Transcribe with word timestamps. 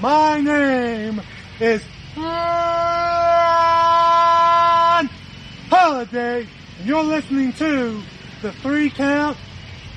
My 0.00 0.40
name 0.40 1.20
is 1.60 1.82
Ron 2.16 2.30
Holiday, 5.68 6.46
and 6.78 6.86
you're 6.88 7.02
listening 7.02 7.52
to 7.54 8.00
the 8.40 8.50
Three 8.52 8.88
Count 8.88 9.36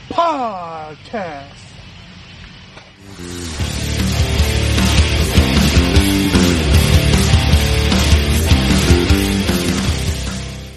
Podcast. 0.10 1.54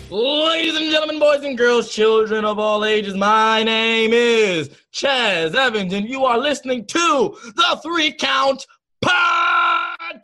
Ladies 0.09 0.77
and 0.77 0.91
gentlemen, 0.93 1.19
boys 1.19 1.43
and 1.43 1.59
girls, 1.59 1.91
children 1.93 2.45
of 2.45 2.61
all 2.61 2.85
ages, 2.85 3.17
my 3.17 3.65
name 3.65 4.13
is 4.13 4.71
Chaz 4.93 5.53
Evans, 5.57 5.93
and 5.93 6.09
you 6.09 6.25
are 6.25 6.39
listening 6.39 6.87
to 6.87 7.37
the 7.43 7.81
Three 7.83 8.13
Count 8.13 8.65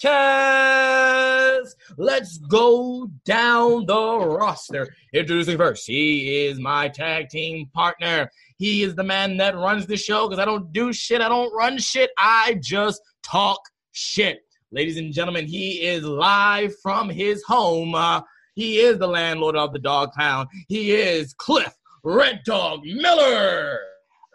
Podcast. 0.03 1.75
Let's 1.97 2.39
go 2.39 3.11
down 3.25 3.87
the 3.87 4.19
roster. 4.19 4.95
Introducing 5.13 5.57
first, 5.57 5.87
he 5.87 6.45
is 6.47 6.59
my 6.59 6.89
tag 6.89 7.29
team 7.29 7.67
partner. 7.73 8.31
He 8.59 8.83
is 8.83 8.95
the 8.95 9.05
man 9.05 9.37
that 9.39 9.57
runs 9.57 9.87
the 9.87 9.97
show 9.97 10.29
because 10.29 10.41
I 10.41 10.45
don't 10.45 10.73
do 10.73 10.93
shit, 10.93 11.21
I 11.21 11.29
don't 11.29 11.55
run 11.55 11.79
shit, 11.79 12.11
I 12.19 12.59
just 12.61 13.01
talk 13.23 13.61
shit. 13.93 14.41
Ladies 14.71 14.97
and 14.97 15.13
gentlemen, 15.13 15.47
he 15.47 15.83
is 15.83 16.03
live 16.03 16.73
from 16.83 17.11
his 17.11 17.43
home. 17.45 17.95
Uh, 17.95 18.23
he 18.55 18.79
is 18.79 18.99
the 18.99 19.07
landlord 19.07 19.57
of 19.57 19.73
the 19.73 19.79
dog 19.79 20.13
pound. 20.13 20.49
He 20.69 20.93
is 20.93 21.35
Cliff 21.35 21.75
Red 22.05 22.41
Dog 22.45 22.80
Miller. 22.85 23.79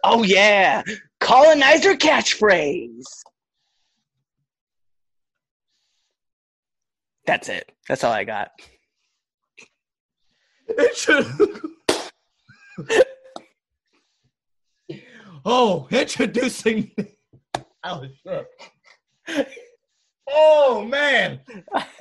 Oh 0.04 0.24
yeah, 0.24 0.84
colonizer 1.20 1.96
catchphrase. 1.96 3.04
That's 7.28 7.50
it. 7.50 7.70
That's 7.90 8.06
all 8.06 8.14
I 8.14 8.24
got. 8.24 8.52
oh, 15.46 15.88
introducing. 15.92 16.92
I. 17.84 18.10
Oh 20.30 20.84
man! 20.84 21.40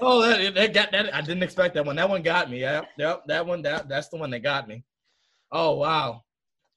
Oh, 0.00 0.20
that, 0.22 0.54
that 0.54 0.74
got 0.74 0.91
that. 0.92 1.14
I 1.14 1.20
didn't 1.20 1.44
expect 1.44 1.74
that 1.74 1.84
one. 1.84 1.97
That 1.97 2.08
one 2.08 2.22
got 2.22 2.50
me. 2.50 2.60
Yep, 2.60 2.88
yep. 2.98 3.22
That 3.27 3.47
one. 3.47 3.60
That 3.62 3.88
that's 3.88 4.08
the 4.08 4.16
one 4.16 4.30
that 4.30 4.41
got 4.41 4.66
me. 4.66 4.82
Oh 5.52 5.77
wow. 5.77 6.22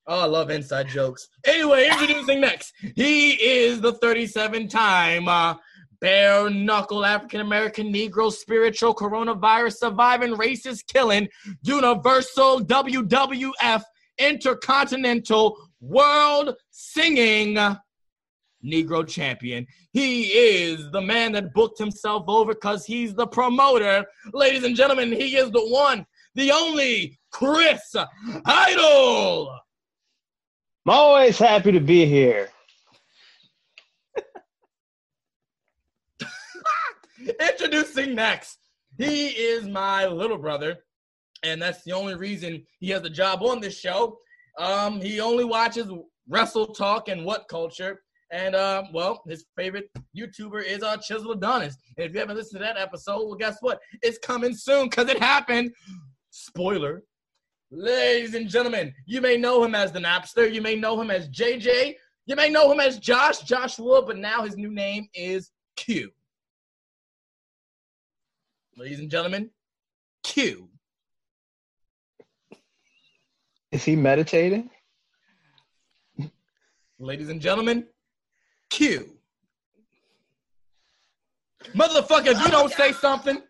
Oh, 0.07 0.21
I 0.21 0.25
love 0.25 0.49
inside 0.49 0.87
jokes. 0.87 1.27
Anyway, 1.45 1.87
introducing 1.87 2.41
next. 2.41 2.73
He 2.95 3.33
is 3.33 3.79
the 3.79 3.93
37-time 3.93 5.27
uh, 5.27 5.53
bare 6.01 6.49
knuckle 6.49 7.05
African 7.05 7.41
American 7.41 7.93
Negro 7.93 8.31
spiritual 8.31 8.95
coronavirus 8.95 9.77
surviving 9.77 10.35
racist 10.35 10.87
killing 10.87 11.27
universal 11.63 12.61
WWF 12.61 13.83
intercontinental 14.17 15.57
world 15.81 16.55
singing 16.71 17.57
Negro 18.63 19.07
champion. 19.07 19.65
He 19.93 20.23
is 20.25 20.91
the 20.91 21.01
man 21.01 21.31
that 21.33 21.53
booked 21.53 21.79
himself 21.79 22.25
over 22.27 22.53
because 22.53 22.85
he's 22.85 23.13
the 23.13 23.27
promoter. 23.27 24.05
Ladies 24.33 24.63
and 24.63 24.75
gentlemen, 24.75 25.11
he 25.11 25.37
is 25.37 25.49
the 25.51 25.65
one, 25.67 26.05
the 26.35 26.51
only 26.51 27.17
Chris 27.31 27.95
Idol. 28.45 29.59
I'm 30.85 30.93
always 30.93 31.37
happy 31.37 31.71
to 31.71 31.79
be 31.79 32.05
here. 32.05 32.49
Introducing 37.41 38.15
next, 38.15 38.57
he 38.97 39.27
is 39.27 39.67
my 39.67 40.05
little 40.07 40.37
brother, 40.37 40.77
and 41.43 41.61
that's 41.61 41.83
the 41.83 41.91
only 41.91 42.15
reason 42.15 42.65
he 42.79 42.89
has 42.89 43.03
a 43.03 43.09
job 43.09 43.43
on 43.43 43.59
this 43.59 43.77
show. 43.77 44.17
Um, 44.57 44.99
he 45.01 45.19
only 45.19 45.45
watches 45.45 45.89
Wrestle 46.27 46.67
Talk 46.67 47.07
and 47.07 47.25
What 47.25 47.47
Culture. 47.47 48.01
And 48.31 48.55
uh, 48.55 48.83
well, 48.93 49.23
his 49.27 49.45
favorite 49.55 49.89
YouTuber 50.15 50.63
is 50.63 50.83
uh, 50.83 50.97
Chisel 50.97 51.31
Adonis. 51.31 51.77
And 51.97 52.05
if 52.05 52.13
you 52.13 52.19
haven't 52.19 52.37
listened 52.37 52.59
to 52.61 52.65
that 52.65 52.77
episode, 52.77 53.25
well, 53.25 53.35
guess 53.35 53.57
what? 53.61 53.79
It's 54.03 54.19
coming 54.19 54.55
soon 54.55 54.85
because 54.89 55.09
it 55.09 55.19
happened. 55.19 55.71
Spoiler. 56.29 57.03
Ladies 57.71 58.35
and 58.35 58.47
gentlemen, 58.47 58.93
you 59.05 59.21
may 59.21 59.37
know 59.37 59.63
him 59.63 59.75
as 59.75 59.91
the 59.91 59.99
Napster. 59.99 60.51
You 60.51 60.61
may 60.61 60.75
know 60.75 60.99
him 60.99 61.09
as 61.09 61.29
JJ. 61.29 61.95
You 62.25 62.35
may 62.35 62.49
know 62.49 62.71
him 62.71 62.79
as 62.79 62.99
Josh, 62.99 63.39
Joshua, 63.39 64.03
but 64.05 64.17
now 64.17 64.43
his 64.43 64.57
new 64.57 64.71
name 64.71 65.07
is 65.15 65.51
Q. 65.75 66.11
Ladies 68.79 68.99
and 68.99 69.11
gentlemen, 69.11 69.49
Q. 70.23 70.69
Is 73.73 73.83
he 73.83 73.97
meditating? 73.97 74.69
Ladies 76.97 77.27
and 77.27 77.41
gentlemen, 77.41 77.85
Q. 78.69 79.17
Motherfucker, 81.75 82.27
if 82.27 82.41
you 82.41 82.51
don't 82.51 82.71
say 82.71 82.93
something, 82.93 83.41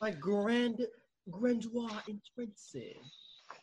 my 0.00 0.12
grand 0.12 0.86
grandois 1.30 2.08
intrinsic. 2.08 2.96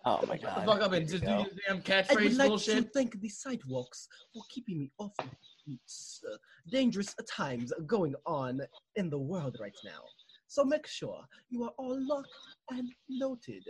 Oh 0.05 0.19
my 0.27 0.37
shut 0.37 0.41
the 0.41 0.61
god. 0.61 0.65
fuck 0.67 0.81
up 0.83 0.91
and 0.91 1.09
just 1.09 1.21
do 1.23 1.29
There 1.29 1.37
your 1.39 1.47
you 1.47 1.57
damn 1.67 1.75
I 1.77 1.77
would 1.77 1.83
catchphrase 1.85 2.37
like 2.37 2.45
to 2.45 2.47
bullshit. 2.49 2.93
thank 2.93 3.19
the 3.19 3.29
sidewalks 3.29 4.07
for 4.35 4.43
keeping 4.51 4.77
me 4.81 4.91
off 4.99 5.13
my 5.19 5.25
feet. 5.25 5.52
Uh, 5.69 6.35
dangerous 6.71 7.15
times 7.29 7.71
going 7.85 8.15
on 8.25 8.61
in 8.95 9.09
the 9.09 9.17
world 9.17 9.57
right 9.61 9.77
now. 9.85 10.01
So 10.47 10.63
make 10.63 10.85
sure 10.85 11.23
you 11.49 11.63
are 11.63 11.71
all 11.77 11.97
locked 12.05 12.29
and 12.69 12.89
noted. 13.09 13.63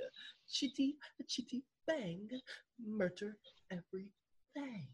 Chitty, 0.52 0.96
chitty, 1.28 1.64
bang, 1.88 2.28
murder 2.84 3.38
everything. 3.72 4.88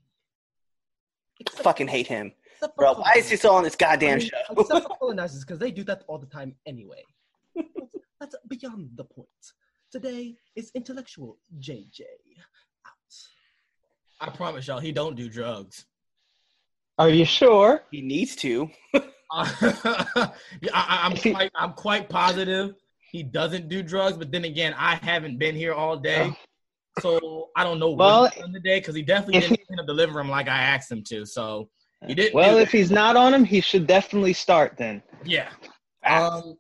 Except- 1.39 1.63
Fucking 1.63 1.87
hate 1.87 2.07
him, 2.07 2.33
except 2.53 2.75
for 2.75 2.81
bro. 2.81 2.93
Why 2.95 3.13
is 3.17 3.29
he 3.29 3.37
still 3.37 3.51
on 3.53 3.63
this 3.63 3.75
I 3.75 3.77
goddamn 3.77 4.17
mean, 4.19 4.27
show? 4.27 4.37
Except 4.57 4.83
for 4.83 4.95
colonizers, 4.99 5.45
because 5.45 5.59
they 5.59 5.71
do 5.71 5.83
that 5.85 6.03
all 6.07 6.17
the 6.17 6.25
time 6.27 6.53
anyway. 6.65 7.03
That's 8.19 8.35
beyond 8.49 8.89
the 8.95 9.05
point. 9.05 9.27
Today 9.91 10.35
is 10.57 10.69
intellectual 10.75 11.37
JJ. 11.59 12.01
Out. 12.85 13.15
I 14.19 14.29
promise 14.29 14.67
y'all, 14.67 14.79
he 14.79 14.91
don't 14.91 15.15
do 15.15 15.29
drugs. 15.29 15.85
Are 16.99 17.09
you 17.09 17.25
sure? 17.25 17.81
he 17.89 18.01
needs 18.01 18.35
to. 18.37 18.69
yeah, 18.93 19.01
I, 20.73 21.01
I'm 21.03 21.15
quite, 21.15 21.51
I'm 21.55 21.73
quite 21.73 22.09
positive 22.09 22.75
he 23.11 23.23
doesn't 23.23 23.69
do 23.69 23.81
drugs. 23.81 24.17
But 24.17 24.31
then 24.31 24.45
again, 24.45 24.73
I 24.77 24.95
haven't 24.95 25.37
been 25.37 25.55
here 25.55 25.73
all 25.73 25.97
day, 25.97 26.31
so 26.99 27.49
I 27.55 27.63
don't 27.63 27.79
know 27.79 27.91
Well, 27.91 28.21
what 28.21 28.33
he's 28.33 28.43
done 28.43 28.53
today 28.53 28.79
because 28.79 28.95
he 28.95 29.01
definitely 29.01 29.41
didn't 29.41 29.59
end 29.71 29.79
up 29.79 29.87
delivering 29.87 30.29
like 30.29 30.47
I 30.47 30.61
asked 30.61 30.91
him 30.91 31.03
to. 31.05 31.25
So 31.25 31.69
he 32.05 32.13
didn't. 32.13 32.33
Well, 32.33 32.57
if 32.57 32.71
he's 32.71 32.91
not 32.91 33.15
on 33.15 33.33
him, 33.33 33.43
he 33.43 33.61
should 33.61 33.87
definitely 33.87 34.33
start 34.33 34.75
then. 34.77 35.01
Yeah. 35.23 35.49
Um. 36.05 36.55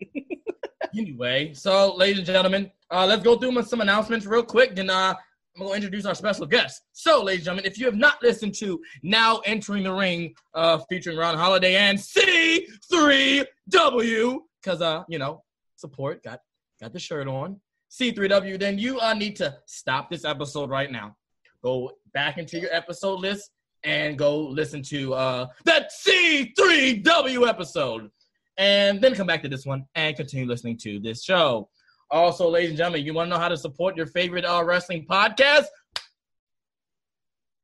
anyway, 0.97 1.53
so 1.53 1.95
ladies 1.95 2.19
and 2.19 2.27
gentlemen, 2.27 2.71
uh, 2.91 3.05
let's 3.05 3.23
go 3.23 3.37
through 3.37 3.61
some 3.63 3.81
announcements 3.81 4.25
real 4.25 4.43
quick. 4.43 4.75
Then 4.75 4.89
uh, 4.89 5.15
I'm 5.55 5.63
gonna 5.63 5.75
introduce 5.75 6.05
our 6.05 6.15
special 6.15 6.45
guest. 6.45 6.83
So, 6.93 7.23
ladies 7.23 7.41
and 7.41 7.45
gentlemen, 7.45 7.71
if 7.71 7.79
you 7.79 7.85
have 7.85 7.95
not 7.95 8.21
listened 8.21 8.55
to 8.55 8.79
Now 9.03 9.39
Entering 9.45 9.83
the 9.83 9.91
Ring, 9.91 10.33
uh, 10.53 10.79
featuring 10.89 11.17
Ron 11.17 11.37
Holiday 11.37 11.75
and 11.75 11.97
C3W, 11.97 14.37
because 14.61 14.81
uh, 14.81 15.03
you 15.09 15.19
know, 15.19 15.43
support 15.75 16.23
got 16.23 16.39
got 16.79 16.93
the 16.93 16.99
shirt 16.99 17.27
on. 17.27 17.59
C3W, 17.91 18.59
then 18.59 18.77
you 18.77 18.99
uh 18.99 19.13
need 19.13 19.35
to 19.37 19.57
stop 19.65 20.09
this 20.09 20.23
episode 20.23 20.69
right 20.69 20.91
now. 20.91 21.15
Go 21.63 21.91
back 22.13 22.37
into 22.37 22.59
your 22.59 22.73
episode 22.73 23.19
list 23.19 23.51
and 23.83 24.17
go 24.17 24.39
listen 24.39 24.81
to 24.83 25.13
uh 25.13 25.47
that 25.65 25.91
C3W 26.05 27.47
episode 27.47 28.11
and 28.57 29.01
then 29.01 29.15
come 29.15 29.25
back 29.25 29.41
to 29.41 29.49
this 29.49 29.65
one 29.65 29.85
and 29.95 30.15
continue 30.15 30.45
listening 30.45 30.77
to 30.77 30.99
this 30.99 31.23
show. 31.23 31.69
Also, 32.11 32.49
ladies 32.49 32.69
and 32.69 32.77
gentlemen, 32.77 33.05
you 33.05 33.13
want 33.13 33.27
to 33.27 33.35
know 33.35 33.41
how 33.41 33.49
to 33.49 33.57
support 33.57 33.95
your 33.95 34.07
favorite 34.07 34.45
uh, 34.45 34.63
wrestling 34.63 35.05
podcast? 35.05 35.65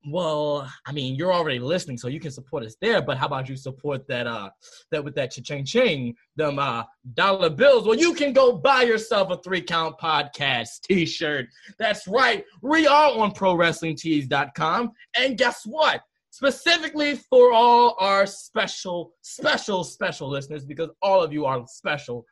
Well, 0.08 0.72
I 0.86 0.92
mean, 0.92 1.16
you're 1.16 1.34
already 1.34 1.58
listening, 1.58 1.98
so 1.98 2.08
you 2.08 2.20
can 2.20 2.30
support 2.30 2.64
us 2.64 2.76
there. 2.80 3.02
But 3.02 3.18
how 3.18 3.26
about 3.26 3.50
you 3.50 3.56
support 3.56 4.08
that 4.08 4.28
uh 4.28 4.52
that 4.92 5.04
with 5.04 5.16
that 5.16 5.32
cha-ching 5.32 5.66
ching, 5.66 6.16
them 6.36 6.60
uh 6.60 6.84
dollar 7.16 7.50
bills? 7.50 7.88
Well, 7.88 7.98
you 7.98 8.14
can 8.14 8.32
go 8.32 8.56
buy 8.56 8.84
yourself 8.84 9.32
a 9.32 9.38
three 9.38 9.62
count 9.62 9.98
podcast 9.98 10.82
t-shirt. 10.84 11.48
That's 11.80 12.08
right. 12.08 12.46
We 12.62 12.86
are 12.86 13.18
on 13.18 13.32
prowrestlingtees.com. 13.32 14.92
And 15.18 15.38
guess 15.40 15.66
what? 15.66 16.02
Specifically 16.30 17.16
for 17.16 17.52
all 17.52 17.96
our 18.00 18.28
special, 18.28 19.14
special, 19.22 19.84
special 19.84 20.30
listeners, 20.30 20.66
because 20.66 20.90
all 21.02 21.24
of 21.24 21.34
you 21.34 21.46
are 21.46 21.66
special 21.66 22.26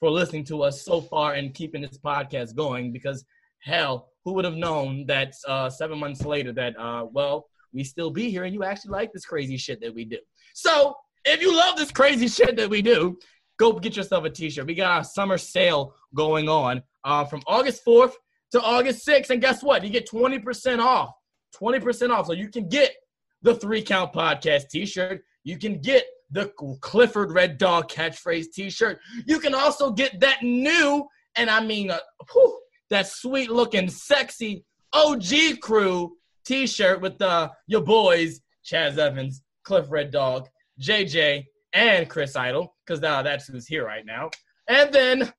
for 0.00 0.10
listening 0.10 0.44
to 0.44 0.62
us 0.62 0.82
so 0.82 1.00
far 1.00 1.34
and 1.34 1.54
keeping 1.54 1.82
this 1.82 1.98
podcast 1.98 2.54
going. 2.54 2.92
Because 2.92 3.24
hell, 3.60 4.08
who 4.24 4.32
would 4.34 4.44
have 4.44 4.56
known 4.56 5.06
that 5.06 5.34
uh, 5.46 5.70
seven 5.70 5.98
months 5.98 6.24
later 6.24 6.52
that 6.52 6.78
uh, 6.78 7.06
well 7.10 7.46
we 7.72 7.84
still 7.84 8.10
be 8.10 8.30
here 8.30 8.44
and 8.44 8.54
you 8.54 8.64
actually 8.64 8.90
like 8.90 9.12
this 9.12 9.26
crazy 9.26 9.56
shit 9.56 9.80
that 9.80 9.94
we 9.94 10.04
do. 10.04 10.18
So 10.54 10.96
if 11.24 11.42
you 11.42 11.54
love 11.54 11.76
this 11.76 11.90
crazy 11.90 12.28
shit 12.28 12.56
that 12.56 12.70
we 12.70 12.80
do, 12.80 13.18
go 13.58 13.72
get 13.72 13.96
yourself 13.96 14.24
a 14.24 14.30
t-shirt. 14.30 14.66
We 14.66 14.74
got 14.74 14.92
our 14.92 15.04
summer 15.04 15.38
sale 15.38 15.94
going 16.14 16.48
on 16.48 16.82
uh, 17.04 17.24
from 17.24 17.42
August 17.46 17.84
4th 17.84 18.14
to 18.52 18.62
August 18.62 19.06
6th. 19.06 19.30
And 19.30 19.40
guess 19.40 19.62
what? 19.62 19.84
You 19.84 19.90
get 19.90 20.08
20% 20.08 20.78
off. 20.78 21.12
20% 21.60 22.10
off. 22.10 22.26
So 22.26 22.32
you 22.32 22.48
can 22.48 22.68
get 22.68 22.94
the 23.42 23.54
Three 23.54 23.82
Count 23.82 24.12
Podcast 24.12 24.68
t-shirt. 24.70 25.22
You 25.44 25.58
can 25.58 25.80
get 25.80 26.04
the 26.30 26.52
Clifford 26.80 27.32
Red 27.32 27.58
Dog 27.58 27.88
catchphrase 27.88 28.46
t-shirt. 28.52 28.98
You 29.26 29.38
can 29.38 29.54
also 29.54 29.90
get 29.90 30.20
that 30.20 30.42
new, 30.42 31.06
and 31.36 31.48
I 31.48 31.64
mean, 31.64 31.90
uh, 31.90 31.98
whew, 32.32 32.58
that 32.90 33.06
sweet 33.06 33.50
looking, 33.50 33.88
sexy 33.88 34.64
OG 34.92 35.60
crew 35.60 36.16
t-shirt 36.44 37.00
with 37.00 37.20
uh, 37.20 37.50
your 37.66 37.82
boys, 37.82 38.40
Chaz 38.64 38.98
Evans, 38.98 39.42
Cliff 39.64 39.86
Red 39.88 40.10
Dog, 40.10 40.48
JJ, 40.80 41.44
and 41.72 42.08
Chris 42.08 42.36
Idol, 42.36 42.74
because 42.84 43.00
now 43.00 43.22
that's 43.22 43.46
who's 43.46 43.66
here 43.66 43.84
right 43.84 44.06
now. 44.06 44.30
And 44.68 44.92
then, 44.92 45.32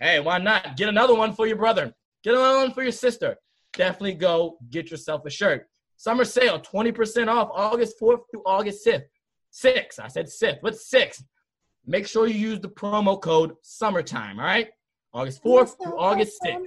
hey, 0.00 0.20
why 0.20 0.38
not 0.38 0.76
get 0.76 0.88
another 0.88 1.14
one 1.14 1.34
for 1.34 1.46
your 1.46 1.56
brother? 1.56 1.92
Get 2.22 2.34
another 2.34 2.58
one 2.58 2.72
for 2.72 2.82
your 2.82 2.92
sister. 2.92 3.36
Definitely 3.74 4.14
go 4.14 4.58
get 4.70 4.90
yourself 4.90 5.22
a 5.26 5.30
shirt. 5.30 5.66
Summer 5.96 6.24
sale, 6.24 6.60
20% 6.60 7.28
off 7.28 7.48
August 7.52 7.96
4th 8.00 8.20
through 8.30 8.42
August 8.44 8.86
6th. 8.86 9.04
Six. 9.52 9.98
I 9.98 10.08
said 10.08 10.28
sixth. 10.28 10.62
What's 10.62 10.88
six? 10.90 11.22
Make 11.86 12.06
sure 12.06 12.26
you 12.26 12.34
use 12.34 12.58
the 12.60 12.70
promo 12.70 13.20
code 13.20 13.52
summertime, 13.62 14.40
all 14.40 14.46
right? 14.46 14.68
August 15.12 15.44
4th 15.44 15.74
through 15.82 15.98
August 15.98 16.38
6th. 16.42 16.66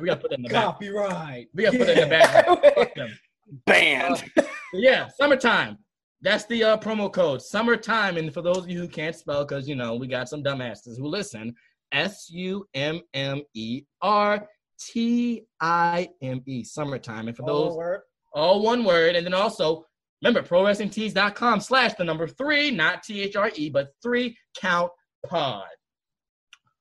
We 0.00 0.06
gotta 0.08 0.20
put 0.20 0.32
it 0.32 0.38
in 0.38 0.42
the 0.42 0.48
back. 0.48 0.64
Copyright. 0.64 1.48
We 1.54 1.62
gotta 1.62 1.78
put 1.78 1.88
it 1.88 1.98
in 1.98 2.08
the 2.08 2.10
back. 2.10 2.46
Fuck 2.74 2.94
them. 2.96 3.16
Banned. 3.64 4.24
yeah, 4.74 5.06
summertime. 5.16 5.78
That's 6.20 6.46
the 6.46 6.64
uh, 6.64 6.78
promo 6.78 7.12
code, 7.12 7.40
summertime. 7.40 8.16
And 8.16 8.34
for 8.34 8.42
those 8.42 8.58
of 8.58 8.68
you 8.70 8.80
who 8.80 8.88
can't 8.88 9.14
spell, 9.14 9.44
because 9.44 9.68
you 9.68 9.76
know 9.76 9.94
we 9.94 10.08
got 10.08 10.28
some 10.28 10.42
dumbasses 10.42 10.98
who 10.98 11.06
listen, 11.06 11.54
S 11.92 12.28
U 12.30 12.66
M 12.74 13.00
M 13.14 13.42
E 13.54 13.82
R 14.02 14.48
T 14.80 15.44
I 15.60 16.08
M 16.22 16.42
E, 16.46 16.64
summertime. 16.64 17.28
And 17.28 17.36
for 17.36 17.44
those, 17.46 17.70
All 17.70 17.76
word. 17.76 18.00
all 18.34 18.62
one 18.62 18.82
word, 18.84 19.14
and 19.14 19.24
then 19.24 19.34
also 19.34 19.84
remember 20.22 20.46
prowrestlingtees.com 20.46 21.60
slash 21.60 21.94
the 21.94 22.04
number 22.04 22.26
three, 22.26 22.70
not 22.70 23.02
T 23.02 23.22
H 23.22 23.36
R 23.36 23.50
E, 23.54 23.70
but 23.70 23.88
three 24.02 24.36
count 24.58 24.90
pod. 25.26 25.66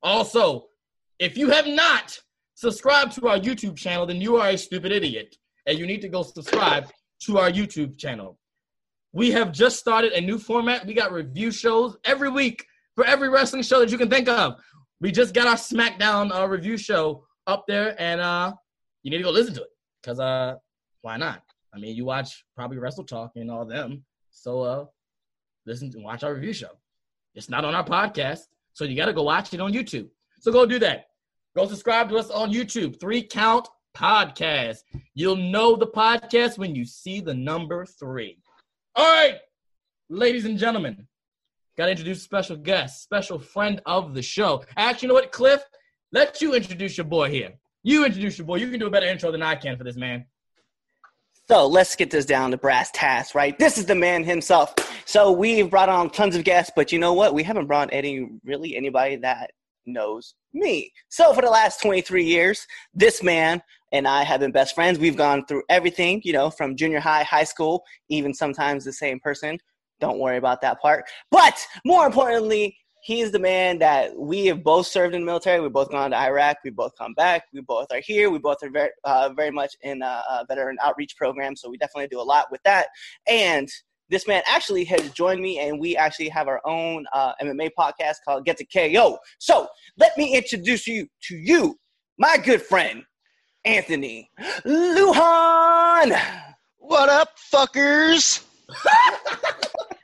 Also, 0.03 0.65
if 1.19 1.37
you 1.37 1.49
have 1.49 1.67
not 1.67 2.17
subscribed 2.55 3.13
to 3.13 3.27
our 3.27 3.39
YouTube 3.39 3.75
channel, 3.75 4.05
then 4.05 4.21
you 4.21 4.37
are 4.37 4.49
a 4.49 4.57
stupid 4.57 4.91
idiot, 4.91 5.35
and 5.65 5.77
you 5.77 5.85
need 5.85 6.01
to 6.01 6.09
go 6.09 6.23
subscribe 6.23 6.89
to 7.21 7.37
our 7.37 7.51
YouTube 7.51 7.97
channel. 7.97 8.37
We 9.13 9.31
have 9.31 9.51
just 9.51 9.79
started 9.79 10.11
a 10.13 10.21
new 10.21 10.37
format. 10.37 10.85
We 10.85 10.93
got 10.93 11.11
review 11.11 11.51
shows 11.51 11.97
every 12.03 12.29
week 12.29 12.65
for 12.95 13.05
every 13.05 13.29
wrestling 13.29 13.63
show 13.63 13.79
that 13.79 13.89
you 13.89 13.97
can 13.97 14.09
think 14.09 14.27
of. 14.27 14.55
We 14.99 15.11
just 15.11 15.33
got 15.33 15.47
our 15.47 15.55
SmackDown 15.55 16.33
uh, 16.37 16.47
review 16.47 16.77
show 16.77 17.25
up 17.47 17.65
there, 17.67 17.95
and 17.99 18.19
uh, 18.19 18.53
you 19.03 19.11
need 19.11 19.17
to 19.17 19.23
go 19.23 19.31
listen 19.31 19.53
to 19.55 19.61
it 19.61 19.69
because 20.01 20.19
uh, 20.19 20.55
why 21.01 21.17
not? 21.17 21.44
I 21.75 21.77
mean, 21.77 21.95
you 21.95 22.05
watch 22.05 22.45
probably 22.55 22.77
Wrestle 22.77 23.03
Talk 23.03 23.31
and 23.35 23.51
all 23.51 23.65
them, 23.65 24.05
so 24.31 24.61
uh, 24.61 24.85
listen 25.65 25.91
to 25.91 25.99
watch 25.99 26.23
our 26.23 26.33
review 26.33 26.53
show. 26.53 26.69
It's 27.33 27.49
not 27.49 27.65
on 27.65 27.75
our 27.75 27.83
podcast, 27.83 28.41
so 28.71 28.85
you 28.85 28.95
got 28.95 29.07
to 29.07 29.13
go 29.13 29.23
watch 29.23 29.53
it 29.53 29.59
on 29.59 29.73
YouTube. 29.73 30.07
So 30.39 30.53
go 30.53 30.65
do 30.65 30.79
that. 30.79 31.07
Go 31.55 31.67
subscribe 31.67 32.09
to 32.09 32.17
us 32.17 32.29
on 32.29 32.53
YouTube. 32.53 32.97
Three 32.99 33.21
Count 33.21 33.67
Podcast. 33.95 34.79
You'll 35.15 35.35
know 35.35 35.75
the 35.75 35.87
podcast 35.87 36.57
when 36.57 36.75
you 36.75 36.85
see 36.85 37.19
the 37.19 37.33
number 37.33 37.85
three. 37.85 38.39
All 38.95 39.05
right, 39.05 39.39
ladies 40.09 40.45
and 40.45 40.57
gentlemen, 40.57 41.07
got 41.77 41.85
to 41.85 41.91
introduce 41.91 42.23
special 42.23 42.55
guest, 42.55 43.03
special 43.03 43.37
friend 43.37 43.81
of 43.85 44.13
the 44.13 44.21
show. 44.21 44.63
Actually, 44.77 45.07
you 45.07 45.09
know 45.09 45.13
what, 45.15 45.33
Cliff? 45.33 45.61
Let 46.13 46.41
you 46.41 46.53
introduce 46.53 46.97
your 46.97 47.05
boy 47.05 47.29
here. 47.29 47.51
You 47.83 48.05
introduce 48.05 48.37
your 48.37 48.47
boy. 48.47 48.55
You 48.57 48.69
can 48.69 48.79
do 48.79 48.87
a 48.87 48.91
better 48.91 49.07
intro 49.07 49.29
than 49.29 49.41
I 49.41 49.55
can 49.55 49.77
for 49.77 49.83
this 49.83 49.97
man. 49.97 50.25
So 51.47 51.67
let's 51.67 51.95
get 51.95 52.09
this 52.09 52.25
down 52.25 52.49
to 52.51 52.57
brass 52.57 52.89
tacks, 52.91 53.35
right? 53.35 53.57
This 53.59 53.77
is 53.77 53.85
the 53.85 53.93
man 53.93 54.23
himself. 54.23 54.73
So 55.05 55.31
we've 55.31 55.69
brought 55.69 55.89
on 55.89 56.09
tons 56.09 56.35
of 56.35 56.43
guests, 56.43 56.71
but 56.75 56.91
you 56.91 56.97
know 56.97 57.13
what? 57.13 57.35
We 57.35 57.43
haven't 57.43 57.67
brought 57.67 57.89
any 57.91 58.29
really 58.43 58.75
anybody 58.75 59.17
that 59.17 59.51
knows 59.85 60.33
me. 60.53 60.91
So 61.09 61.35
for 61.35 61.43
the 61.43 61.51
last 61.51 61.83
23 61.83 62.23
years, 62.23 62.65
this 62.95 63.21
man 63.21 63.61
and 63.91 64.07
I 64.07 64.23
have 64.23 64.39
been 64.39 64.51
best 64.51 64.73
friends. 64.73 64.97
We've 64.97 65.15
gone 65.15 65.45
through 65.45 65.61
everything, 65.69 66.19
you 66.25 66.33
know, 66.33 66.49
from 66.49 66.75
junior 66.75 66.99
high, 66.99 67.21
high 67.21 67.43
school, 67.43 67.83
even 68.09 68.33
sometimes 68.33 68.83
the 68.83 68.93
same 68.93 69.19
person. 69.19 69.59
Don't 69.99 70.17
worry 70.17 70.37
about 70.37 70.61
that 70.61 70.81
part. 70.81 71.05
But 71.29 71.63
more 71.85 72.07
importantly, 72.07 72.75
he's 73.05 73.29
the 73.29 73.37
man 73.37 73.77
that 73.77 74.17
we 74.17 74.47
have 74.47 74.63
both 74.63 74.87
served 74.87 75.13
in 75.13 75.21
the 75.21 75.25
military. 75.27 75.61
We've 75.61 75.71
both 75.71 75.91
gone 75.91 76.09
to 76.09 76.17
Iraq. 76.17 76.57
We 76.63 76.71
both 76.71 76.91
come 76.97 77.13
back. 77.13 77.43
We 77.53 77.61
both 77.61 77.85
are 77.91 77.99
here. 77.99 78.31
We 78.31 78.39
both 78.39 78.57
are 78.63 78.69
very, 78.71 78.89
uh, 79.03 79.29
very 79.35 79.51
much 79.51 79.75
in 79.83 80.01
a, 80.01 80.23
a 80.27 80.45
veteran 80.47 80.77
outreach 80.83 81.15
program. 81.15 81.55
So 81.55 81.69
we 81.69 81.77
definitely 81.77 82.07
do 82.07 82.19
a 82.19 82.23
lot 82.23 82.47
with 82.49 82.63
that. 82.63 82.87
And 83.27 83.69
this 84.09 84.27
man 84.27 84.41
actually 84.47 84.85
has 84.85 85.11
joined 85.11 85.39
me, 85.39 85.59
and 85.59 85.79
we 85.79 85.95
actually 85.95 86.29
have 86.29 86.47
our 86.47 86.61
own 86.65 87.05
uh, 87.13 87.33
MMA 87.43 87.69
podcast 87.77 88.15
called 88.25 88.43
Get 88.43 88.57
to 88.57 88.65
KO. 88.65 89.19
So 89.37 89.67
let 89.99 90.17
me 90.17 90.35
introduce 90.35 90.87
you 90.87 91.07
to 91.27 91.35
you, 91.35 91.77
my 92.17 92.37
good 92.37 92.63
friend, 92.63 93.03
Anthony 93.65 94.31
Luhan. 94.65 96.19
What 96.77 97.09
up, 97.09 97.29
fuckers? 97.53 98.43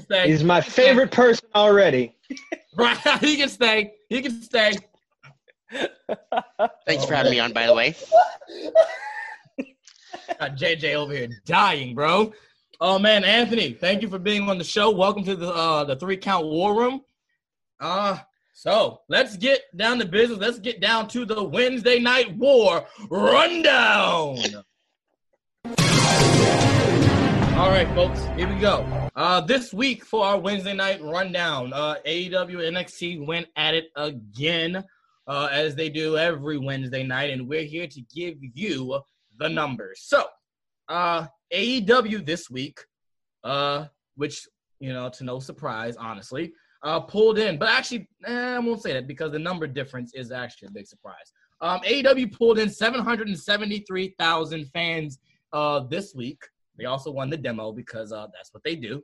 Stay. 0.00 0.28
He's 0.28 0.44
my 0.44 0.60
favorite 0.60 1.10
person 1.10 1.48
already. 1.54 2.14
Right, 2.76 2.96
he 3.20 3.36
can 3.36 3.48
stay. 3.48 3.94
He 4.08 4.22
can 4.22 4.40
stay. 4.40 4.72
Thanks 6.86 7.04
for 7.04 7.14
having 7.14 7.32
me 7.32 7.40
on, 7.40 7.52
by 7.52 7.66
the 7.66 7.74
way. 7.74 7.96
Got 10.38 10.56
JJ 10.56 10.94
over 10.94 11.12
here 11.12 11.28
dying, 11.44 11.96
bro. 11.96 12.32
Oh 12.80 12.98
man, 12.98 13.24
Anthony, 13.24 13.72
thank 13.72 14.02
you 14.02 14.08
for 14.08 14.20
being 14.20 14.48
on 14.48 14.58
the 14.58 14.64
show. 14.64 14.90
Welcome 14.90 15.24
to 15.24 15.34
the 15.34 15.48
uh 15.52 15.82
the 15.84 15.96
three 15.96 16.16
count 16.16 16.46
war 16.46 16.78
room. 16.78 17.02
Uh 17.80 18.18
so 18.52 19.00
let's 19.08 19.36
get 19.36 19.62
down 19.76 19.98
to 19.98 20.04
business. 20.04 20.38
Let's 20.38 20.60
get 20.60 20.80
down 20.80 21.08
to 21.08 21.24
the 21.24 21.42
Wednesday 21.42 21.98
night 21.98 22.36
war 22.36 22.86
rundown. 23.10 24.38
All 27.58 27.70
right, 27.70 27.88
folks, 27.88 28.24
here 28.36 28.48
we 28.48 28.54
go. 28.60 28.86
Uh, 29.16 29.40
this 29.40 29.74
week 29.74 30.04
for 30.04 30.24
our 30.24 30.38
Wednesday 30.38 30.74
night 30.74 31.02
rundown, 31.02 31.72
uh, 31.72 31.96
AEW 32.06 32.70
NXT 32.70 33.26
went 33.26 33.48
at 33.56 33.74
it 33.74 33.86
again, 33.96 34.84
uh, 35.26 35.48
as 35.50 35.74
they 35.74 35.88
do 35.88 36.16
every 36.16 36.56
Wednesday 36.56 37.02
night, 37.02 37.30
and 37.30 37.48
we're 37.48 37.64
here 37.64 37.88
to 37.88 38.00
give 38.14 38.36
you 38.54 39.00
the 39.40 39.48
numbers. 39.48 40.02
So, 40.04 40.26
uh, 40.88 41.26
AEW 41.52 42.24
this 42.24 42.48
week, 42.48 42.78
uh, 43.42 43.86
which 44.14 44.46
you 44.78 44.92
know, 44.92 45.08
to 45.08 45.24
no 45.24 45.40
surprise, 45.40 45.96
honestly, 45.96 46.52
uh, 46.84 47.00
pulled 47.00 47.40
in, 47.40 47.58
but 47.58 47.70
actually, 47.70 48.08
eh, 48.24 48.54
I 48.54 48.60
won't 48.60 48.82
say 48.84 48.92
that 48.92 49.08
because 49.08 49.32
the 49.32 49.38
number 49.40 49.66
difference 49.66 50.14
is 50.14 50.30
actually 50.30 50.68
a 50.68 50.70
big 50.70 50.86
surprise. 50.86 51.32
Um, 51.60 51.80
AEW 51.80 52.32
pulled 52.32 52.60
in 52.60 52.70
773,000 52.70 54.64
fans 54.66 55.18
uh, 55.52 55.80
this 55.80 56.14
week. 56.14 56.40
They 56.78 56.84
also 56.84 57.10
won 57.10 57.30
the 57.30 57.36
demo 57.36 57.72
because 57.72 58.12
uh, 58.12 58.28
that's 58.32 58.54
what 58.54 58.62
they 58.62 58.76
do. 58.76 59.02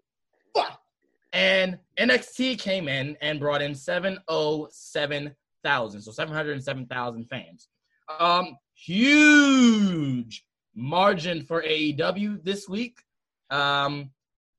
And 1.33 1.81
NXT 1.99 2.61
came 2.61 2.87
in 2.89 3.17
and 3.21 3.41
brought 3.41 3.61
in 3.61 3.75
707,000, 3.75 6.01
so 6.01 6.13
707,000 6.13 7.25
fans. 7.25 7.69
Um, 8.21 8.57
huge 8.75 10.45
margin 10.77 11.43
for 11.43 11.63
AEW 11.63 12.45
this 12.45 12.69
week. 12.69 12.99
Um, 13.51 14.11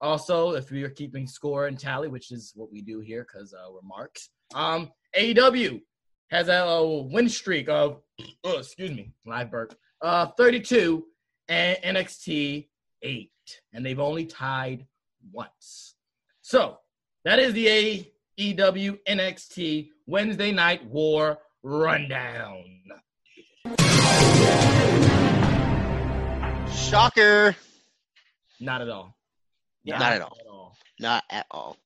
also, 0.01 0.51
if 0.51 0.69
we 0.69 0.83
are 0.83 0.89
keeping 0.89 1.27
score 1.27 1.67
and 1.67 1.79
tally, 1.79 2.09
which 2.09 2.31
is 2.31 2.51
what 2.55 2.69
we 2.71 2.81
do 2.81 2.99
here 2.99 3.25
because 3.25 3.53
uh, 3.53 3.71
we're 3.71 3.81
marks, 3.81 4.29
um, 4.53 4.91
AEW 5.17 5.81
has 6.29 6.49
a, 6.49 6.57
a 6.57 7.01
win 7.03 7.29
streak 7.29 7.69
of, 7.69 8.01
oh, 8.43 8.57
excuse 8.57 8.91
me, 8.91 9.13
live 9.25 9.49
burp, 9.49 9.77
uh, 10.01 10.25
32, 10.37 11.05
and 11.47 11.77
NXT 11.83 12.67
eight, 13.05 13.31
and 13.71 13.85
they've 13.85 13.99
only 13.99 14.25
tied 14.25 14.85
once. 15.31 15.95
So 16.41 16.79
that 17.23 17.39
is 17.39 17.53
the 17.53 18.11
AEW 18.37 18.99
NXT 19.07 19.89
Wednesday 20.07 20.51
Night 20.51 20.85
War 20.85 21.39
rundown. 21.63 22.63
Shocker. 26.73 27.55
Not 28.59 28.81
at 28.81 28.89
all. 28.89 29.15
Yeah. 29.83 29.99
Not 29.99 30.13
at 30.13 30.21
all. 30.21 30.75
Not 30.99 31.23
at 31.29 31.45
all. 31.51 31.77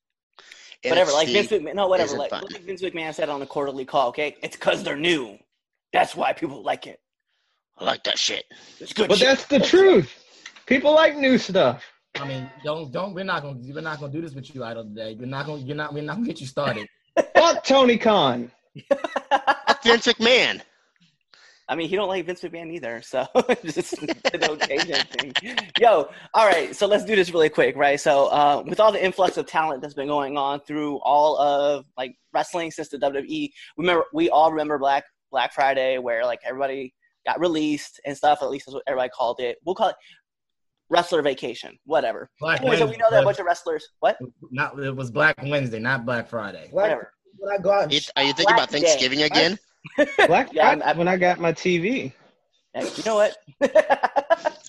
Whatever, 0.84 1.12
like 1.12 1.28
NXT 1.28 1.34
Vince 1.34 1.48
McMahon. 1.52 1.76
No, 1.76 1.88
whatever. 1.88 2.18
Like, 2.18 2.32
like 2.32 2.62
Vince 2.62 2.82
McMahon 2.82 3.14
said 3.14 3.28
on 3.30 3.42
the 3.42 3.46
quarterly 3.46 3.86
call. 3.86 4.10
Okay, 4.10 4.38
it's 4.42 4.56
because 4.56 4.84
they're 4.84 4.96
new. 4.96 5.38
That's 5.92 6.16
why 6.16 6.34
people 6.34 6.64
like 6.64 6.88
it. 6.88 7.00
I 7.78 7.86
like 7.86 8.04
that 8.04 8.18
shit. 8.18 8.46
It's 8.80 8.94
good. 8.94 9.10
But 9.10 9.18
shit. 9.18 9.28
that's 9.28 9.46
the 9.46 9.60
truth. 9.60 10.19
People 10.70 10.94
like 10.94 11.18
new 11.18 11.40
stuff. 11.40 11.84
I 12.20 12.28
mean, 12.28 12.48
don't 12.64 12.92
don't. 12.92 13.16
We're 13.16 13.24
not 13.24 13.42
gonna 13.42 13.58
we're 13.60 13.82
not 13.82 14.00
gonna 14.00 14.14
do 14.14 14.22
this 14.22 14.36
with 14.36 14.54
you, 14.54 14.64
Idol 14.64 14.84
today. 14.84 15.18
We're 15.20 15.26
not 15.26 15.48
gonna 15.48 15.62
you're 15.64 15.76
not 15.76 15.96
we're 15.96 16.04
not 16.04 16.18
gonna 16.18 16.28
get 16.28 16.40
you 16.40 16.46
started. 16.46 16.88
Fuck 17.36 17.64
Tony 17.64 17.98
Khan. 17.98 18.52
Fuck 18.88 19.84
Vince 19.84 20.06
McMahon. 20.06 20.62
I 21.68 21.76
mean, 21.76 21.90
he 21.90 21.96
don't 21.96 22.08
like 22.08 22.24
Vince 22.24 22.42
McMahon 22.42 22.72
either, 22.72 23.02
so 23.02 23.26
just 23.64 23.96
don't 24.32 24.62
change 24.68 24.92
anything. 24.92 25.34
Yo, 25.80 26.08
all 26.36 26.46
right, 26.46 26.76
so 26.76 26.86
let's 26.86 27.04
do 27.04 27.16
this 27.16 27.32
really 27.32 27.50
quick, 27.50 27.76
right? 27.76 28.00
So, 28.00 28.28
uh, 28.28 28.64
with 28.66 28.80
all 28.80 28.92
the 28.92 29.04
influx 29.04 29.38
of 29.38 29.48
talent 29.48 29.82
that's 29.82 29.96
been 29.96 30.08
going 30.08 30.38
on 30.38 30.60
through 30.62 30.98
all 31.00 31.36
of 31.40 31.86
like 31.98 32.14
wrestling 32.32 32.70
since 32.70 32.90
the 32.90 32.98
WWE, 33.00 33.50
remember 33.76 34.06
we 34.14 34.30
all 34.30 34.52
remember 34.52 34.78
Black 34.78 35.04
Black 35.32 35.52
Friday, 35.52 35.98
where 35.98 36.26
like 36.26 36.42
everybody 36.46 36.94
got 37.26 37.40
released 37.40 38.00
and 38.06 38.16
stuff. 38.16 38.40
At 38.42 38.50
least 38.50 38.66
that's 38.66 38.74
what 38.74 38.84
everybody 38.88 39.10
called 39.10 39.40
it. 39.40 39.58
We'll 39.66 39.76
call 39.76 39.90
it 39.90 39.96
wrestler 40.89 41.22
vacation, 41.22 41.77
whatever. 41.86 42.29
Black 42.39 42.62
Anyway, 42.62 42.77
so 42.77 42.86
we 42.86 42.98
know 42.98 43.05
that 43.12 43.22
a 43.22 43.25
bunch 43.25 43.39
of 43.39 43.46
wrestlers. 43.46 43.88
What? 44.00 44.17
not 44.51 44.79
it 44.79 44.96
was 44.96 45.12
Black 45.12 45.36
Wednesday, 45.43 45.79
not 45.79 46.05
Black 46.05 46.27
Friday. 46.27 46.69
Whatever. 46.72 47.13
When 47.38 47.53
I 47.53 47.62
go 47.62 47.72
out, 47.72 47.93
and 47.93 48.10
Are 48.15 48.24
you 48.24 48.34
thinking 48.34 48.55
about 48.55 48.69
Black 48.69 48.81
Day. 48.81 48.88
Thanksgiving 48.88 49.24
again? 49.24 49.58
Black 50.27 50.51
Yeah, 50.53 50.69
I'm- 50.69 50.79
Friday 50.79 50.98
when 50.98 51.08
I 51.08 51.17
got 51.17 51.39
my 51.39 51.53
TV. 51.53 52.12
You 52.75 53.03
know 53.03 53.15
what? 53.15 53.36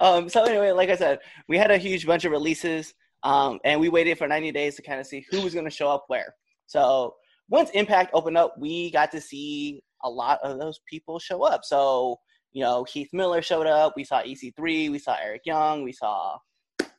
um, 0.00 0.28
so 0.28 0.44
anyway, 0.44 0.70
like 0.70 0.90
I 0.90 0.96
said, 0.96 1.18
we 1.48 1.56
had 1.58 1.70
a 1.70 1.78
huge 1.78 2.06
bunch 2.06 2.24
of 2.24 2.32
releases, 2.32 2.92
um, 3.22 3.58
and 3.64 3.80
we 3.80 3.88
waited 3.88 4.18
for 4.18 4.28
90 4.28 4.52
days 4.52 4.76
to 4.76 4.82
kind 4.82 5.00
of 5.00 5.06
see 5.06 5.24
who 5.30 5.40
was 5.42 5.54
going 5.54 5.64
to 5.64 5.70
show 5.70 5.88
up 5.88 6.04
where. 6.08 6.34
So 6.66 7.14
once 7.48 7.70
Impact 7.70 8.10
opened 8.12 8.36
up, 8.36 8.54
we 8.58 8.90
got 8.90 9.10
to 9.12 9.20
see 9.20 9.82
a 10.04 10.10
lot 10.10 10.38
of 10.42 10.58
those 10.58 10.78
people 10.88 11.18
show 11.18 11.42
up. 11.42 11.64
So 11.64 12.18
you 12.56 12.62
know, 12.62 12.84
Keith 12.84 13.10
Miller 13.12 13.42
showed 13.42 13.66
up. 13.66 13.92
We 13.96 14.04
saw 14.04 14.22
EC3. 14.22 14.90
We 14.90 14.98
saw 14.98 15.14
Eric 15.22 15.42
Young. 15.44 15.82
We 15.82 15.92
saw 15.92 16.38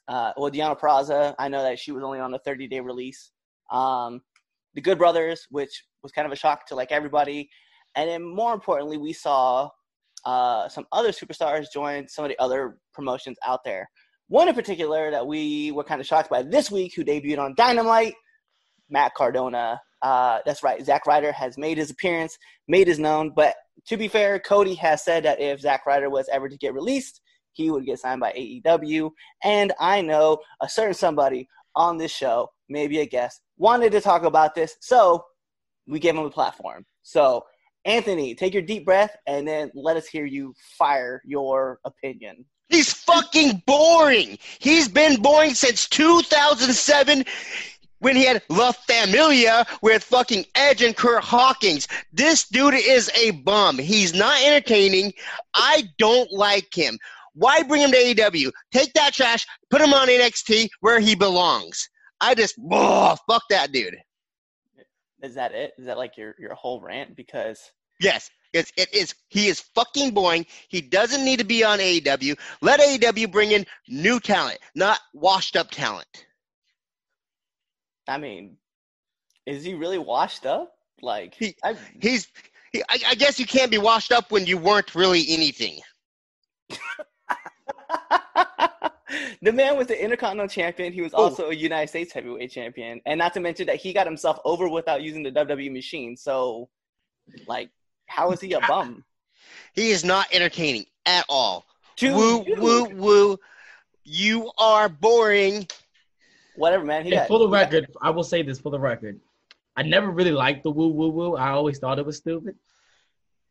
uh, 0.08 0.32
well, 0.38 0.52
Deonna 0.52 0.80
Purrazzo. 0.80 1.34
I 1.40 1.48
know 1.48 1.64
that 1.64 1.80
she 1.80 1.92
was 1.92 2.04
only 2.04 2.20
on 2.20 2.32
a 2.32 2.38
30 2.38 2.68
day 2.68 2.80
release. 2.80 3.32
Um, 3.72 4.22
the 4.76 4.82
Good 4.82 5.00
Brothers, 5.00 5.48
which 5.50 5.84
was 6.04 6.12
kind 6.12 6.28
of 6.28 6.32
a 6.32 6.36
shock 6.36 6.68
to 6.68 6.76
like 6.76 6.92
everybody. 6.92 7.50
And 7.96 8.08
then 8.08 8.22
more 8.22 8.54
importantly, 8.54 8.98
we 8.98 9.14
saw 9.14 9.70
uh, 10.26 10.70
some 10.70 10.86
other 10.92 11.10
superstars 11.10 11.66
join 11.74 12.08
some 12.08 12.24
of 12.24 12.30
the 12.30 12.38
other 12.38 12.78
promotions 12.94 13.38
out 13.44 13.64
there. 13.66 13.90
One 14.28 14.48
in 14.48 14.54
particular 14.54 15.10
that 15.10 15.26
we 15.26 15.72
were 15.72 15.84
kind 15.84 16.00
of 16.00 16.06
shocked 16.06 16.30
by 16.30 16.44
this 16.44 16.70
week, 16.70 16.94
who 16.96 17.04
debuted 17.04 17.40
on 17.40 17.56
Dynamite, 17.58 18.14
Matt 18.92 19.16
Cardona. 19.16 19.82
Uh, 20.04 20.38
that's 20.46 20.62
right, 20.62 20.86
Zack 20.86 21.08
Ryder 21.08 21.32
has 21.32 21.58
made 21.58 21.80
his 21.80 21.90
appearance, 21.90 22.38
made 22.68 22.88
his 22.88 23.00
known. 23.00 23.32
But 23.36 23.56
to 23.86 23.98
be 23.98 24.08
fair, 24.08 24.40
Cody 24.40 24.76
has 24.76 25.04
said 25.04 25.24
that 25.24 25.40
if 25.40 25.62
Zack 25.62 25.86
Ryder 25.86 26.10
was 26.10 26.30
ever 26.32 26.50
to 26.50 26.58
get 26.58 26.74
released, 26.74 27.22
he 27.54 27.72
would 27.72 27.86
get 27.86 28.00
signed 28.00 28.22
by 28.22 28.32
AEW. 28.32 29.12
And 29.44 29.74
I 29.80 30.02
know 30.02 30.40
a 30.62 30.70
certain 30.70 30.94
somebody 30.94 31.48
on 31.76 31.98
this 31.98 32.12
show, 32.12 32.50
maybe 32.70 33.00
a 33.00 33.06
guest, 33.06 33.42
wanted 33.58 33.92
to 33.94 34.02
talk 34.02 34.24
about 34.24 34.56
this. 34.56 34.76
So 34.82 35.24
we 35.88 36.00
gave 36.00 36.16
him 36.16 36.26
a 36.26 36.30
platform. 36.30 36.86
So, 37.04 37.46
Anthony, 37.86 38.36
take 38.36 38.54
your 38.54 38.64
deep 38.64 38.86
breath 38.86 39.16
and 39.26 39.48
then 39.48 39.72
let 39.74 39.98
us 39.98 40.08
hear 40.08 40.26
you 40.26 40.54
fire 40.78 41.22
your 41.26 41.80
opinion. 41.86 42.46
He's 42.70 42.92
fucking 42.92 43.64
boring. 43.66 44.38
He's 44.60 44.90
been 44.90 45.22
boring 45.22 45.54
since 45.54 45.88
2007 45.88 47.24
when 48.00 48.16
he 48.16 48.26
had 48.26 48.42
La 48.50 48.72
Familia 48.72 49.66
with 49.82 50.04
fucking 50.04 50.46
Edge 50.56 50.82
and 50.82 50.96
Curt 50.96 51.24
Hawkins. 51.24 51.88
This 52.14 52.48
dude 52.48 52.76
is 52.76 53.12
a 53.16 53.32
bum. 53.32 53.78
He's 53.78 54.14
not 54.14 54.42
entertaining. 54.44 55.14
I 55.54 55.84
don't 55.98 56.32
like 56.32 56.74
him. 56.74 56.98
Why 57.34 57.62
bring 57.64 57.82
him 57.82 57.92
to 57.92 57.98
AEW? 57.98 58.52
Take 58.72 58.94
that 58.94 59.14
trash, 59.14 59.46
put 59.70 59.82
him 59.82 59.94
on 59.94 60.08
NXT 60.08 60.70
where 60.82 61.00
he 61.00 61.16
belongs. 61.16 61.88
I 62.20 62.34
just, 62.34 62.56
oh, 62.72 63.16
fuck 63.30 63.44
that 63.50 63.72
dude. 63.72 63.96
Is 65.22 65.36
that 65.36 65.52
it? 65.52 65.74
Is 65.78 65.86
that 65.86 65.98
like 65.98 66.18
your, 66.18 66.36
your 66.40 66.54
whole 66.56 66.82
rant? 66.82 67.16
Because 67.16 67.72
Yes, 68.00 68.30
it's, 68.54 68.72
it 68.78 68.94
is. 68.94 69.14
He 69.30 69.48
is 69.48 69.60
fucking 69.60 70.12
boring. 70.12 70.46
He 70.70 70.82
doesn't 70.82 71.26
need 71.26 71.40
to 71.40 71.46
be 71.46 71.64
on 71.64 71.80
AEW. 71.80 72.38
Let 72.62 72.80
AEW 72.80 73.32
bring 73.32 73.52
in 73.52 73.66
new 73.88 74.20
talent, 74.20 74.60
not 74.76 75.00
washed 75.14 75.56
up 75.56 75.72
talent. 75.72 76.27
I 78.08 78.18
mean, 78.18 78.58
is 79.46 79.64
he 79.64 79.74
really 79.74 79.98
washed 79.98 80.46
up? 80.46 80.74
Like, 81.02 81.36
He- 81.36 81.56
I, 81.64 81.76
He's. 82.02 82.28
He, 82.74 82.84
I, 82.90 82.98
I 83.10 83.16
guess 83.16 83.40
you 83.40 83.46
can't 83.46 83.72
be 83.72 83.78
washed 83.78 84.12
up 84.12 84.30
when 84.32 84.46
you 84.46 84.58
weren't 84.58 84.94
really 84.94 85.24
anything. 85.30 85.80
the 89.42 89.52
man 89.54 89.78
was 89.78 89.88
the 89.88 90.02
Intercontinental 90.04 90.50
Champion. 90.50 90.92
He 90.92 91.02
was 91.02 91.14
Oh. 91.14 91.24
also 91.24 91.50
a 91.50 91.54
United 91.54 91.88
States 91.88 92.12
Heavyweight 92.14 92.52
Champion, 92.52 93.02
and 93.06 93.18
not 93.18 93.34
to 93.36 93.40
mention 93.40 93.68
that 93.68 93.78
he 93.78 93.94
got 93.94 94.06
himself 94.06 94.40
over 94.44 94.68
without 94.68 95.02
using 95.02 95.24
the 95.24 95.32
WWE 95.32 95.72
machine. 95.72 96.18
So, 96.18 96.70
like, 97.48 97.70
how 98.08 98.32
is 98.32 98.42
he 98.42 98.54
a 98.54 98.60
bum? 98.62 99.04
He 99.74 99.92
is 99.92 100.04
not 100.04 100.28
entertaining 100.34 100.86
at 101.06 101.26
all. 101.30 101.66
To 101.98 102.14
woo 102.14 102.46
woo 102.58 102.84
woo. 102.90 103.40
You 104.04 104.52
are 104.58 104.90
boring. 104.90 105.68
Whatever, 106.58 106.84
man. 106.86 107.04
He 107.06 107.12
Yeah, 107.12 107.20
got, 107.20 107.28
for 107.30 107.40
the 107.40 107.46
he 107.48 107.52
got- 107.52 107.72
record, 107.74 107.88
I 108.02 108.10
will 108.10 108.24
say 108.24 108.42
this 108.42 108.60
for 108.60 108.72
the 108.72 108.80
record. 108.80 109.20
I 109.76 109.84
never 109.84 110.10
really 110.10 110.32
liked 110.32 110.64
the 110.64 110.72
woo 110.72 110.90
woo 110.90 111.10
woo. 111.10 111.36
I 111.36 111.52
always 111.52 111.78
thought 111.80 112.00
it 112.00 112.06
was 112.06 112.18
stupid. 112.18 112.56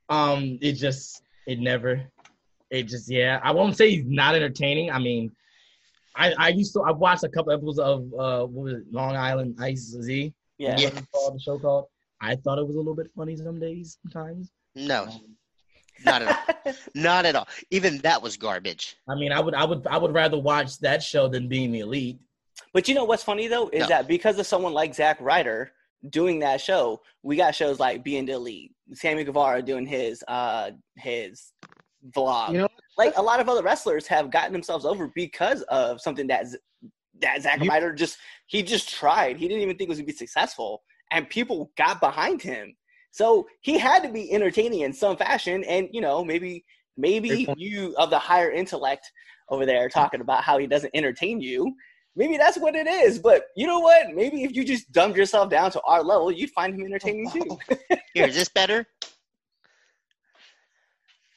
Um, 0.08 0.58
it 0.60 0.72
just 0.72 1.22
it 1.46 1.58
never 1.60 2.02
it 2.70 2.84
just 2.84 3.08
yeah. 3.10 3.40
I 3.42 3.52
won't 3.52 3.76
say 3.76 3.90
he's 3.90 4.04
not 4.06 4.34
entertaining. 4.34 4.90
I 4.90 4.98
mean, 4.98 5.30
I 6.14 6.32
I 6.38 6.48
used 6.48 6.72
to 6.74 6.80
I 6.82 6.90
watched 6.92 7.24
a 7.24 7.28
couple 7.28 7.52
episodes 7.52 7.78
of 7.78 8.00
uh 8.14 8.44
what 8.46 8.64
was 8.64 8.72
it, 8.74 8.92
Long 8.92 9.16
Island 9.16 9.56
Ice 9.60 9.94
Z. 10.00 10.32
yeah. 10.58 10.76
Yeah. 10.78 10.90
Called, 11.12 11.34
the 11.36 11.40
show 11.40 11.58
called. 11.58 11.86
I 12.20 12.34
thought 12.36 12.58
it 12.58 12.66
was 12.66 12.74
a 12.76 12.78
little 12.78 12.94
bit 12.94 13.10
funny 13.16 13.36
some 13.36 13.60
days, 13.60 13.98
sometimes. 14.02 14.50
No, 14.74 15.04
Um, 15.04 15.36
not 16.04 16.22
at 16.22 16.28
all. 16.28 16.74
Not 16.94 17.24
at 17.26 17.36
all. 17.36 17.46
Even 17.70 17.98
that 17.98 18.20
was 18.20 18.36
garbage. 18.36 18.96
I 19.08 19.14
mean, 19.14 19.30
I 19.32 19.40
would 19.40 19.54
I 19.54 19.64
would 19.64 19.86
I 19.86 19.96
would 19.96 20.12
rather 20.12 20.38
watch 20.38 20.78
that 20.80 21.02
show 21.02 21.28
than 21.28 21.46
being 21.48 21.70
the 21.72 21.80
elite. 21.80 22.18
But 22.72 22.88
you 22.88 22.94
know 22.94 23.04
what's 23.04 23.22
funny 23.22 23.48
though 23.48 23.68
is 23.68 23.80
No. 23.82 23.88
that 23.88 24.08
because 24.08 24.38
of 24.38 24.46
someone 24.46 24.72
like 24.72 24.94
Zack 24.94 25.18
Ryder 25.20 25.72
doing 26.10 26.38
that 26.40 26.60
show, 26.60 27.00
we 27.22 27.36
got 27.36 27.54
shows 27.54 27.80
like 27.80 28.04
Being 28.04 28.26
the 28.26 28.32
Elite, 28.32 28.72
Sammy 28.92 29.24
Guevara 29.24 29.62
doing 29.62 29.86
his 29.86 30.22
uh 30.28 30.70
his 30.96 31.52
vlog. 32.10 32.52
You 32.52 32.58
know, 32.58 32.68
like 32.98 33.16
a 33.16 33.22
lot 33.22 33.40
of 33.40 33.48
other 33.48 33.62
wrestlers 33.62 34.06
have 34.06 34.30
gotten 34.30 34.52
themselves 34.52 34.84
over 34.84 35.10
because 35.14 35.62
of 35.62 36.00
something 36.00 36.26
that 36.28 36.46
Z- 36.48 36.58
that 37.20 37.42
Zack 37.42 37.62
You- 37.62 37.70
Ryder 37.70 37.92
just 37.92 38.18
he 38.46 38.62
just 38.62 38.88
tried. 38.90 39.36
He 39.38 39.48
didn't 39.48 39.62
even 39.62 39.76
think 39.76 39.88
it 39.88 39.90
was 39.90 39.98
gonna 39.98 40.06
be 40.06 40.12
successful, 40.12 40.82
and 41.10 41.28
people 41.28 41.72
got 41.76 42.00
behind 42.00 42.42
him. 42.42 42.76
So 43.10 43.48
he 43.62 43.78
had 43.78 44.02
to 44.02 44.10
be 44.10 44.30
entertaining 44.32 44.80
in 44.80 44.92
some 44.92 45.16
fashion, 45.16 45.64
and 45.64 45.88
you 45.92 46.00
know 46.02 46.22
maybe 46.24 46.64
maybe 46.98 47.48
you 47.56 47.94
of 47.96 48.10
the 48.10 48.18
higher 48.18 48.50
intellect 48.50 49.10
over 49.48 49.64
there 49.64 49.88
talking 49.88 50.20
about 50.20 50.42
how 50.44 50.58
he 50.58 50.66
doesn't 50.66 50.90
entertain 50.94 51.40
you. 51.40 51.74
Maybe 52.16 52.38
that's 52.38 52.58
what 52.58 52.74
it 52.74 52.86
is. 52.86 53.18
But 53.18 53.48
you 53.54 53.66
know 53.66 53.80
what? 53.80 54.14
Maybe 54.14 54.42
if 54.42 54.56
you 54.56 54.64
just 54.64 54.90
dumbed 54.90 55.16
yourself 55.16 55.50
down 55.50 55.70
to 55.72 55.80
our 55.82 56.02
level, 56.02 56.32
you'd 56.32 56.50
find 56.50 56.74
him 56.74 56.86
entertaining 56.86 57.28
oh, 57.28 57.58
too. 57.78 57.96
Here, 58.14 58.26
is 58.26 58.34
this 58.34 58.48
better? 58.48 58.86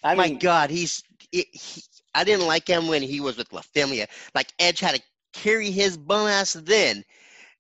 I 0.04 0.16
My 0.16 0.30
God, 0.30 0.70
he's. 0.70 1.04
It, 1.34 1.48
he, 1.52 1.84
I 2.16 2.24
didn't 2.24 2.48
like 2.48 2.68
him 2.68 2.88
when 2.88 3.04
he 3.04 3.20
was 3.20 3.38
with 3.38 3.52
La 3.52 3.62
Familia. 3.74 4.08
Like 4.34 4.54
Edge 4.58 4.80
had 4.80 4.96
to 4.96 5.02
carry 5.34 5.70
his 5.70 5.98
bum 5.98 6.28
ass 6.28 6.54
then. 6.54 7.04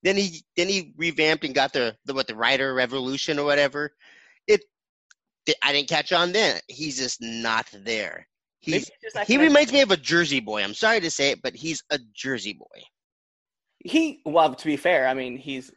Then 0.01 0.15
he 0.15 0.41
then 0.55 0.69
he 0.69 0.93
revamped 0.95 1.43
and 1.43 1.53
got 1.53 1.73
the 1.73 1.97
the 2.05 2.13
what 2.13 2.27
the 2.27 2.35
Ryder 2.35 2.73
Revolution 2.73 3.37
or 3.37 3.43
whatever. 3.43 3.91
It. 4.47 4.63
I 5.63 5.73
didn't 5.73 5.89
catch 5.89 6.13
on 6.13 6.31
then. 6.31 6.61
He's 6.67 6.97
just 6.97 7.21
not 7.21 7.67
there. 7.73 8.27
He's 8.59 8.89
he 9.25 9.37
reminds 9.37 9.71
me 9.71 9.81
of 9.81 9.91
a 9.91 9.97
Jersey 9.97 10.39
boy. 10.39 10.63
I'm 10.63 10.73
sorry 10.73 10.99
to 11.01 11.11
say 11.11 11.31
it, 11.31 11.41
but 11.41 11.55
he's 11.55 11.83
a 11.89 11.99
Jersey 12.13 12.53
boy. 12.53 12.83
He 13.79 14.21
well 14.25 14.53
to 14.53 14.65
be 14.65 14.75
fair 14.77 15.07
i 15.07 15.13
mean 15.13 15.37
he's 15.37 15.71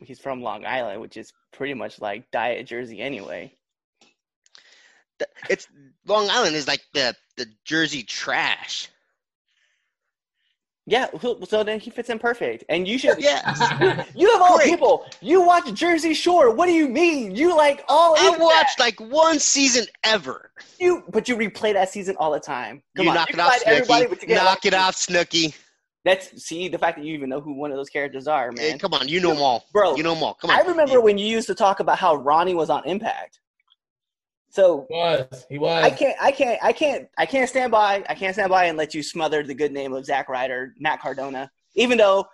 he's 0.00 0.18
from 0.18 0.42
long 0.42 0.64
island 0.64 1.00
which 1.00 1.16
is 1.16 1.32
pretty 1.52 1.74
much 1.74 2.00
like 2.00 2.30
diet 2.30 2.66
jersey 2.66 3.00
anyway 3.00 3.52
It's 5.48 5.68
Long 6.06 6.28
Island 6.28 6.56
is 6.56 6.66
like 6.66 6.82
the 6.92 7.14
the 7.36 7.46
Jersey 7.64 8.02
trash. 8.02 8.88
yeah 10.86 11.06
so 11.48 11.64
then 11.64 11.80
he 11.80 11.88
fits 11.90 12.10
in 12.10 12.18
perfect 12.18 12.62
and 12.68 12.86
you 12.86 12.98
should 12.98 13.18
Yeah. 13.22 14.04
you 14.14 14.34
of 14.34 14.40
all 14.42 14.56
Great. 14.58 14.68
people 14.70 15.06
you 15.22 15.40
watch 15.40 15.72
jersey 15.72 16.12
shore 16.14 16.54
what 16.54 16.66
do 16.66 16.72
you 16.72 16.88
mean 16.88 17.34
you 17.34 17.56
like 17.56 17.84
all 17.88 18.14
I 18.18 18.36
watched 18.36 18.76
that. 18.78 18.84
like 18.84 19.00
one 19.00 19.38
season 19.38 19.86
ever. 20.04 20.50
you 20.78 21.02
but 21.08 21.26
you 21.28 21.36
replay 21.36 21.72
that 21.72 21.88
season 21.88 22.16
all 22.18 22.32
the 22.32 22.40
time 22.40 22.82
Come 22.96 23.04
you 23.04 23.10
on, 23.10 23.14
knock 23.16 23.28
you 23.30 23.34
it 23.34 23.40
off, 23.40 23.52
find 23.52 23.62
everybody, 23.66 24.06
but 24.06 24.20
you 24.22 24.28
Snooki. 24.28 24.34
Knock 24.36 24.44
like- 24.46 24.66
it 24.66 24.74
off, 24.74 24.94
Snooki. 24.96 25.54
That's 26.04 26.42
see 26.44 26.68
the 26.68 26.78
fact 26.78 26.98
that 26.98 27.04
you 27.04 27.14
even 27.14 27.28
know 27.28 27.40
who 27.40 27.54
one 27.54 27.70
of 27.70 27.76
those 27.76 27.88
characters 27.90 28.26
are 28.26 28.50
Hey, 28.56 28.70
man 28.70 28.78
come 28.78 28.92
on, 28.94 29.08
you 29.08 29.20
know 29.20 29.30
them 29.30 29.42
all. 29.42 29.64
Bro, 29.72 29.96
you 29.96 30.02
know 30.02 30.14
them 30.14 30.22
all. 30.22 30.34
Come 30.34 30.50
on. 30.50 30.56
i 30.56 30.60
remember 30.68 31.00
when 31.00 31.18
you 31.18 31.26
used 31.26 31.46
to 31.48 31.54
talk 31.54 31.80
about 31.80 31.98
how 31.98 32.14
ronnie 32.14 32.54
was 32.54 32.70
on 32.70 32.82
impact 32.86 33.40
So 34.50 34.86
He 34.88 34.94
was. 34.94 35.46
He 35.50 35.58
was. 35.58 35.84
I 35.84 35.90
can't, 35.90 36.16
I 36.20 36.30
can't, 36.30 36.58
I 36.62 36.72
can't, 36.72 37.08
I 37.18 37.26
can't 37.26 37.48
stand 37.48 37.72
by. 37.72 38.04
I 38.08 38.14
can't 38.14 38.34
stand 38.34 38.50
by 38.50 38.66
and 38.66 38.78
let 38.78 38.94
you 38.94 39.02
smother 39.02 39.42
the 39.42 39.54
good 39.54 39.72
name 39.72 39.92
of 39.92 40.04
Zack 40.04 40.28
Ryder, 40.28 40.74
Matt 40.78 41.00
Cardona. 41.00 41.50
Even 41.74 41.98
though 41.98 42.24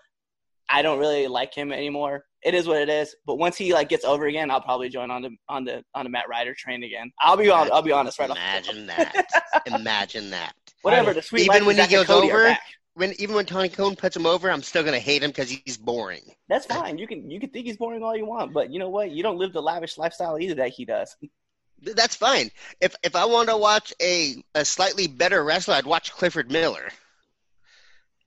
I 0.69 0.83
don't 0.83 0.99
really 0.99 1.27
like 1.29 1.55
him 1.55 1.73
anymore, 1.73 2.25
it 2.43 2.55
is 2.55 2.67
what 2.67 2.77
it 2.81 2.89
is. 2.91 3.15
But 3.27 3.37
once 3.37 3.57
he 3.57 3.73
like 3.73 3.89
gets 3.89 4.05
over 4.05 4.27
again, 4.27 4.51
I'll 4.51 4.61
probably 4.61 4.89
join 4.91 5.11
on 5.11 5.23
the 5.23 5.31
on 5.49 5.65
the 5.65 5.83
on 5.95 6.05
the 6.05 6.11
Matt 6.11 6.29
Ryder 6.29 6.55
train 6.55 6.83
again. 6.85 7.11
I'll 7.21 7.37
be 7.37 7.49
on. 7.51 7.73
I'll 7.73 7.83
be 7.83 7.93
honest 7.93 8.19
right 8.19 8.29
off. 8.31 8.37
Imagine 8.37 8.87
that. 8.87 9.63
Imagine 9.67 10.31
that. 10.31 10.53
Whatever 10.83 11.15
the 11.15 11.23
sweet 11.23 11.47
Even 11.47 11.65
when 11.65 11.77
he 11.77 11.83
Zack 11.83 11.91
goes 11.91 12.07
Cody 12.07 12.31
over? 12.31 12.45
back. 12.45 12.61
When 13.01 13.15
even 13.19 13.35
when 13.35 13.47
Tony 13.47 13.71
Khan 13.71 13.97
puts 13.97 14.15
him 14.15 14.27
over, 14.27 14.51
I'm 14.51 14.63
still 14.63 14.85
gonna 14.85 14.99
hate 14.99 15.23
him 15.23 15.31
because 15.31 15.49
he's 15.49 15.79
boring. 15.79 16.21
That's 16.51 16.67
fine. 16.67 16.99
You 16.99 17.07
can 17.07 17.31
you 17.31 17.41
can 17.41 17.49
think 17.49 17.65
he's 17.65 17.79
boring 17.79 18.03
all 18.03 18.15
you 18.15 18.27
want, 18.27 18.53
but 18.53 18.71
you 18.71 18.79
know 18.79 18.91
what? 18.91 19.11
You 19.11 19.23
don't 19.23 19.39
live 19.39 19.55
the 19.55 19.63
lavish 19.63 19.97
lifestyle 19.97 20.39
either 20.39 20.57
that 20.57 20.69
he 20.69 20.85
does. 20.85 21.17
That's 21.83 22.15
fine. 22.15 22.51
If 22.79 22.95
if 23.03 23.17
I 23.17 23.25
want 23.25 23.49
to 23.49 23.57
watch 23.57 23.95
a 24.03 24.45
a 24.55 24.67
slightly 24.67 25.07
better 25.07 25.43
wrestler, 25.43 25.77
I'd 25.77 25.87
watch 25.87 26.13
Clifford 26.13 26.53
Miller. 26.53 26.91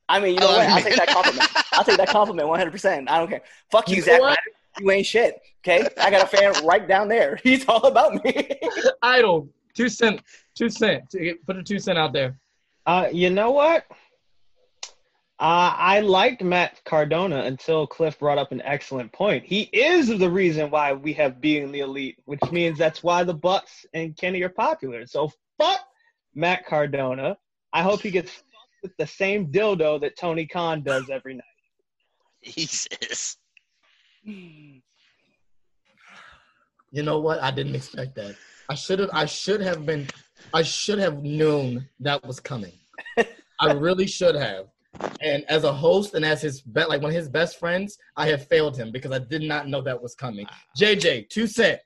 I 0.09 0.19
mean, 0.19 0.33
you 0.33 0.39
know 0.39 0.47
I 0.47 0.49
love 0.49 0.57
what? 0.57 0.67
you, 0.67 0.73
I'll 0.73 0.81
take 0.81 0.95
that 0.95 1.07
compliment. 1.07 1.49
I'll 1.73 1.83
take 1.83 1.97
that 1.97 2.09
compliment 2.09 2.47
100. 2.47 2.71
percent 2.71 3.11
I 3.11 3.19
don't 3.19 3.27
care. 3.27 3.41
Fuck 3.69 3.89
you, 3.89 3.97
You 3.97 4.01
know 4.01 4.05
Zack 4.05 4.21
what? 4.21 4.39
You 4.79 4.89
ain't 4.89 5.05
shit. 5.05 5.39
Okay, 5.61 5.87
I 6.01 6.09
got 6.09 6.23
a 6.23 6.35
fan 6.35 6.65
right 6.65 6.87
down 6.87 7.09
there. 7.09 7.39
He's 7.43 7.63
all 7.67 7.85
about 7.85 8.25
me. 8.25 8.49
Idol. 9.03 9.49
Two 9.75 9.87
cent. 9.87 10.23
Two 10.55 10.69
cent. 10.69 11.13
Put 11.45 11.57
a 11.57 11.61
two 11.61 11.77
cent 11.77 11.99
out 11.99 12.11
there. 12.11 12.39
Uh, 12.87 13.07
you 13.11 13.29
know 13.29 13.51
what? 13.51 13.85
Uh, 15.43 15.75
I 15.77 15.99
liked 15.99 16.41
Matt 16.41 16.79
Cardona 16.85 17.39
until 17.43 17.85
Cliff 17.85 18.17
brought 18.17 18.37
up 18.37 18.53
an 18.53 18.61
excellent 18.61 19.11
point. 19.11 19.43
He 19.43 19.63
is 19.73 20.07
the 20.07 20.29
reason 20.29 20.69
why 20.69 20.93
we 20.93 21.11
have 21.15 21.41
being 21.41 21.69
the 21.69 21.81
elite, 21.81 22.17
which 22.23 22.39
means 22.53 22.77
that's 22.77 23.03
why 23.03 23.25
the 23.25 23.33
Bucks 23.33 23.85
and 23.93 24.15
Kenny 24.15 24.41
are 24.43 24.47
popular. 24.47 25.05
So 25.05 25.33
fuck 25.59 25.81
Matt 26.33 26.65
Cardona. 26.65 27.35
I 27.73 27.81
hope 27.81 27.99
he 27.99 28.09
gets 28.09 28.31
fucked 28.31 28.83
with 28.83 28.95
the 28.97 29.05
same 29.05 29.51
dildo 29.51 29.99
that 29.99 30.17
Tony 30.17 30.45
Khan 30.47 30.81
does 30.81 31.09
every 31.09 31.33
night. 31.33 31.43
Jesus. 32.45 33.35
You 34.23 34.81
know 37.03 37.19
what? 37.19 37.43
I 37.43 37.51
didn't 37.51 37.75
expect 37.75 38.15
that. 38.15 38.37
I 38.69 38.75
should 38.75 38.99
have. 38.99 39.09
I 39.11 39.25
should 39.25 39.59
have 39.59 39.85
been. 39.85 40.07
I 40.53 40.61
should 40.61 40.99
have 40.99 41.21
known 41.21 41.89
that 41.99 42.25
was 42.25 42.39
coming. 42.39 42.71
I 43.59 43.73
really 43.73 44.07
should 44.07 44.35
have. 44.35 44.67
And 45.21 45.43
as 45.49 45.63
a 45.63 45.73
host 45.73 46.13
and 46.13 46.23
as 46.23 46.41
his 46.41 46.61
bet, 46.61 46.89
like 46.89 47.01
one 47.01 47.11
of 47.11 47.15
his 47.15 47.29
best 47.29 47.59
friends, 47.59 47.97
I 48.15 48.27
have 48.27 48.47
failed 48.47 48.77
him 48.77 48.91
because 48.91 49.11
I 49.11 49.19
did 49.19 49.41
not 49.41 49.67
know 49.67 49.81
that 49.81 50.01
was 50.01 50.15
coming. 50.15 50.45
JJ, 50.79 51.29
two 51.29 51.47
cent. 51.47 51.79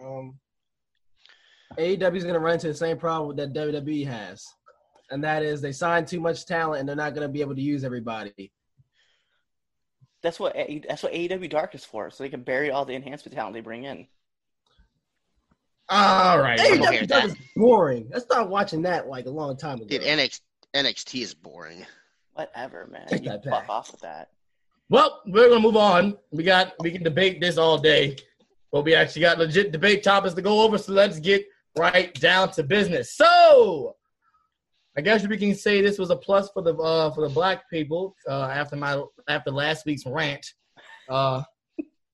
Um, 0.00 0.38
AEW 1.78 2.16
is 2.16 2.24
going 2.24 2.34
to 2.34 2.40
run 2.40 2.54
into 2.54 2.68
the 2.68 2.74
same 2.74 2.98
problem 2.98 3.36
that 3.36 3.52
WWE 3.54 4.06
has, 4.06 4.44
and 5.10 5.24
that 5.24 5.42
is 5.42 5.60
they 5.60 5.72
sign 5.72 6.04
too 6.04 6.20
much 6.20 6.44
talent 6.44 6.80
and 6.80 6.88
they're 6.88 6.96
not 6.96 7.14
going 7.14 7.26
to 7.26 7.32
be 7.32 7.40
able 7.40 7.54
to 7.54 7.62
use 7.62 7.84
everybody. 7.84 8.52
That's 10.22 10.38
what 10.38 10.54
that's 10.88 11.02
what 11.02 11.12
AEW 11.12 11.50
Dark 11.50 11.74
is 11.74 11.84
for, 11.84 12.10
so 12.10 12.22
they 12.22 12.30
can 12.30 12.42
bury 12.42 12.70
all 12.70 12.84
the 12.84 12.94
enhancement 12.94 13.34
talent 13.34 13.54
they 13.54 13.60
bring 13.60 13.84
in. 13.84 14.06
All 15.88 16.38
right. 16.38 16.60
Hey, 16.60 16.78
AEW 16.78 17.06
Dark 17.06 17.08
that. 17.08 17.24
is 17.26 17.36
boring. 17.56 18.10
I 18.14 18.18
started 18.18 18.50
watching 18.50 18.82
that 18.82 19.08
like 19.08 19.26
a 19.26 19.30
long 19.30 19.56
time 19.56 19.78
ago. 19.78 19.86
Dude, 19.86 20.02
NXT, 20.02 20.40
NXT 20.74 21.22
is 21.22 21.34
boring. 21.34 21.86
Whatever, 22.34 22.88
man. 22.90 23.06
Take 23.08 23.24
you 23.24 23.38
fuck 23.48 23.68
off 23.68 23.92
with 23.92 24.00
that. 24.00 24.30
Well, 24.88 25.22
we're 25.26 25.48
gonna 25.48 25.60
move 25.60 25.76
on. 25.76 26.18
We 26.30 26.44
got 26.44 26.74
we 26.80 26.90
can 26.90 27.02
debate 27.02 27.40
this 27.40 27.58
all 27.58 27.78
day, 27.78 28.16
but 28.70 28.84
we 28.84 28.94
actually 28.94 29.22
got 29.22 29.38
legit 29.38 29.72
debate 29.72 30.02
topics 30.02 30.34
to 30.34 30.42
go 30.42 30.62
over. 30.62 30.78
So 30.78 30.92
let's 30.92 31.18
get 31.18 31.46
right 31.76 32.12
down 32.20 32.50
to 32.52 32.62
business. 32.62 33.14
So, 33.14 33.96
I 34.96 35.00
guess 35.00 35.26
we 35.26 35.36
can 35.36 35.54
say 35.54 35.80
this 35.80 35.98
was 35.98 36.10
a 36.10 36.16
plus 36.16 36.50
for 36.50 36.62
the 36.62 36.74
uh, 36.74 37.10
for 37.12 37.26
the 37.26 37.34
black 37.34 37.68
people 37.70 38.14
uh, 38.28 38.44
after 38.44 38.76
my 38.76 39.02
after 39.28 39.50
last 39.50 39.86
week's 39.86 40.06
rant 40.06 40.46
uh, 41.08 41.42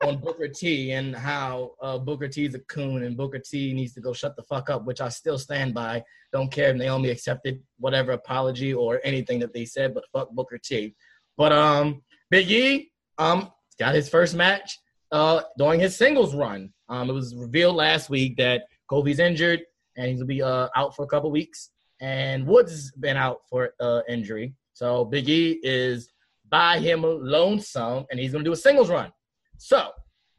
on 0.04 0.18
Booker 0.18 0.48
T 0.48 0.92
and 0.92 1.14
how 1.14 1.72
uh, 1.82 1.98
Booker 1.98 2.28
T 2.28 2.44
is 2.44 2.54
a 2.54 2.60
coon 2.60 3.02
and 3.02 3.16
Booker 3.16 3.38
T 3.38 3.72
needs 3.72 3.94
to 3.94 4.00
go 4.00 4.12
shut 4.12 4.36
the 4.36 4.42
fuck 4.42 4.70
up, 4.70 4.84
which 4.84 5.00
I 5.00 5.08
still 5.08 5.38
stand 5.38 5.74
by. 5.74 6.02
Don't 6.32 6.52
care 6.52 6.70
if 6.70 6.76
Naomi 6.76 7.10
accepted 7.10 7.60
whatever 7.78 8.12
apology 8.12 8.72
or 8.72 9.00
anything 9.02 9.38
that 9.40 9.52
they 9.52 9.64
said, 9.64 9.94
but 9.94 10.04
fuck 10.12 10.30
Booker 10.30 10.58
T. 10.58 10.94
But 11.36 11.52
um, 11.52 12.02
Big 12.30 12.50
E 12.50 12.90
um 13.18 13.50
got 13.78 13.94
his 13.94 14.08
first 14.08 14.34
match 14.34 14.78
uh 15.12 15.42
during 15.56 15.80
his 15.80 15.96
singles 15.96 16.34
run. 16.34 16.72
Um, 16.88 17.10
it 17.10 17.12
was 17.12 17.34
revealed 17.34 17.76
last 17.76 18.10
week 18.10 18.36
that 18.36 18.62
Kofi's 18.90 19.18
injured 19.18 19.62
and 19.96 20.08
he's 20.08 20.18
gonna 20.18 20.26
be 20.26 20.42
uh 20.42 20.68
out 20.76 20.94
for 20.94 21.04
a 21.04 21.08
couple 21.08 21.30
weeks, 21.30 21.70
and 22.00 22.46
Woods 22.46 22.70
has 22.70 22.92
been 22.92 23.16
out 23.16 23.40
for 23.48 23.70
uh 23.80 24.02
injury. 24.08 24.54
So 24.74 25.04
Big 25.04 25.28
E 25.28 25.58
is 25.62 26.10
by 26.50 26.78
him 26.78 27.02
lonesome, 27.02 28.06
and 28.10 28.20
he's 28.20 28.32
gonna 28.32 28.44
do 28.44 28.52
a 28.52 28.56
singles 28.56 28.90
run. 28.90 29.10
So, 29.58 29.90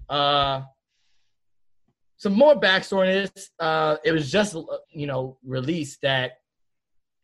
uh, 0.09 0.61
some 2.17 2.33
more 2.33 2.59
backstory 2.59 3.15
in 3.15 3.29
this. 3.35 3.49
Uh, 3.59 3.97
it 4.03 4.11
was 4.11 4.31
just 4.31 4.55
you 4.91 5.07
know 5.07 5.37
released 5.45 6.01
that 6.01 6.39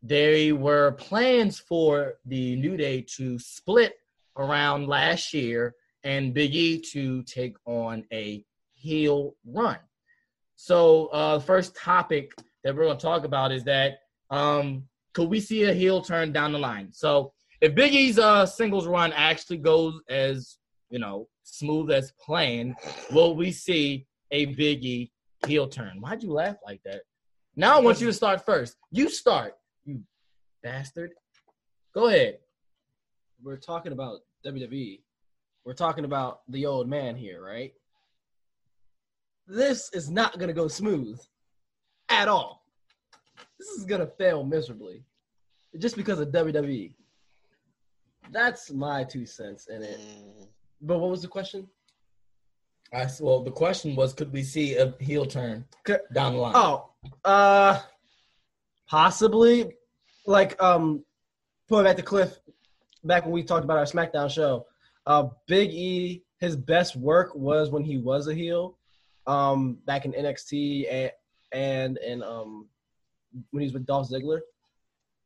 there 0.04 0.56
were 0.56 0.92
plans 0.94 1.58
for 1.58 2.14
the 2.26 2.56
New 2.58 2.78
Day 2.78 3.06
to 3.16 3.40
split 3.40 3.96
around 4.38 4.88
last 4.88 5.34
year 5.34 5.74
and 6.04 6.34
Big 6.34 6.54
E 6.54 6.80
to 6.92 7.24
take 7.24 7.56
on 7.66 8.04
a 8.12 8.44
heel 8.74 9.36
run. 9.46 9.80
So, 10.58 11.08
uh, 11.08 11.40
first 11.40 11.76
topic 11.76 12.34
that 12.64 12.76
we're 12.76 12.86
going 12.86 12.98
to 12.98 13.02
talk 13.02 13.24
about 13.26 13.52
is 13.52 13.64
that 13.64 14.00
um, 14.30 14.84
could 15.14 15.30
we 15.30 15.40
see 15.40 15.64
a 15.64 15.74
heel 15.74 16.02
turn 16.02 16.32
down 16.32 16.52
the 16.52 16.60
line? 16.60 16.90
So, 16.92 17.34
if 17.62 17.74
Big 17.74 17.94
E's 17.94 18.20
uh, 18.20 18.46
singles 18.46 18.86
run 18.86 19.14
actually 19.14 19.58
goes 19.58 20.00
as 20.10 20.58
you 20.90 21.00
know 21.00 21.28
smooth 21.46 21.92
as 21.92 22.12
planned, 22.24 22.76
will 23.12 23.36
we 23.36 23.52
see 23.52 24.06
a 24.32 24.46
Big 24.46 24.84
E 24.84 25.12
heel 25.48 25.68
turn? 25.68 26.02
Why'd 26.02 26.24
you 26.24 26.32
laugh 26.32 26.58
like 26.66 26.82
that? 26.84 27.02
Now 27.56 27.78
I 27.78 27.80
want 27.80 28.02
you 28.02 28.08
to 28.08 28.14
start 28.14 28.46
first. 28.46 28.76
You 28.92 29.10
start, 29.10 29.56
you 29.86 30.02
bastard. 30.62 31.12
Go 31.94 32.08
ahead. 32.08 32.40
We're 33.42 33.58
talking 33.58 33.94
about 33.94 34.20
WWE. 34.46 35.00
We're 35.64 35.74
talking 35.74 36.06
about 36.06 36.42
the 36.50 36.66
old 36.66 36.90
man 36.90 37.16
here, 37.16 37.44
right? 37.44 37.74
This 39.48 39.90
is 39.94 40.10
not 40.10 40.38
going 40.38 40.48
to 40.48 40.54
go 40.54 40.68
smooth 40.68 41.20
at 42.10 42.28
all. 42.28 42.66
This 43.58 43.70
is 43.70 43.86
going 43.86 44.02
to 44.02 44.08
fail 44.08 44.44
miserably 44.44 45.04
just 45.78 45.96
because 45.96 46.20
of 46.20 46.30
WWE. 46.30 46.94
That's 48.32 48.72
my 48.72 49.04
two 49.04 49.26
cents 49.26 49.68
in 49.68 49.84
it. 49.84 50.00
Mm, 50.00 50.48
But 50.82 51.00
what 51.00 51.10
was 51.10 51.22
the 51.22 51.28
question? 51.28 51.68
I 52.94 53.08
well, 53.20 53.44
the 53.44 53.52
question 53.52 53.96
was, 53.96 54.14
could 54.14 54.32
we 54.32 54.44
see 54.44 54.76
a 54.76 54.94
heel 55.00 55.26
turn 55.26 55.66
down 56.14 56.34
the 56.34 56.40
line? 56.40 56.54
Oh, 56.56 56.90
uh, 57.24 57.82
possibly. 58.88 59.74
Like, 60.26 60.62
um, 60.62 61.04
pulling 61.68 61.86
back 61.86 61.98
to 61.98 62.04
Cliff, 62.04 62.40
back 63.04 63.26
when 63.26 63.34
we 63.34 63.44
talked 63.44 63.64
about 63.64 63.78
our 63.78 63.86
SmackDown 63.86 64.30
show, 64.30 64.66
uh, 65.06 65.28
Big 65.48 65.72
E, 65.72 66.24
his 66.40 66.56
best 66.56 66.96
work 66.96 67.36
was 67.36 67.70
when 67.70 67.84
he 67.84 67.98
was 67.98 68.28
a 68.28 68.34
heel, 68.34 68.78
um, 69.28 69.78
back 69.86 70.06
in 70.06 70.14
NXT 70.14 70.88
and 70.92 71.12
and 71.52 71.98
and 71.98 72.24
um, 72.24 72.68
when 73.52 73.62
he 73.62 73.68
was 73.68 73.74
with 73.74 73.86
Dolph 73.86 74.10
Ziggler. 74.10 74.40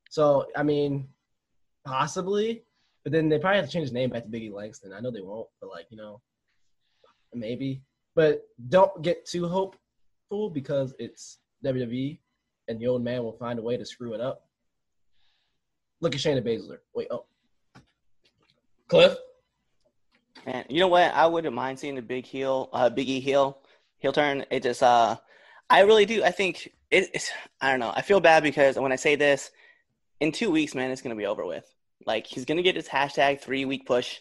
So, 0.09 0.47
I 0.55 0.63
mean, 0.63 1.07
possibly, 1.85 2.63
but 3.09 3.17
then 3.17 3.27
they 3.27 3.39
probably 3.39 3.57
have 3.57 3.65
to 3.65 3.71
change 3.71 3.85
his 3.85 3.91
name 3.91 4.11
back 4.11 4.23
to 4.23 4.29
Biggie 4.29 4.53
Langston. 4.53 4.93
I 4.93 4.99
know 4.99 5.09
they 5.09 5.21
won't, 5.21 5.47
but 5.59 5.71
like 5.71 5.87
you 5.89 5.97
know, 5.97 6.21
maybe. 7.33 7.81
But 8.13 8.43
don't 8.67 9.01
get 9.01 9.25
too 9.25 9.47
hopeful 9.47 10.51
because 10.53 10.93
it's 10.99 11.39
WWE, 11.65 12.19
and 12.67 12.79
the 12.79 12.85
old 12.85 13.03
man 13.03 13.23
will 13.23 13.33
find 13.33 13.57
a 13.57 13.63
way 13.63 13.77
to 13.77 13.85
screw 13.85 14.13
it 14.13 14.21
up. 14.21 14.47
Look 16.01 16.13
at 16.13 16.21
Shayna 16.21 16.45
Baszler. 16.45 16.77
Wait, 16.93 17.07
oh, 17.09 17.25
Cliff. 18.87 19.17
Man, 20.45 20.65
you 20.69 20.79
know 20.79 20.87
what? 20.87 21.11
I 21.15 21.25
wouldn't 21.25 21.55
mind 21.55 21.79
seeing 21.79 21.97
a 21.97 22.03
big 22.03 22.27
heel, 22.27 22.69
uh, 22.73 22.91
Big 22.91 23.09
E 23.09 23.19
heel, 23.19 23.57
heel 23.97 24.13
turn. 24.13 24.45
It 24.51 24.61
just, 24.61 24.83
uh, 24.83 25.17
I 25.67 25.81
really 25.81 26.05
do. 26.05 26.23
I 26.23 26.29
think 26.29 26.67
it, 26.91 27.09
it's. 27.15 27.31
I 27.59 27.71
don't 27.71 27.79
know. 27.79 27.91
I 27.95 28.03
feel 28.03 28.19
bad 28.19 28.43
because 28.43 28.77
when 28.77 28.91
I 28.91 28.97
say 28.97 29.15
this, 29.15 29.49
in 30.19 30.31
two 30.31 30.51
weeks, 30.51 30.75
man, 30.75 30.91
it's 30.91 31.01
gonna 31.01 31.15
be 31.15 31.25
over 31.25 31.43
with. 31.43 31.65
Like 32.09 32.25
he's 32.25 32.43
gonna 32.43 32.63
get 32.63 32.75
his 32.75 32.87
hashtag 32.87 33.39
three 33.39 33.65
week 33.65 33.85
push, 33.85 34.17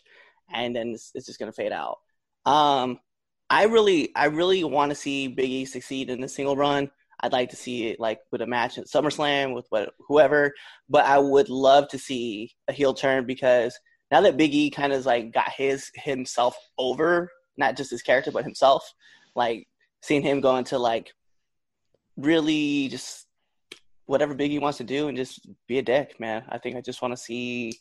and 0.53 0.77
then 0.77 0.90
it's, 0.90 1.11
it's 1.14 1.24
just 1.24 1.38
gonna 1.38 1.53
fade 1.53 1.72
out. 1.72 1.96
Um, 2.44 3.01
I 3.48 3.64
really, 3.64 4.14
I 4.14 4.27
really 4.27 4.62
want 4.62 4.90
to 4.90 4.94
see 4.94 5.27
Big 5.27 5.48
E 5.48 5.64
succeed 5.64 6.11
in 6.11 6.20
the 6.20 6.29
single 6.29 6.55
run. 6.55 6.90
I'd 7.20 7.33
like 7.33 7.48
to 7.48 7.57
see 7.57 7.87
it 7.87 7.98
like 7.98 8.20
with 8.31 8.42
a 8.42 8.46
match 8.46 8.77
at 8.77 8.88
SummerSlam 8.88 9.55
with 9.55 9.64
what 9.70 9.94
whoever, 10.07 10.53
but 10.90 11.07
I 11.07 11.18
would 11.18 11.48
love 11.48 11.88
to 11.88 11.98
see 11.98 12.53
a 12.68 12.74
heel 12.74 12.92
turn 12.92 13.24
because 13.24 13.74
now 14.11 14.20
that 14.20 14.37
Big 14.37 14.55
E 14.55 14.68
kind 14.68 14.92
of 14.92 15.07
like 15.07 15.33
got 15.33 15.48
his 15.51 15.90
himself 15.94 16.59
over, 16.77 17.31
not 17.57 17.74
just 17.74 17.90
his 17.90 18.03
character 18.03 18.31
but 18.31 18.44
himself, 18.44 18.92
like 19.35 19.66
seeing 20.03 20.20
him 20.20 20.42
go 20.42 20.57
into 20.57 20.79
like 20.79 21.11
really 22.18 22.88
just 22.88 23.27
whatever 24.09 24.35
Big 24.35 24.53
E 24.53 24.59
wants 24.59 24.79
to 24.79 24.85
do 24.85 25.09
and 25.09 25.16
just 25.16 25.47
be 25.66 25.79
a 25.79 25.83
dick, 25.83 26.18
man. 26.18 26.42
I 26.49 26.59
think 26.59 26.77
I 26.77 26.81
just 26.81 27.03
want 27.03 27.12
to 27.12 27.16
see 27.16 27.79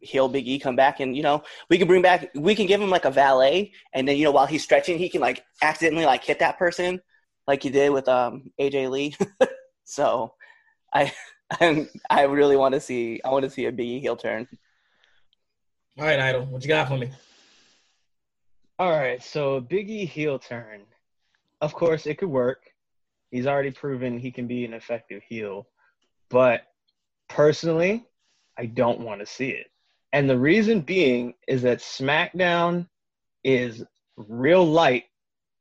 heel 0.00 0.28
Big 0.28 0.48
E 0.48 0.58
come 0.58 0.76
back 0.76 1.00
and 1.00 1.16
you 1.16 1.22
know 1.22 1.42
we 1.70 1.78
can 1.78 1.86
bring 1.86 2.02
back 2.02 2.30
we 2.34 2.54
can 2.54 2.66
give 2.66 2.80
him 2.80 2.90
like 2.90 3.06
a 3.06 3.10
valet 3.10 3.72
and 3.94 4.06
then 4.06 4.18
you 4.18 4.24
know 4.24 4.30
while 4.30 4.44
he's 4.44 4.62
stretching 4.62 4.98
he 4.98 5.08
can 5.08 5.22
like 5.22 5.42
accidentally 5.62 6.04
like 6.04 6.22
hit 6.22 6.38
that 6.40 6.58
person 6.58 7.00
like 7.46 7.62
he 7.62 7.70
did 7.70 7.90
with 7.90 8.08
um 8.08 8.50
AJ 8.60 8.90
Lee. 8.90 9.14
so 9.84 10.34
I 10.92 11.12
I'm, 11.60 11.88
I 12.10 12.22
really 12.22 12.56
want 12.56 12.74
to 12.74 12.80
see 12.80 13.20
I 13.24 13.30
want 13.30 13.44
to 13.44 13.50
see 13.50 13.66
a 13.66 13.72
Big 13.72 13.86
E 13.86 14.00
heel 14.00 14.16
turn. 14.16 14.48
All 15.96 16.04
right, 16.04 16.18
Idol, 16.18 16.46
what 16.46 16.62
you 16.62 16.68
got 16.68 16.88
for 16.88 16.96
me? 16.96 17.08
All 18.80 18.90
right, 18.90 19.22
so 19.22 19.60
Biggie 19.60 20.08
heel 20.08 20.40
turn. 20.40 20.82
Of 21.60 21.72
course, 21.72 22.06
it 22.06 22.18
could 22.18 22.28
work. 22.28 22.73
He's 23.34 23.48
already 23.48 23.72
proven 23.72 24.16
he 24.16 24.30
can 24.30 24.46
be 24.46 24.64
an 24.64 24.74
effective 24.74 25.20
heel, 25.28 25.66
but 26.30 26.68
personally, 27.28 28.06
I 28.56 28.66
don't 28.66 29.00
want 29.00 29.22
to 29.22 29.26
see 29.26 29.48
it. 29.48 29.66
And 30.12 30.30
the 30.30 30.38
reason 30.38 30.82
being 30.82 31.34
is 31.48 31.62
that 31.62 31.80
SmackDown 31.80 32.86
is 33.42 33.82
real 34.16 34.64
light 34.64 35.06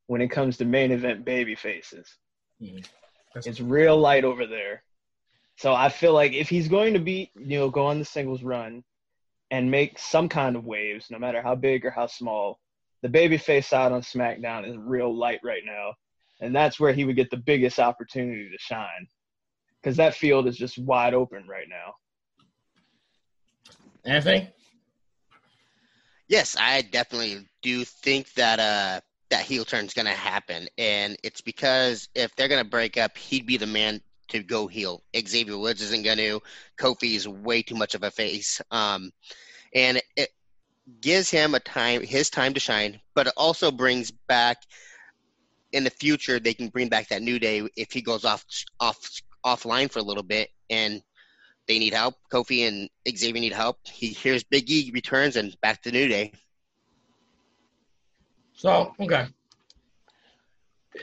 when 0.05 0.21
it 0.21 0.27
comes 0.27 0.57
to 0.57 0.65
main 0.65 0.91
event 0.91 1.25
baby 1.25 1.55
faces. 1.55 2.15
Mhm. 2.61 2.87
It's 3.37 3.59
real 3.59 3.97
light 3.97 4.23
over 4.23 4.45
there. 4.45 4.83
So 5.55 5.73
I 5.73 5.89
feel 5.89 6.13
like 6.13 6.33
if 6.33 6.49
he's 6.49 6.67
going 6.67 6.93
to 6.93 6.99
be, 6.99 7.31
you 7.33 7.57
know, 7.57 7.71
go 7.71 7.87
on 7.87 7.97
the 7.97 8.05
singles 8.05 8.43
run 8.43 8.83
and 9.49 9.71
make 9.71 9.97
some 9.97 10.29
kind 10.29 10.55
of 10.55 10.63
waves, 10.63 11.09
no 11.09 11.17
matter 11.17 11.41
how 11.41 11.55
big 11.55 11.87
or 11.87 11.89
how 11.89 12.05
small, 12.05 12.59
the 13.01 13.09
babyface 13.09 13.65
side 13.65 13.91
on 13.91 14.03
SmackDown 14.03 14.69
is 14.69 14.77
real 14.77 15.11
light 15.11 15.39
right 15.43 15.63
now. 15.65 15.95
And 16.43 16.53
that's 16.53 16.77
where 16.77 16.91
he 16.91 17.05
would 17.05 17.15
get 17.15 17.31
the 17.31 17.37
biggest 17.37 17.79
opportunity 17.79 18.49
to 18.49 18.57
shine. 18.59 19.07
Because 19.81 19.95
that 19.95 20.13
field 20.13 20.45
is 20.45 20.57
just 20.57 20.77
wide 20.77 21.13
open 21.13 21.47
right 21.47 21.67
now. 21.69 21.93
Anthony? 24.05 24.49
Yes, 26.27 26.57
I 26.59 26.81
definitely 26.81 27.47
do 27.61 27.85
think 27.85 28.33
that 28.33 28.59
uh 28.59 28.99
that 29.29 29.45
heel 29.45 29.63
turn's 29.63 29.93
gonna 29.93 30.09
happen, 30.09 30.67
and 30.77 31.15
it's 31.23 31.41
because 31.41 32.09
if 32.13 32.35
they're 32.35 32.49
gonna 32.49 32.65
break 32.65 32.97
up, 32.97 33.17
he'd 33.17 33.45
be 33.45 33.57
the 33.57 33.65
man 33.65 34.01
to 34.27 34.43
go 34.43 34.67
heel. 34.67 35.01
Xavier 35.15 35.57
Woods 35.57 35.81
isn't 35.81 36.03
gonna. 36.03 36.39
Kofi 36.77 37.15
is 37.15 37.27
way 37.27 37.61
too 37.61 37.75
much 37.75 37.95
of 37.95 38.03
a 38.03 38.11
face, 38.11 38.61
um, 38.71 39.11
and 39.73 40.01
it 40.17 40.29
gives 40.99 41.29
him 41.29 41.55
a 41.55 41.59
time, 41.61 42.03
his 42.03 42.29
time 42.29 42.53
to 42.53 42.59
shine, 42.59 42.99
but 43.15 43.27
it 43.27 43.33
also 43.37 43.71
brings 43.71 44.11
back 44.11 44.57
in 45.73 45.83
the 45.83 45.89
future 45.89 46.39
they 46.39 46.53
can 46.53 46.69
bring 46.69 46.87
back 46.87 47.09
that 47.09 47.21
new 47.21 47.39
day 47.39 47.67
if 47.75 47.91
he 47.91 48.01
goes 48.01 48.23
off 48.23 48.45
off 48.79 48.97
offline 49.45 49.91
for 49.91 49.99
a 49.99 50.03
little 50.03 50.23
bit 50.23 50.49
and 50.69 51.01
they 51.67 51.79
need 51.79 51.93
help. 51.93 52.15
Kofi 52.31 52.67
and 52.67 52.89
Xavier 53.07 53.39
need 53.39 53.53
help. 53.53 53.77
He 53.85 54.07
hears 54.07 54.43
Big 54.43 54.69
E 54.69 54.91
returns 54.93 55.35
and 55.35 55.59
back 55.61 55.81
to 55.83 55.91
New 55.91 56.07
Day. 56.07 56.33
So 58.53 58.93
okay. 58.99 59.27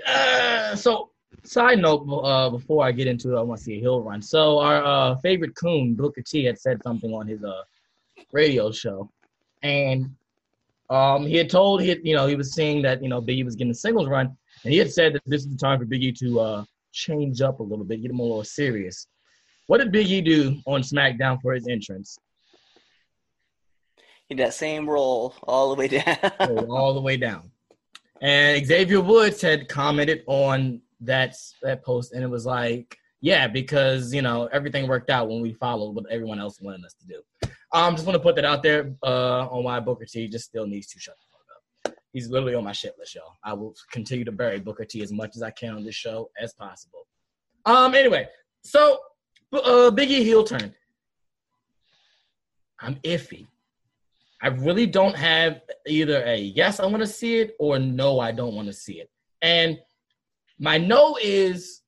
Uh, 0.07 0.77
so 0.77 1.11
side 1.43 1.79
note, 1.79 2.07
uh, 2.23 2.51
before 2.51 2.85
I 2.85 2.93
get 2.93 3.07
into 3.07 3.35
it, 3.35 3.39
I 3.39 3.43
want 3.43 3.59
to 3.59 3.65
see 3.65 3.79
a 3.79 3.81
hill 3.81 4.03
run. 4.03 4.23
So 4.23 4.59
our 4.59 4.85
uh, 4.85 5.17
favorite 5.17 5.55
coon 5.57 5.95
Booker 5.95 6.23
T 6.23 6.45
had 6.45 6.59
said 6.59 6.83
something 6.83 7.13
on 7.13 7.27
his 7.27 7.43
uh 7.43 7.63
radio 8.33 8.71
show, 8.71 9.11
and 9.63 10.15
um, 10.91 11.27
he 11.27 11.37
had 11.37 11.51
told 11.51 11.83
he 11.83 11.89
had, 11.89 12.01
you 12.05 12.15
know 12.15 12.27
he 12.27 12.37
was 12.37 12.55
saying 12.55 12.83
that 12.83 13.03
you 13.03 13.09
know 13.09 13.21
Biggie 13.21 13.45
was 13.45 13.57
getting 13.57 13.73
a 13.73 13.75
singles 13.75 14.09
run, 14.09 14.37
and 14.65 14.73
he 14.73 14.79
had 14.79 14.93
said 14.93 15.15
that 15.15 15.23
this 15.27 15.43
is 15.43 15.49
the 15.49 15.57
time 15.57 15.79
for 15.79 15.87
Biggie 15.87 16.17
to 16.19 16.41
uh 16.41 16.65
change 16.93 17.41
up 17.41 17.61
a 17.61 17.63
little 17.63 17.85
bit, 17.85 18.03
get 18.03 18.11
him 18.11 18.19
a 18.19 18.23
little 18.23 18.45
serious. 18.45 19.07
What 19.67 19.79
did 19.79 19.93
Biggie 19.93 20.25
do 20.25 20.59
on 20.67 20.83
SmackDown 20.83 21.41
for 21.41 21.55
his 21.55 21.69
entrance? 21.69 22.19
He 24.29 24.35
did 24.35 24.47
that 24.47 24.55
same 24.55 24.89
roll 24.89 25.35
all 25.45 25.75
the 25.75 25.77
way 25.77 25.89
down. 25.89 26.17
all 26.71 26.95
the 26.95 27.01
way 27.01 27.17
down. 27.17 27.51
And 28.21 28.65
Xavier 28.67 29.01
Woods 29.01 29.41
had 29.41 29.69
commented 29.69 30.25
on 30.27 30.83
that 31.01 31.37
that 31.63 31.85
post, 31.85 32.13
and 32.13 32.23
it 32.23 32.29
was 32.29 32.45
like, 32.45 32.97
yeah, 33.21 33.49
because 33.49 34.13
you 34.13 34.23
know 34.23 34.49
everything 34.53 34.89
worked 34.89 35.11
out 35.11 35.29
when 35.29 35.41
we 35.41 35.53
followed 35.55 35.95
what 35.95 36.05
everyone 36.11 36.39
else 36.39 36.61
wanted 36.61 36.85
us 36.85 36.95
to 36.95 37.07
do. 37.07 37.23
I 37.73 37.87
um, 37.87 37.95
just 37.95 38.07
want 38.07 38.17
to 38.17 38.23
put 38.23 38.35
that 38.37 38.45
out 38.45 38.63
there 38.63 38.93
uh, 39.03 39.47
on 39.47 39.65
why 39.65 39.81
Booker 39.81 40.05
T 40.05 40.29
just 40.29 40.47
still 40.47 40.67
needs 40.67 40.89
to 40.89 40.99
shut 40.99 41.15
up. 41.15 41.30
He's 42.13 42.29
literally 42.29 42.55
on 42.55 42.65
my 42.65 42.73
shit 42.73 42.95
list, 42.99 43.15
y'all. 43.15 43.37
I 43.45 43.53
will 43.53 43.75
continue 43.91 44.25
to 44.25 44.33
bury 44.33 44.59
Booker 44.59 44.85
T 44.85 45.03
as 45.03 45.13
much 45.13 45.37
as 45.37 45.43
I 45.43 45.51
can 45.51 45.75
on 45.75 45.85
this 45.85 45.95
show 45.95 46.31
as 46.41 46.53
possible. 46.53 47.07
Um, 47.67 47.95
anyway, 47.95 48.29
so 48.63 48.99
uh, 49.53 49.91
Biggie 49.91 50.23
heel 50.23 50.45
turn. 50.45 50.75
I'm 52.81 52.97
iffy. 52.97 53.47
I 54.43 54.49
really 54.49 54.87
don't 54.87 55.15
have 55.15 55.61
either 55.87 56.23
a 56.25 56.37
yes, 56.37 56.81
I 56.81 56.87
want 56.87 57.01
to 57.01 57.07
see 57.07 57.41
it, 57.41 57.55
or 57.59 57.79
no, 57.79 58.21
I 58.21 58.33
don't 58.33 58.55
want 58.55 58.69
to 58.69 58.73
see 58.73 58.95
it. 58.95 59.11
And 59.43 59.79
my 60.59 60.79
no 60.79 61.19
is 61.23 61.83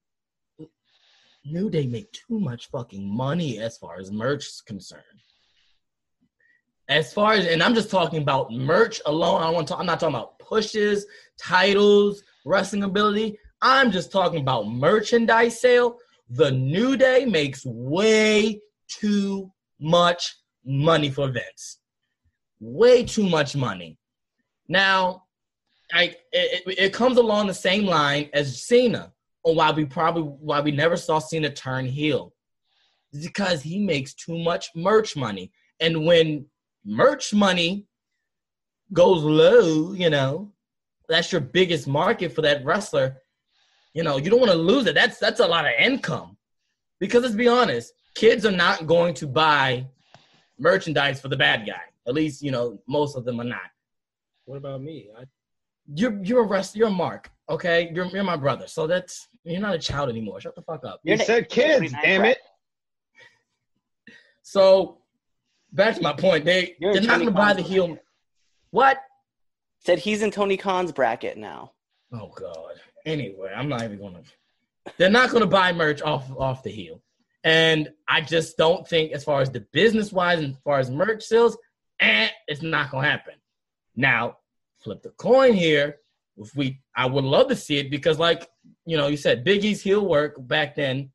New 1.45 1.71
Day 1.71 1.87
make 1.87 2.13
too 2.13 2.39
much 2.39 2.69
fucking 2.71 3.09
money 3.09 3.59
as 3.59 3.79
far 3.79 3.99
as 3.99 4.13
merch 4.13 4.47
is 4.47 4.61
concerned. 4.61 5.03
As 6.89 7.13
far 7.13 7.35
as, 7.35 7.47
and 7.47 7.63
I'm 7.63 7.75
just 7.75 7.91
talking 7.91 8.21
about 8.21 8.53
merch 8.53 9.01
alone. 9.07 9.43
I 9.43 9.51
want 9.51 9.69
to. 9.69 9.77
I'm 9.77 9.87
not 9.87 10.01
talking 10.01 10.15
about 10.15 10.39
pushes, 10.39 11.07
titles, 11.39 12.23
wrestling 12.45 12.83
ability. 12.83 13.39
I'm 13.63 13.91
just 13.91 14.11
talking 14.11 14.41
about 14.41 14.69
merchandise 14.69 15.61
sale. 15.61 15.99
The 16.31 16.51
New 16.51 16.97
Day 16.97 17.25
makes 17.25 17.65
way 17.65 18.61
too 18.89 19.51
much 19.79 20.37
money 20.65 21.11
for 21.11 21.29
Vince 21.31 21.79
way 22.63 23.03
too 23.05 23.29
much 23.29 23.57
money. 23.57 23.99
Now, 24.69 25.25
I 25.93 26.15
it, 26.33 26.63
it, 26.67 26.93
comes 26.95 27.19
along 27.19 27.49
the 27.49 27.55
same 27.55 27.85
line 27.85 28.31
as 28.33 28.63
Cena, 28.63 29.13
or 29.43 29.55
why 29.55 29.73
we 29.73 29.85
probably 29.85 30.23
why 30.23 30.61
we 30.61 30.71
never 30.71 30.97
saw 30.97 31.19
Cena 31.19 31.51
turn 31.51 31.85
heel, 31.85 32.33
It's 33.13 33.27
because 33.27 33.61
he 33.61 33.79
makes 33.81 34.15
too 34.15 34.39
much 34.39 34.71
merch 34.75 35.17
money, 35.17 35.51
and 35.81 36.07
when 36.07 36.47
merch 36.85 37.33
money 37.33 37.87
goes 38.93 39.23
low, 39.23 39.93
you 39.93 40.11
know, 40.11 40.53
that's 41.09 41.33
your 41.33 41.41
biggest 41.41 41.87
market 41.87 42.33
for 42.33 42.43
that 42.43 42.65
wrestler. 42.65 43.17
You 43.95 44.03
know, 44.03 44.17
you 44.17 44.31
don't 44.31 44.41
want 44.41 44.53
to 44.53 44.59
lose 44.59 44.87
it. 44.87 44.95
That's 44.95 45.19
that's 45.19 45.41
a 45.41 45.47
lot 45.47 45.67
of 45.67 45.73
income, 45.79 46.37
because 46.99 47.23
let's 47.23 47.35
be 47.35 47.49
honest, 47.49 47.93
kids 48.15 48.47
are 48.47 48.51
not 48.51 48.87
going 48.87 49.15
to 49.15 49.27
buy 49.27 49.87
merchandise 50.59 51.21
for 51.21 51.29
the 51.29 51.37
bad 51.37 51.67
guy. 51.67 51.83
At 52.07 52.15
least, 52.15 52.43
you 52.43 52.51
know, 52.51 52.81
most 52.87 53.17
of 53.17 53.25
them 53.25 53.41
are 53.41 53.45
not. 53.45 53.71
What 54.47 54.57
about 54.57 54.83
me? 54.83 55.11
I, 55.17 55.25
You're 55.95 56.19
you're 56.23 56.45
a 56.45 56.47
rest. 56.47 56.75
You're 56.75 56.89
a 56.89 56.91
mark. 56.91 57.31
Okay, 57.51 57.91
you're 57.95 58.07
you're 58.07 58.25
my 58.25 58.37
brother. 58.37 58.67
So 58.67 58.87
that's 58.87 59.29
you're 59.45 59.61
not 59.61 59.75
a 59.75 59.79
child 59.79 60.09
anymore. 60.09 60.41
Shut 60.41 60.55
the 60.55 60.63
fuck 60.63 60.85
up. 60.85 61.01
You 61.05 61.19
said 61.19 61.49
kids, 61.49 61.93
damn 62.03 62.25
it. 62.25 62.39
So 64.43 65.02
back 65.73 65.97
to 65.97 66.03
my 66.03 66.13
point. 66.13 66.45
They 66.45 66.77
You're 66.79 66.95
they're 66.95 67.03
not 67.03 67.19
gonna 67.19 67.31
buy 67.31 67.53
the 67.53 67.63
heel. 67.63 67.99
What? 68.71 68.99
Said 69.85 69.99
he's 69.99 70.23
in 70.23 70.31
Tony 70.31 70.57
Khan's 70.57 70.93
bracket 70.93 71.37
now. 71.37 71.73
Oh 72.13 72.33
God. 72.37 72.75
Anyway, 73.05 73.53
I'm 73.55 73.69
not 73.69 73.83
even 73.83 73.99
gonna. 73.99 74.23
They're 74.97 75.11
not 75.11 75.31
gonna 75.31 75.47
buy 75.47 75.73
merch 75.73 76.03
off 76.03 76.31
off 76.37 76.63
the 76.63 76.71
heel, 76.71 77.03
and 77.45 77.89
I 78.09 78.21
just 78.21 78.57
don't 78.57 78.87
think, 78.87 79.13
as 79.13 79.25
far 79.25 79.41
as 79.41 79.51
the 79.51 79.61
business 79.73 80.13
wise 80.13 80.41
and 80.41 80.55
as 80.55 80.61
far 80.63 80.79
as 80.79 80.91
merch 80.91 81.23
sales, 81.23 81.57
eh, 82.01 82.29
it's 82.47 82.63
not 82.63 82.91
gonna 82.91 83.09
happen. 83.09 83.35
Now, 83.97 84.39
flip 84.79 85.03
the 85.03 85.11
coin 85.11 85.53
here. 85.53 85.99
If 86.37 86.55
we, 86.57 86.81
I 86.97 87.07
would 87.07 87.25
love 87.25 87.49
to 87.49 87.57
see 87.57 87.77
it 87.79 87.91
because, 87.91 88.19
like 88.19 88.49
you 88.87 88.97
know, 88.97 89.09
you 89.09 89.17
said 89.17 89.45
Big 89.45 89.65
E's 89.65 89.83
heel 89.83 90.07
work 90.07 90.37
back 90.47 90.75
then 90.75 91.11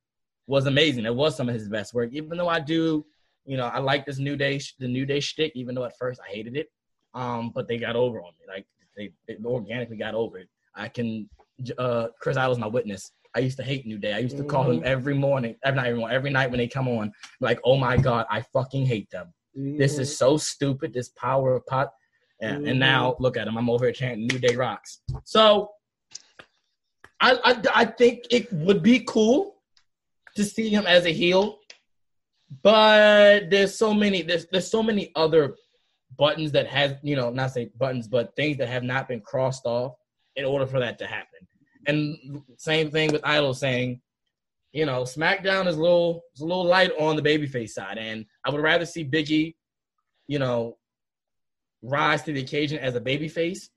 was 0.45 0.65
amazing. 0.65 1.05
It 1.05 1.15
was 1.15 1.35
some 1.35 1.49
of 1.49 1.55
his 1.55 1.69
best 1.69 1.93
work. 1.93 2.11
Even 2.13 2.37
though 2.37 2.47
I 2.47 2.59
do, 2.59 3.05
you 3.47 3.57
know, 3.57 3.65
I 3.65 3.79
like 3.79 4.05
this 4.05 4.19
new 4.19 4.35
day, 4.35 4.59
the 4.79 4.87
new 4.87 5.05
day 5.05 5.19
shtick. 5.19 5.53
Even 5.55 5.73
though 5.73 5.85
at 5.85 5.97
first 5.97 6.19
I 6.23 6.29
hated 6.31 6.55
it, 6.55 6.67
um, 7.13 7.51
but 7.55 7.67
they 7.67 7.77
got 7.77 7.95
over 7.95 8.19
on 8.19 8.33
me. 8.39 8.45
Like 8.47 8.65
they, 8.95 9.11
they 9.27 9.37
organically 9.43 9.97
got 9.97 10.13
over 10.13 10.37
it. 10.37 10.49
I 10.75 10.89
can. 10.89 11.29
Uh, 11.77 12.07
Chris 12.21 12.37
I 12.37 12.47
was 12.47 12.59
my 12.59 12.67
witness. 12.67 13.11
I 13.35 13.39
used 13.39 13.57
to 13.57 13.63
hate 13.63 13.85
New 13.85 13.97
Day. 13.97 14.13
I 14.13 14.19
used 14.19 14.37
to 14.37 14.43
call 14.43 14.65
them 14.65 14.81
every 14.83 15.13
morning, 15.13 15.55
every 15.63 15.77
night, 15.77 15.87
every, 15.87 15.99
morning, 15.99 16.15
every 16.15 16.29
night 16.31 16.49
when 16.49 16.59
they 16.59 16.67
come 16.67 16.87
on. 16.87 17.11
Like, 17.39 17.59
oh 17.63 17.77
my 17.77 17.97
god, 17.97 18.25
I 18.29 18.41
fucking 18.41 18.85
hate 18.85 19.09
them. 19.11 19.33
This 19.55 19.97
is 19.97 20.15
so 20.17 20.37
stupid. 20.37 20.93
This 20.93 21.09
power 21.09 21.55
of 21.55 21.65
pot. 21.65 21.91
And, 22.39 22.67
and 22.67 22.79
now 22.79 23.15
look 23.19 23.35
at 23.35 23.47
him. 23.47 23.57
I'm 23.57 23.69
over 23.69 23.85
here 23.85 23.93
chanting 23.93 24.27
New 24.27 24.37
Day 24.37 24.55
rocks. 24.55 25.01
So 25.23 25.71
I, 27.19 27.39
I 27.43 27.61
I 27.81 27.85
think 27.85 28.25
it 28.29 28.51
would 28.53 28.83
be 28.83 29.03
cool 29.07 29.55
to 30.35 30.43
see 30.43 30.69
him 30.69 30.85
as 30.85 31.05
a 31.05 31.11
heel, 31.11 31.57
but 32.63 33.49
there's 33.49 33.77
so 33.77 33.93
many 33.93 34.21
there's 34.21 34.45
there's 34.47 34.69
so 34.69 34.81
many 34.81 35.11
other 35.15 35.55
buttons 36.17 36.51
that 36.51 36.67
have 36.67 36.97
you 37.03 37.15
know 37.15 37.29
not 37.29 37.51
say 37.51 37.69
buttons 37.77 38.07
but 38.07 38.35
things 38.35 38.57
that 38.57 38.69
have 38.69 38.83
not 38.83 39.07
been 39.07 39.21
crossed 39.21 39.65
off 39.65 39.93
in 40.37 40.45
order 40.45 40.65
for 40.65 40.79
that 40.79 40.97
to 40.99 41.05
happen. 41.05 41.47
and 41.87 42.41
same 42.57 42.91
thing 42.91 43.11
with 43.11 43.25
Idol 43.25 43.53
saying, 43.53 44.01
you 44.71 44.85
know, 44.85 45.03
SmackDown 45.03 45.67
is 45.67 45.75
a 45.75 45.81
little 45.81 46.21
is 46.35 46.41
a 46.41 46.45
little 46.45 46.65
light 46.65 46.91
on 46.99 47.15
the 47.15 47.21
babyface 47.21 47.71
side, 47.71 47.97
and 47.97 48.25
I 48.45 48.51
would 48.51 48.61
rather 48.61 48.85
see 48.85 49.03
Biggie, 49.03 49.55
you 50.27 50.39
know, 50.39 50.77
rise 51.81 52.21
to 52.23 52.33
the 52.33 52.41
occasion 52.41 52.77
as 52.79 52.95
a 52.95 53.01
babyface 53.01 53.69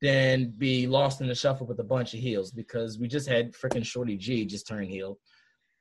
than 0.00 0.50
be 0.58 0.86
lost 0.86 1.20
in 1.20 1.28
the 1.28 1.34
shuffle 1.34 1.66
with 1.66 1.80
a 1.80 1.84
bunch 1.84 2.14
of 2.14 2.20
heels 2.20 2.50
because 2.52 2.98
we 2.98 3.08
just 3.08 3.28
had 3.28 3.52
freaking 3.52 3.84
Shorty 3.84 4.16
G 4.16 4.44
just 4.44 4.66
turn 4.66 4.84
heel, 4.84 5.18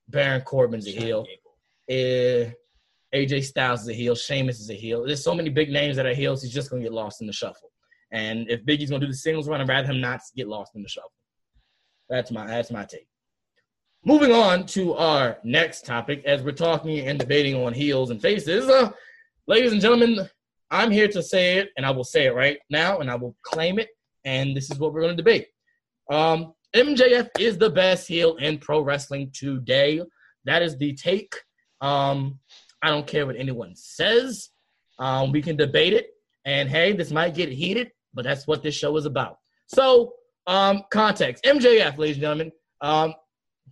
Baron 0.07 0.41
Corbin's 0.41 0.87
a 0.87 0.91
heel, 0.91 1.25
uh, 1.89 2.51
AJ 3.15 3.45
Styles 3.45 3.81
is 3.81 3.89
a 3.89 3.93
heel, 3.93 4.15
Sheamus 4.15 4.59
is 4.59 4.69
a 4.69 4.73
heel. 4.73 5.05
There's 5.05 5.23
so 5.23 5.33
many 5.33 5.49
big 5.49 5.69
names 5.69 5.95
that 5.95 6.05
are 6.05 6.13
heels. 6.13 6.41
He's 6.41 6.53
just 6.53 6.69
gonna 6.69 6.83
get 6.83 6.93
lost 6.93 7.21
in 7.21 7.27
the 7.27 7.33
shuffle. 7.33 7.71
And 8.11 8.49
if 8.49 8.65
Big 8.65 8.81
E's 8.81 8.89
gonna 8.89 9.05
do 9.05 9.11
the 9.11 9.17
singles 9.17 9.47
run, 9.47 9.61
I'd 9.61 9.67
rather 9.67 9.87
him 9.87 10.01
not 10.01 10.21
get 10.35 10.47
lost 10.47 10.75
in 10.75 10.81
the 10.81 10.89
shuffle. 10.89 11.11
That's 12.09 12.31
my 12.31 12.47
that's 12.47 12.71
my 12.71 12.85
take. 12.85 13.07
Moving 14.05 14.31
on 14.31 14.65
to 14.67 14.93
our 14.93 15.37
next 15.43 15.85
topic, 15.85 16.23
as 16.25 16.41
we're 16.41 16.51
talking 16.51 16.99
and 17.07 17.19
debating 17.19 17.55
on 17.55 17.73
heels 17.73 18.09
and 18.09 18.21
faces, 18.21 18.69
uh, 18.69 18.91
ladies 19.47 19.73
and 19.73 19.81
gentlemen, 19.81 20.29
I'm 20.71 20.91
here 20.91 21.07
to 21.09 21.23
say 21.23 21.57
it, 21.57 21.69
and 21.75 21.85
I 21.85 21.91
will 21.91 22.03
say 22.03 22.27
it 22.27 22.35
right 22.35 22.57
now, 22.69 22.99
and 22.99 23.09
I 23.09 23.15
will 23.15 23.35
claim 23.43 23.79
it, 23.79 23.89
and 24.23 24.55
this 24.55 24.69
is 24.71 24.79
what 24.79 24.93
we're 24.93 25.07
to 25.07 25.15
debate. 25.15 25.47
Um, 26.09 26.53
MJF 26.75 27.29
is 27.39 27.57
the 27.57 27.69
best 27.69 28.07
heel 28.07 28.35
in 28.35 28.59
pro 28.59 28.81
wrestling 28.81 29.31
today. 29.33 30.01
That 30.45 30.61
is 30.61 30.77
the 30.77 30.93
take. 30.93 31.33
Um, 31.81 32.39
I 32.81 32.89
don't 32.89 33.07
care 33.07 33.25
what 33.25 33.35
anyone 33.35 33.73
says. 33.75 34.49
Um, 34.99 35.31
we 35.31 35.41
can 35.41 35.55
debate 35.55 35.93
it, 35.93 36.09
and 36.45 36.69
hey, 36.69 36.93
this 36.93 37.11
might 37.11 37.35
get 37.35 37.49
heated, 37.49 37.91
but 38.13 38.23
that's 38.23 38.47
what 38.47 38.63
this 38.63 38.75
show 38.75 38.97
is 38.97 39.05
about. 39.05 39.37
So, 39.67 40.13
um, 40.47 40.83
context: 40.91 41.43
MJF, 41.43 41.97
ladies 41.97 42.17
and 42.17 42.21
gentlemen. 42.21 42.51
Um, 42.81 43.13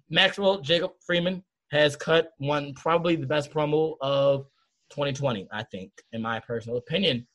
Maxwell 0.09 0.61
Jacob 0.61 0.91
Freeman 1.05 1.43
has 1.71 1.95
cut 1.95 2.31
one 2.37 2.73
probably 2.73 3.15
the 3.15 3.25
best 3.25 3.51
promo 3.51 3.95
of 4.01 4.45
2020, 4.91 5.47
I 5.51 5.63
think, 5.63 5.91
in 6.11 6.21
my 6.21 6.39
personal 6.39 6.77
opinion. 6.77 7.27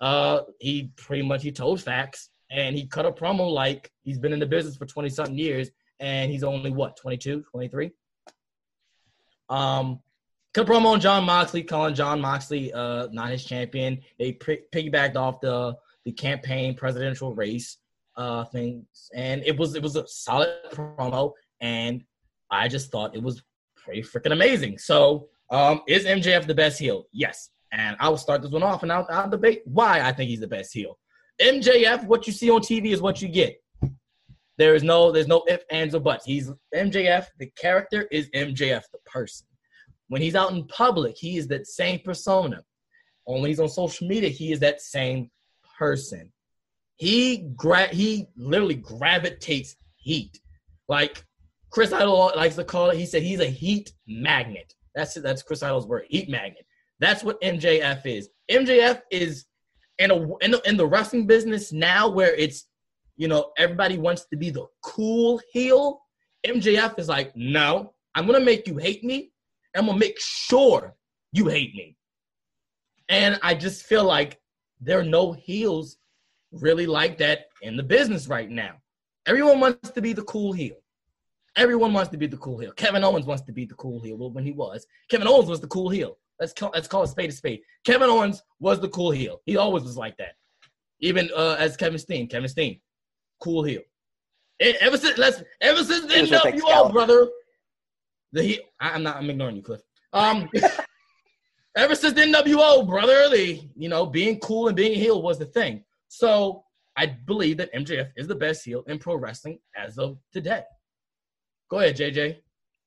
Uh, 0.00 0.42
he 0.60 0.90
pretty 0.96 1.22
much 1.22 1.42
he 1.42 1.52
told 1.52 1.82
facts 1.82 2.30
and 2.50 2.74
he 2.74 2.86
cut 2.86 3.06
a 3.06 3.12
promo 3.12 3.50
like 3.52 3.90
he's 4.02 4.18
been 4.18 4.32
in 4.32 4.38
the 4.38 4.46
business 4.46 4.76
for 4.76 4.86
20 4.86 5.08
something 5.10 5.36
years 5.36 5.70
and 5.98 6.30
he's 6.30 6.42
only 6.42 6.70
what 6.70 6.96
22, 6.96 7.44
23. 7.50 7.90
Um, 9.50 10.00
cut 10.54 10.66
promo 10.66 10.86
on 10.86 11.00
Jon 11.00 11.24
Moxley, 11.24 11.62
calling 11.62 11.94
Jon 11.94 12.20
Moxley 12.20 12.72
uh 12.72 13.08
not 13.12 13.30
his 13.30 13.44
champion. 13.44 14.00
They 14.18 14.32
piggybacked 14.32 15.16
off 15.16 15.40
the 15.40 15.76
the 16.04 16.12
campaign 16.12 16.74
presidential 16.74 17.34
race 17.34 17.76
uh 18.16 18.44
things, 18.44 19.10
and 19.14 19.42
it 19.44 19.58
was 19.58 19.74
it 19.74 19.82
was 19.82 19.96
a 19.96 20.06
solid 20.08 20.54
promo 20.72 21.32
and 21.60 22.02
I 22.50 22.68
just 22.68 22.90
thought 22.90 23.14
it 23.14 23.22
was 23.22 23.42
pretty 23.76 24.02
freaking 24.02 24.32
amazing. 24.32 24.78
So, 24.78 25.28
um, 25.50 25.82
is 25.86 26.04
MJF 26.04 26.46
the 26.46 26.54
best 26.54 26.78
heel? 26.78 27.06
Yes. 27.12 27.50
And 27.72 27.96
I 28.00 28.08
will 28.08 28.16
start 28.16 28.42
this 28.42 28.50
one 28.50 28.62
off 28.62 28.82
and 28.82 28.92
I'll, 28.92 29.06
I'll 29.10 29.30
debate 29.30 29.62
why 29.64 30.00
I 30.00 30.12
think 30.12 30.28
he's 30.28 30.40
the 30.40 30.48
best 30.48 30.72
heel. 30.72 30.98
MJF, 31.40 32.04
what 32.06 32.26
you 32.26 32.32
see 32.32 32.50
on 32.50 32.60
TV 32.60 32.86
is 32.92 33.00
what 33.00 33.22
you 33.22 33.28
get. 33.28 33.59
There 34.60 34.74
is 34.74 34.82
no, 34.82 35.10
there's 35.10 35.26
no 35.26 35.42
if, 35.46 35.64
ands, 35.70 35.94
or 35.94 36.00
buts. 36.00 36.26
He's 36.26 36.50
MJF. 36.74 37.24
The 37.38 37.46
character 37.58 38.06
is 38.10 38.28
MJF, 38.34 38.82
the 38.92 38.98
person. 39.06 39.46
When 40.08 40.20
he's 40.20 40.34
out 40.34 40.52
in 40.52 40.66
public, 40.66 41.16
he 41.16 41.38
is 41.38 41.48
that 41.48 41.66
same 41.66 41.98
persona. 42.00 42.62
Only 43.26 43.48
he's 43.48 43.58
on 43.58 43.70
social 43.70 44.06
media, 44.06 44.28
he 44.28 44.52
is 44.52 44.60
that 44.60 44.82
same 44.82 45.30
person. 45.78 46.30
He 46.96 47.48
gra- 47.56 47.88
he 47.88 48.26
literally 48.36 48.74
gravitates 48.74 49.76
heat. 49.96 50.38
Like 50.88 51.24
Chris 51.70 51.90
Idol 51.90 52.30
likes 52.36 52.56
to 52.56 52.64
call 52.64 52.90
it. 52.90 52.98
He 52.98 53.06
said 53.06 53.22
he's 53.22 53.40
a 53.40 53.46
heat 53.46 53.94
magnet. 54.06 54.74
That's 54.94 55.14
that's 55.14 55.42
Chris 55.42 55.62
Idol's 55.62 55.86
word, 55.86 56.04
heat 56.10 56.28
magnet. 56.28 56.66
That's 56.98 57.24
what 57.24 57.40
MJF 57.40 58.04
is. 58.04 58.28
MJF 58.50 59.00
is 59.10 59.46
in 59.98 60.10
a 60.10 60.36
in 60.44 60.50
the, 60.50 60.60
in 60.66 60.76
the 60.76 60.86
wrestling 60.86 61.26
business 61.26 61.72
now, 61.72 62.10
where 62.10 62.34
it's 62.34 62.66
you 63.20 63.28
know 63.28 63.52
everybody 63.58 63.98
wants 63.98 64.24
to 64.30 64.36
be 64.36 64.48
the 64.48 64.66
cool 64.82 65.38
heel. 65.52 66.00
MJF 66.46 66.98
is 66.98 67.06
like, 67.06 67.36
no, 67.36 67.92
I'm 68.14 68.24
gonna 68.24 68.40
make 68.40 68.66
you 68.66 68.78
hate 68.78 69.04
me. 69.04 69.30
I'm 69.76 69.86
gonna 69.86 69.98
make 69.98 70.18
sure 70.18 70.96
you 71.30 71.46
hate 71.46 71.74
me. 71.74 71.96
And 73.10 73.38
I 73.42 73.54
just 73.54 73.84
feel 73.84 74.04
like 74.04 74.40
there 74.80 74.98
are 74.98 75.04
no 75.04 75.32
heels 75.32 75.98
really 76.50 76.86
like 76.86 77.18
that 77.18 77.48
in 77.60 77.76
the 77.76 77.82
business 77.82 78.26
right 78.26 78.48
now. 78.48 78.76
Everyone 79.26 79.60
wants 79.60 79.90
to 79.90 80.00
be 80.00 80.14
the 80.14 80.22
cool 80.22 80.54
heel. 80.54 80.76
Everyone 81.56 81.92
wants 81.92 82.10
to 82.12 82.16
be 82.16 82.26
the 82.26 82.38
cool 82.38 82.58
heel. 82.58 82.72
Kevin 82.72 83.04
Owens 83.04 83.26
wants 83.26 83.42
to 83.42 83.52
be 83.52 83.66
the 83.66 83.74
cool 83.74 84.00
heel. 84.00 84.16
Well, 84.16 84.30
when 84.30 84.44
he 84.44 84.52
was, 84.52 84.86
Kevin 85.10 85.28
Owens 85.28 85.50
was 85.50 85.60
the 85.60 85.68
cool 85.68 85.90
heel. 85.90 86.16
Let's 86.38 86.54
call, 86.54 86.70
let's 86.72 86.88
call 86.88 87.02
a 87.02 87.06
spade 87.06 87.28
a 87.28 87.34
spade. 87.34 87.60
Kevin 87.84 88.08
Owens 88.08 88.42
was 88.60 88.80
the 88.80 88.88
cool 88.88 89.10
heel. 89.10 89.42
He 89.44 89.58
always 89.58 89.82
was 89.82 89.98
like 89.98 90.16
that. 90.16 90.36
Even 91.00 91.28
uh, 91.36 91.56
as 91.58 91.76
Kevin 91.76 91.98
Steen, 91.98 92.26
Kevin 92.26 92.48
Steen, 92.48 92.80
cool 93.40 93.64
heel. 93.64 93.82
And 94.60 94.76
ever 94.80 94.96
since 94.96 95.18
let's 95.18 95.42
ever 95.60 95.82
since 95.84 96.06
the 96.06 96.18
It 96.18 96.20
was 96.22 96.30
with 96.30 96.42
NWO, 96.42 96.92
brother. 96.92 97.28
The 98.32 98.42
heel. 98.42 98.60
I, 98.80 98.90
I'm 98.90 99.02
not. 99.02 99.16
I'm 99.16 99.28
ignoring 99.30 99.56
you, 99.56 99.62
Cliff. 99.62 99.80
Um. 100.12 100.48
ever 101.76 101.94
since 101.94 102.14
the 102.14 102.22
NWO, 102.22 102.86
brother, 102.86 103.28
the 103.30 103.60
you 103.76 103.88
know 103.88 104.06
being 104.06 104.38
cool 104.40 104.68
and 104.68 104.76
being 104.76 104.92
a 104.92 104.96
heel 104.96 105.22
was 105.22 105.38
the 105.38 105.46
thing. 105.46 105.84
So 106.08 106.64
I 106.96 107.06
believe 107.06 107.56
that 107.58 107.72
MJF 107.72 108.10
is 108.16 108.26
the 108.26 108.34
best 108.34 108.64
heel 108.64 108.82
in 108.86 108.98
pro 108.98 109.16
wrestling 109.16 109.58
as 109.76 109.98
of 109.98 110.18
today. 110.32 110.62
Go 111.70 111.78
ahead, 111.78 111.96
JJ. 111.96 112.36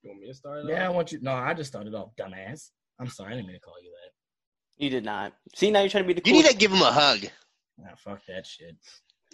You 0.03 0.09
want 0.09 0.21
me 0.21 0.27
to 0.27 0.33
start? 0.33 0.65
it 0.65 0.69
Yeah, 0.69 0.85
I 0.85 0.89
want 0.89 1.11
you. 1.11 1.19
No, 1.21 1.31
I 1.31 1.53
just 1.53 1.69
started 1.69 1.95
off, 1.95 2.09
dumbass. 2.19 2.69
I'm 2.99 3.07
sorry, 3.07 3.31
I 3.31 3.35
didn't 3.35 3.47
mean 3.47 3.55
to 3.55 3.61
call 3.61 3.81
you 3.81 3.89
that. 3.89 4.83
You 4.83 4.89
did 4.89 5.05
not. 5.05 5.33
See, 5.55 5.71
now 5.71 5.79
you're 5.79 5.89
trying 5.89 6.03
to 6.03 6.07
be 6.07 6.13
the 6.13 6.21
You 6.25 6.33
cool. 6.33 6.41
need 6.41 6.49
to 6.51 6.57
give 6.57 6.71
him 6.71 6.81
a 6.81 6.91
hug. 6.91 7.25
Nah, 7.77 7.95
fuck 7.95 8.19
that 8.27 8.45
shit. 8.45 8.75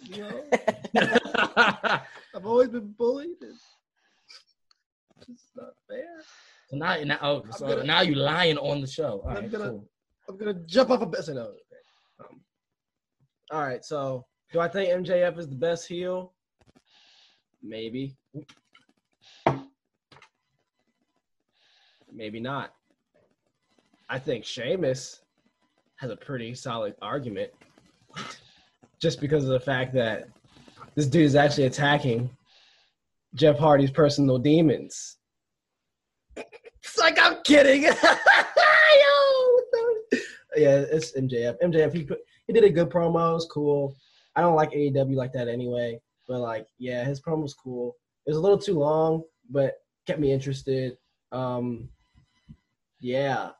You 0.04 0.22
know, 0.94 1.10
I've 2.34 2.44
always 2.46 2.68
been 2.70 2.92
bullied. 2.98 3.36
and 3.42 3.50
It's 5.18 5.26
just 5.26 5.44
not 5.56 5.70
fair. 5.88 6.06
so 6.68 6.76
now, 6.76 6.96
now, 7.04 7.18
oh, 7.22 7.44
so 7.50 7.66
gonna- 7.68 7.84
now 7.84 8.00
you're 8.02 8.16
lying 8.16 8.58
on 8.58 8.80
the 8.80 8.86
show. 8.86 9.20
All 9.24 9.28
I'm 9.30 9.36
right, 9.36 9.50
gonna- 9.52 9.70
cool. 9.70 9.88
I'm 10.28 10.36
gonna 10.36 10.54
jump 10.66 10.90
off 10.90 11.02
a 11.02 11.06
bit. 11.06 11.24
So 11.24 11.32
no. 11.34 11.52
Um, 12.20 12.40
all 13.50 13.60
right. 13.62 13.84
So, 13.84 14.24
do 14.52 14.60
I 14.60 14.68
think 14.68 14.90
MJF 15.06 15.38
is 15.38 15.48
the 15.48 15.56
best 15.56 15.86
heel? 15.88 16.32
Maybe. 17.62 18.16
Maybe 22.12 22.40
not. 22.40 22.72
I 24.08 24.18
think 24.18 24.44
Sheamus 24.44 25.20
has 25.96 26.10
a 26.10 26.16
pretty 26.16 26.54
solid 26.54 26.94
argument, 27.00 27.50
just 29.00 29.20
because 29.20 29.44
of 29.44 29.50
the 29.50 29.60
fact 29.60 29.94
that 29.94 30.28
this 30.94 31.06
dude 31.06 31.24
is 31.24 31.34
actually 31.34 31.64
attacking 31.64 32.30
Jeff 33.34 33.58
Hardy's 33.58 33.90
personal 33.90 34.38
demons. 34.38 35.16
It's 36.36 36.98
like 36.98 37.18
I'm 37.20 37.42
kidding. 37.42 37.90
Yeah, 40.56 40.84
it's 40.90 41.12
MJF. 41.12 41.60
MJF, 41.62 41.94
he 41.94 42.04
put, 42.04 42.18
he 42.46 42.52
did 42.52 42.64
a 42.64 42.70
good 42.70 42.90
promo. 42.90 43.30
It 43.30 43.34
was 43.34 43.46
cool. 43.46 43.94
I 44.34 44.40
don't 44.40 44.56
like 44.56 44.72
AEW 44.72 45.14
like 45.14 45.32
that 45.32 45.48
anyway, 45.48 46.00
but 46.26 46.40
like, 46.40 46.66
yeah, 46.78 47.04
his 47.04 47.20
promo 47.20 47.42
was 47.42 47.54
cool. 47.54 47.96
It 48.26 48.30
was 48.30 48.36
a 48.36 48.40
little 48.40 48.58
too 48.58 48.78
long, 48.78 49.22
but 49.48 49.74
kept 50.06 50.20
me 50.20 50.32
interested. 50.32 50.96
Um, 51.32 51.88
yeah, 53.00 53.50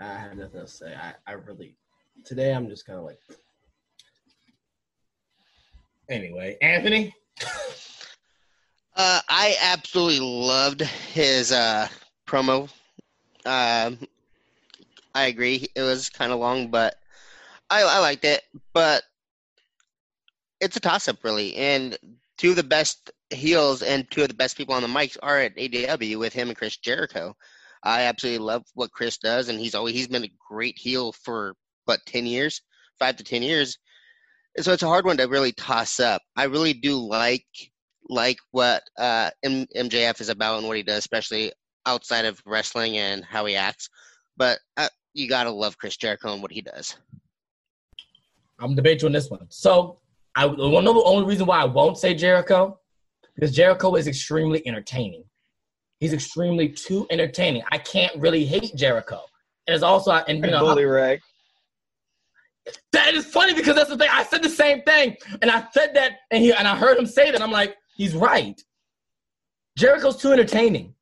I 0.00 0.14
have 0.14 0.36
nothing 0.36 0.60
else 0.60 0.78
to 0.78 0.84
say. 0.84 0.94
I, 0.94 1.14
I 1.26 1.32
really 1.32 1.76
today 2.24 2.52
I'm 2.52 2.68
just 2.68 2.86
kind 2.86 2.98
of 2.98 3.04
like, 3.04 3.18
Anyway, 6.08 6.56
Anthony. 6.60 7.14
Uh, 8.94 9.20
I 9.26 9.56
absolutely 9.62 10.20
loved 10.20 10.82
his 10.82 11.50
uh, 11.50 11.88
promo. 12.28 12.68
Um, 13.46 13.98
I 15.14 15.24
agree, 15.28 15.66
it 15.74 15.80
was 15.80 16.10
kind 16.10 16.30
of 16.30 16.38
long, 16.38 16.68
but 16.68 16.96
I, 17.70 17.82
I 17.82 18.00
liked 18.00 18.26
it. 18.26 18.42
But 18.74 19.02
it's 20.60 20.76
a 20.76 20.80
toss 20.80 21.08
up, 21.08 21.24
really. 21.24 21.56
And 21.56 21.96
two 22.36 22.50
of 22.50 22.56
the 22.56 22.62
best 22.62 23.10
heels 23.30 23.80
and 23.80 24.10
two 24.10 24.20
of 24.20 24.28
the 24.28 24.34
best 24.34 24.58
people 24.58 24.74
on 24.74 24.82
the 24.82 24.88
mics 24.88 25.16
are 25.22 25.38
at 25.38 25.56
AEW 25.56 26.18
with 26.18 26.34
him 26.34 26.48
and 26.48 26.56
Chris 26.58 26.76
Jericho. 26.76 27.34
I 27.82 28.02
absolutely 28.02 28.44
love 28.44 28.64
what 28.74 28.92
Chris 28.92 29.16
does, 29.16 29.48
and 29.48 29.58
he's 29.58 29.74
always 29.74 29.94
he's 29.94 30.08
been 30.08 30.24
a 30.24 30.32
great 30.50 30.78
heel 30.78 31.12
for 31.12 31.56
what 31.84 32.00
ten 32.06 32.26
years, 32.26 32.62
five 32.98 33.16
to 33.16 33.24
ten 33.24 33.42
years. 33.42 33.78
And 34.56 34.64
so 34.64 34.72
it's 34.72 34.82
a 34.82 34.88
hard 34.88 35.04
one 35.04 35.16
to 35.16 35.24
really 35.24 35.52
toss 35.52 35.98
up. 35.98 36.20
I 36.36 36.44
really 36.44 36.74
do 36.74 36.96
like 36.96 37.46
like 38.08 38.38
what 38.50 38.82
uh, 38.98 39.30
M- 39.44 39.66
MJF 39.76 40.20
is 40.20 40.28
about 40.28 40.58
and 40.58 40.66
what 40.66 40.76
he 40.76 40.82
does, 40.82 40.98
especially 40.98 41.52
outside 41.86 42.24
of 42.24 42.40
wrestling 42.44 42.98
and 42.98 43.24
how 43.24 43.46
he 43.46 43.56
acts. 43.56 43.88
But 44.36 44.58
uh, 44.76 44.88
you 45.14 45.28
gotta 45.28 45.50
love 45.50 45.78
Chris 45.78 45.96
Jericho 45.96 46.32
and 46.32 46.42
what 46.42 46.52
he 46.52 46.62
does. 46.62 46.96
I'm 48.58 48.74
debating 48.74 49.06
on 49.06 49.12
this 49.12 49.30
one. 49.30 49.46
So 49.48 49.98
I 50.34 50.46
well, 50.46 50.82
no, 50.82 50.94
the 50.94 51.02
only 51.04 51.26
reason 51.26 51.46
why 51.46 51.60
I 51.60 51.64
won't 51.64 51.98
say 51.98 52.14
Jericho 52.14 52.78
because 53.34 53.54
Jericho 53.54 53.94
is 53.94 54.06
extremely 54.06 54.66
entertaining. 54.66 55.24
He's 56.00 56.12
extremely 56.12 56.68
too 56.68 57.06
entertaining. 57.10 57.62
I 57.70 57.78
can't 57.78 58.14
really 58.16 58.44
hate 58.44 58.74
Jericho. 58.74 59.20
And 59.66 59.74
it's 59.74 59.84
also 59.84 60.12
and 60.12 60.38
you 60.38 60.44
And 60.44 60.52
know 60.52 60.60
Bully 60.60 60.84
Ray. 60.84 61.20
That 62.92 63.14
is 63.14 63.26
funny 63.26 63.54
because 63.54 63.74
that's 63.76 63.90
the 63.90 63.96
thing. 63.96 64.08
I 64.10 64.24
said 64.24 64.42
the 64.42 64.48
same 64.48 64.82
thing, 64.82 65.16
and 65.40 65.50
I 65.50 65.66
said 65.72 65.94
that, 65.94 66.18
and 66.30 66.42
he 66.42 66.52
and 66.52 66.66
I 66.66 66.76
heard 66.76 66.98
him 66.98 67.06
say 67.06 67.30
that. 67.30 67.42
I'm 67.42 67.50
like, 67.50 67.76
he's 67.96 68.14
right. 68.14 68.60
Jericho's 69.76 70.16
too 70.16 70.32
entertaining. 70.32 70.94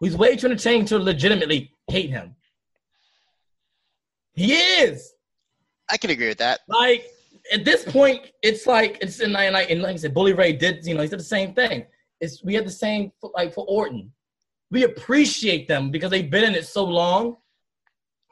He's 0.00 0.16
way 0.16 0.36
too 0.36 0.46
entertaining 0.46 0.86
to 0.86 0.98
legitimately 0.98 1.72
hate 1.88 2.10
him. 2.10 2.34
He 4.34 4.54
is 4.54 5.14
I 5.90 5.96
can 5.96 6.10
agree 6.10 6.28
with 6.28 6.38
that. 6.38 6.60
like 6.68 7.10
at 7.52 7.64
this 7.64 7.84
point, 7.84 8.32
it's 8.42 8.66
like 8.66 8.98
it's 9.00 9.20
in 9.20 9.32
like, 9.32 9.52
like 9.52 9.70
and 9.70 9.82
like 9.82 9.94
I 9.94 9.96
said, 9.96 10.14
Bully 10.14 10.32
Ray 10.32 10.52
did 10.52 10.84
you 10.86 10.94
know 10.94 11.02
he 11.02 11.08
said 11.08 11.20
the 11.20 11.24
same 11.24 11.54
thing. 11.54 11.84
It's 12.20 12.42
we 12.42 12.54
had 12.54 12.66
the 12.66 12.70
same 12.70 13.12
like 13.34 13.52
for 13.52 13.64
Orton. 13.66 14.10
We 14.70 14.84
appreciate 14.84 15.68
them 15.68 15.90
because 15.90 16.10
they've 16.10 16.30
been 16.30 16.44
in 16.44 16.54
it 16.54 16.66
so 16.66 16.84
long. 16.84 17.36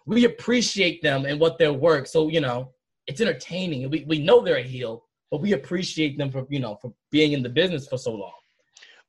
We 0.06 0.24
appreciate 0.24 1.02
them 1.02 1.26
and 1.26 1.38
what 1.38 1.58
their 1.58 1.72
work. 1.72 2.06
So 2.06 2.28
you 2.28 2.40
know 2.40 2.72
it's 3.06 3.20
entertaining. 3.20 3.88
We 3.90 4.04
we 4.04 4.18
know 4.18 4.40
they're 4.40 4.56
a 4.56 4.62
heel, 4.62 5.04
but 5.30 5.40
we 5.40 5.52
appreciate 5.52 6.18
them 6.18 6.30
for 6.30 6.46
you 6.48 6.60
know 6.60 6.76
for 6.80 6.92
being 7.10 7.32
in 7.32 7.42
the 7.42 7.48
business 7.48 7.88
for 7.88 7.98
so 7.98 8.12
long. 8.12 8.32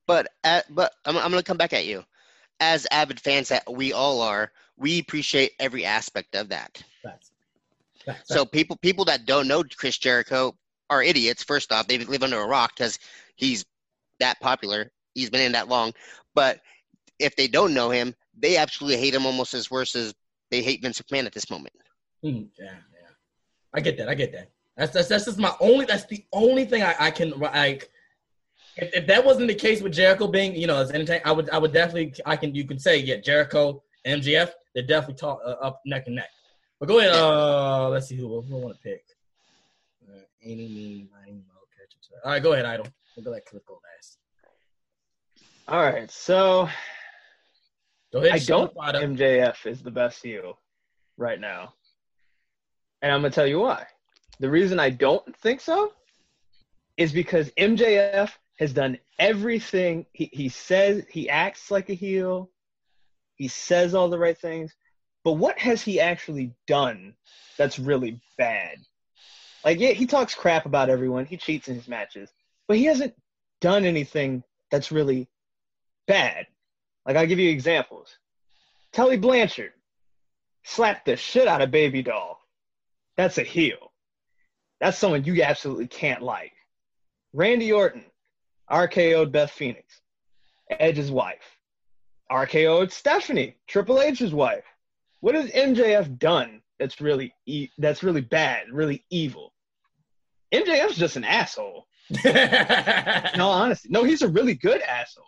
But 0.07 0.27
at, 0.43 0.73
but 0.73 0.93
I'm, 1.05 1.17
I'm 1.17 1.31
gonna 1.31 1.43
come 1.43 1.57
back 1.57 1.73
at 1.73 1.85
you. 1.85 2.03
As 2.59 2.87
avid 2.91 3.19
fans 3.19 3.49
that 3.49 3.71
we 3.71 3.93
all 3.93 4.21
are, 4.21 4.51
we 4.77 4.99
appreciate 4.99 5.51
every 5.59 5.85
aspect 5.85 6.35
of 6.35 6.49
that. 6.49 6.81
That's, 7.03 7.31
that's, 8.05 8.27
So 8.27 8.45
people 8.45 8.77
people 8.77 9.05
that 9.05 9.25
don't 9.25 9.47
know 9.47 9.63
Chris 9.63 9.97
Jericho 9.97 10.55
are 10.89 11.03
idiots. 11.03 11.43
First 11.43 11.71
off, 11.71 11.87
they 11.87 11.97
live 11.99 12.23
under 12.23 12.41
a 12.41 12.47
rock 12.47 12.73
because 12.75 12.99
he's 13.35 13.65
that 14.19 14.39
popular. 14.39 14.91
He's 15.15 15.29
been 15.29 15.41
in 15.41 15.51
that 15.53 15.67
long. 15.67 15.93
But 16.35 16.59
if 17.19 17.35
they 17.35 17.47
don't 17.47 17.73
know 17.73 17.89
him, 17.89 18.15
they 18.37 18.57
absolutely 18.57 18.99
hate 18.99 19.13
him 19.13 19.25
almost 19.25 19.53
as 19.53 19.69
worse 19.69 19.95
as 19.95 20.13
they 20.53 20.61
hate 20.61 20.83
Vince 20.83 21.01
McMahon 21.01 21.25
at 21.25 21.33
this 21.33 21.49
moment. 21.49 21.73
Mm, 22.23 22.47
yeah, 22.59 22.65
yeah. 22.65 23.09
I 23.73 23.79
get 23.81 23.97
that. 23.97 24.07
I 24.07 24.13
get 24.13 24.31
that. 24.33 24.51
That's 24.77 24.93
that's 24.93 25.07
that's 25.07 25.25
just 25.25 25.39
my 25.39 25.51
only. 25.59 25.85
That's 25.85 26.05
the 26.05 26.23
only 26.31 26.65
thing 26.65 26.83
I, 26.83 26.95
I 26.99 27.11
can 27.11 27.31
like. 27.31 27.89
If, 28.77 28.93
if 28.93 29.07
that 29.07 29.25
wasn't 29.25 29.47
the 29.47 29.55
case 29.55 29.81
with 29.81 29.93
Jericho 29.93 30.27
being, 30.27 30.55
you 30.55 30.67
know, 30.67 30.77
as 30.77 30.91
entertaining, 30.91 31.23
I 31.25 31.31
would 31.31 31.49
I 31.49 31.57
would 31.57 31.73
definitely 31.73 32.13
I 32.27 32.35
can 32.35 32.53
you 32.53 32.65
can 32.65 32.77
say 32.77 32.99
yeah 32.99 33.17
Jericho 33.17 33.81
and 34.05 34.21
MJF 34.21 34.51
they're 34.75 34.83
definitely 34.83 35.15
talk 35.15 35.39
uh, 35.43 35.55
up 35.67 35.81
neck 35.87 36.03
and 36.05 36.17
neck. 36.17 36.29
But 36.79 36.87
go 36.87 36.99
ahead. 36.99 37.13
Uh, 37.13 37.89
let's 37.89 38.07
see 38.07 38.15
who 38.15 38.41
who 38.41 38.57
I 38.57 38.59
want 38.59 38.75
to 38.75 38.81
pick. 38.81 39.03
Uh, 40.07 40.19
any 40.43 40.67
me, 40.67 41.07
Mighty 41.11 41.31
Mo, 41.31 41.41
catch 41.75 41.95
it. 41.95 42.15
All 42.23 42.31
right, 42.31 42.43
go 42.43 42.53
ahead, 42.53 42.65
Idol. 42.65 42.87
We'll 43.15 43.25
go 43.25 43.31
let 43.31 43.45
Cliff 43.45 43.65
go 43.65 43.79
last. 43.95 44.19
All 45.67 45.81
right, 45.81 46.11
so 46.11 46.69
Go 48.13 48.19
ahead. 48.19 48.33
I 48.33 48.39
don't 48.39 48.73
think 48.73 49.17
MJF 49.19 49.65
is 49.65 49.81
the 49.81 49.91
best 49.91 50.21
heel 50.21 50.59
right 51.17 51.39
now. 51.39 51.73
And 53.01 53.11
I'm 53.11 53.21
going 53.21 53.31
to 53.31 53.35
tell 53.35 53.47
you 53.47 53.59
why. 53.59 53.87
The 54.39 54.49
reason 54.49 54.79
I 54.79 54.91
don't 54.91 55.35
think 55.37 55.61
so 55.61 55.91
is 56.95 57.11
because 57.11 57.49
MJF 57.57 58.29
has 58.59 58.71
done 58.71 58.99
everything 59.17 60.05
he, 60.13 60.29
he 60.31 60.47
says, 60.47 61.03
he 61.09 61.27
acts 61.27 61.71
like 61.71 61.89
a 61.89 61.93
heel, 61.93 62.51
he 63.35 63.47
says 63.47 63.95
all 63.95 64.09
the 64.09 64.19
right 64.19 64.37
things, 64.37 64.75
but 65.23 65.33
what 65.33 65.57
has 65.57 65.81
he 65.81 65.99
actually 65.99 66.53
done 66.67 67.15
that's 67.57 67.79
really 67.79 68.21
bad? 68.37 68.77
Like, 69.65 69.79
yeah, 69.79 69.91
he 69.91 70.05
talks 70.05 70.35
crap 70.35 70.65
about 70.65 70.89
everyone, 70.89 71.25
he 71.25 71.37
cheats 71.37 71.67
in 71.67 71.75
his 71.75 71.87
matches, 71.87 72.29
but 72.67 72.77
he 72.77 72.85
hasn't 72.85 73.15
done 73.59 73.85
anything 73.85 74.43
that's 74.69 74.91
really 74.91 75.27
bad. 76.05 76.45
Like 77.05 77.15
I'll 77.15 77.27
give 77.27 77.39
you 77.39 77.49
examples. 77.49 78.17
Tully 78.91 79.17
Blanchard 79.17 79.73
slapped 80.63 81.05
the 81.05 81.15
shit 81.15 81.47
out 81.47 81.61
of 81.61 81.71
Baby 81.71 82.01
Doll. 82.03 82.39
That's 83.17 83.37
a 83.37 83.43
heel. 83.43 83.91
That's 84.79 84.97
someone 84.97 85.23
you 85.23 85.41
absolutely 85.43 85.87
can't 85.87 86.21
like. 86.21 86.53
Randy 87.33 87.71
Orton 87.71 88.05
RKO'd 88.69 89.31
Beth 89.31 89.51
Phoenix, 89.51 90.01
Edge's 90.69 91.11
wife. 91.11 91.57
RKO'd 92.31 92.91
Stephanie, 92.91 93.57
Triple 93.67 94.01
H's 94.01 94.33
wife. 94.33 94.63
What 95.19 95.35
has 95.35 95.51
MJF 95.51 96.17
done 96.17 96.61
that's 96.79 96.99
really 96.99 97.33
e- 97.45 97.69
that's 97.77 98.03
really 98.03 98.21
bad, 98.21 98.65
really 98.71 99.05
evil? 99.09 99.53
MJF's 100.53 100.97
just 100.97 101.15
an 101.15 101.23
asshole. 101.23 101.85
no, 102.25 103.49
honestly, 103.49 103.89
no, 103.91 104.03
he's 104.03 104.21
a 104.21 104.27
really 104.27 104.55
good 104.55 104.81
asshole, 104.81 105.25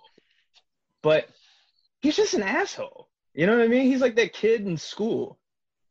but 1.01 1.29
he's 2.05 2.15
just 2.15 2.35
an 2.35 2.43
asshole. 2.43 3.09
You 3.33 3.47
know 3.47 3.57
what 3.57 3.65
I 3.65 3.67
mean? 3.67 3.87
He's 3.87 4.01
like 4.01 4.15
that 4.17 4.31
kid 4.31 4.61
in 4.61 4.77
school 4.77 5.39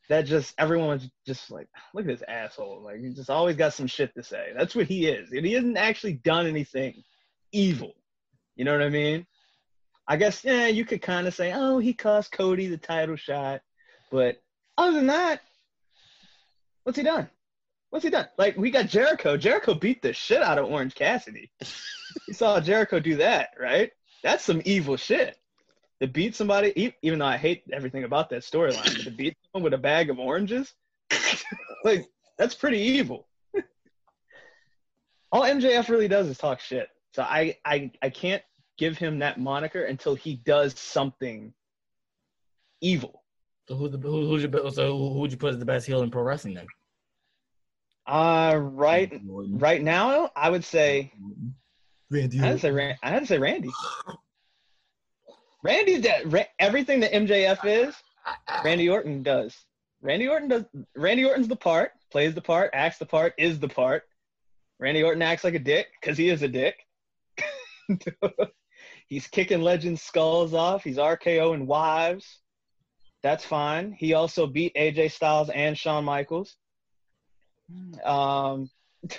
that 0.08 0.26
just 0.26 0.54
everyone's 0.58 1.10
just 1.26 1.50
like, 1.50 1.66
look 1.92 2.04
at 2.04 2.08
this 2.08 2.22
asshole. 2.28 2.82
Like 2.84 3.00
he 3.00 3.12
just 3.12 3.30
always 3.30 3.56
got 3.56 3.74
some 3.74 3.88
shit 3.88 4.14
to 4.14 4.22
say. 4.22 4.52
That's 4.56 4.76
what 4.76 4.86
he 4.86 5.06
is. 5.06 5.32
And 5.32 5.44
he 5.44 5.54
hasn't 5.54 5.76
actually 5.76 6.14
done 6.14 6.46
anything 6.46 7.02
evil. 7.50 7.94
You 8.54 8.64
know 8.64 8.72
what 8.72 8.86
I 8.86 8.90
mean? 8.90 9.26
I 10.06 10.16
guess 10.16 10.44
yeah, 10.44 10.68
you 10.68 10.84
could 10.84 11.02
kind 11.02 11.26
of 11.26 11.34
say, 11.34 11.52
oh, 11.52 11.78
he 11.78 11.94
cost 11.94 12.30
Cody 12.30 12.68
the 12.68 12.78
title 12.78 13.16
shot, 13.16 13.62
but 14.12 14.36
other 14.78 14.92
than 14.92 15.08
that, 15.08 15.40
what's 16.84 16.98
he 16.98 17.02
done? 17.02 17.28
What's 17.90 18.04
he 18.04 18.10
done? 18.10 18.28
Like 18.38 18.56
we 18.56 18.70
got 18.70 18.86
Jericho. 18.86 19.36
Jericho 19.36 19.74
beat 19.74 20.00
the 20.00 20.12
shit 20.12 20.42
out 20.42 20.58
of 20.58 20.66
Orange 20.66 20.94
Cassidy. 20.94 21.50
you 22.28 22.34
saw 22.34 22.60
Jericho 22.60 23.00
do 23.00 23.16
that, 23.16 23.50
right? 23.58 23.90
That's 24.22 24.44
some 24.44 24.62
evil 24.64 24.96
shit. 24.96 25.36
To 26.04 26.10
beat 26.10 26.36
somebody, 26.36 26.92
even 27.00 27.18
though 27.18 27.24
I 27.24 27.38
hate 27.38 27.64
everything 27.72 28.04
about 28.04 28.28
that 28.28 28.42
storyline, 28.42 29.04
to 29.04 29.10
beat 29.10 29.38
someone 29.50 29.64
with 29.64 29.72
a 29.72 29.82
bag 29.82 30.10
of 30.10 30.18
oranges, 30.18 30.74
like 31.84 32.06
that's 32.36 32.54
pretty 32.54 32.76
evil. 32.78 33.26
All 35.32 35.44
MJF 35.44 35.88
really 35.88 36.06
does 36.06 36.26
is 36.26 36.36
talk 36.36 36.60
shit. 36.60 36.90
So 37.14 37.22
I, 37.22 37.56
I, 37.64 37.90
I 38.02 38.10
can't 38.10 38.42
give 38.76 38.98
him 38.98 39.20
that 39.20 39.40
moniker 39.40 39.84
until 39.84 40.14
he 40.14 40.36
does 40.44 40.78
something 40.78 41.54
evil. 42.82 43.22
so 43.66 43.74
who's 43.74 43.92
the 43.92 43.96
who, 43.96 44.28
who's 44.28 44.42
your 44.42 44.70
so 44.72 44.98
who 44.98 45.20
would 45.20 45.30
you 45.30 45.38
put 45.38 45.54
as 45.54 45.58
the 45.58 45.64
best 45.64 45.86
heel 45.86 46.02
in 46.02 46.10
pro 46.10 46.22
wrestling 46.22 46.52
then? 46.52 46.66
Uh, 48.06 48.58
right, 48.60 49.22
right 49.24 49.80
now, 49.80 50.30
I 50.36 50.50
would 50.50 50.64
say 50.64 51.14
Randy. 52.10 52.40
I 52.40 52.44
had 52.44 52.52
to 52.52 52.58
say 52.58 52.70
Ran- 52.72 52.98
I 53.02 53.08
had 53.08 53.20
to 53.20 53.26
say 53.26 53.38
Randy. 53.38 53.70
Randy's 55.64 56.02
that 56.02 56.30
Ra- 56.30 56.44
everything 56.58 57.00
that 57.00 57.12
MJF 57.12 57.64
is, 57.64 57.94
Randy 58.62 58.88
Orton 58.90 59.22
does. 59.22 59.56
Randy 60.02 60.28
Orton 60.28 60.48
does. 60.48 60.64
Randy 60.94 61.24
Orton's 61.24 61.48
the 61.48 61.56
part, 61.56 61.92
plays 62.12 62.34
the 62.34 62.42
part, 62.42 62.70
acts 62.74 62.98
the 62.98 63.06
part, 63.06 63.32
is 63.38 63.58
the 63.58 63.68
part. 63.68 64.02
Randy 64.78 65.02
Orton 65.02 65.22
acts 65.22 65.42
like 65.42 65.54
a 65.54 65.58
dick 65.58 65.88
because 66.00 66.18
he 66.18 66.28
is 66.28 66.42
a 66.42 66.48
dick. 66.48 66.76
He's 69.08 69.26
kicking 69.26 69.62
legends' 69.62 70.02
skulls 70.02 70.52
off. 70.52 70.84
He's 70.84 70.98
RKOing 70.98 71.66
wives. 71.66 72.40
That's 73.22 73.44
fine. 73.44 73.92
He 73.92 74.12
also 74.12 74.46
beat 74.46 74.74
AJ 74.74 75.12
Styles 75.12 75.48
and 75.48 75.78
Shawn 75.78 76.04
Michaels. 76.04 76.56
Um, 78.04 78.68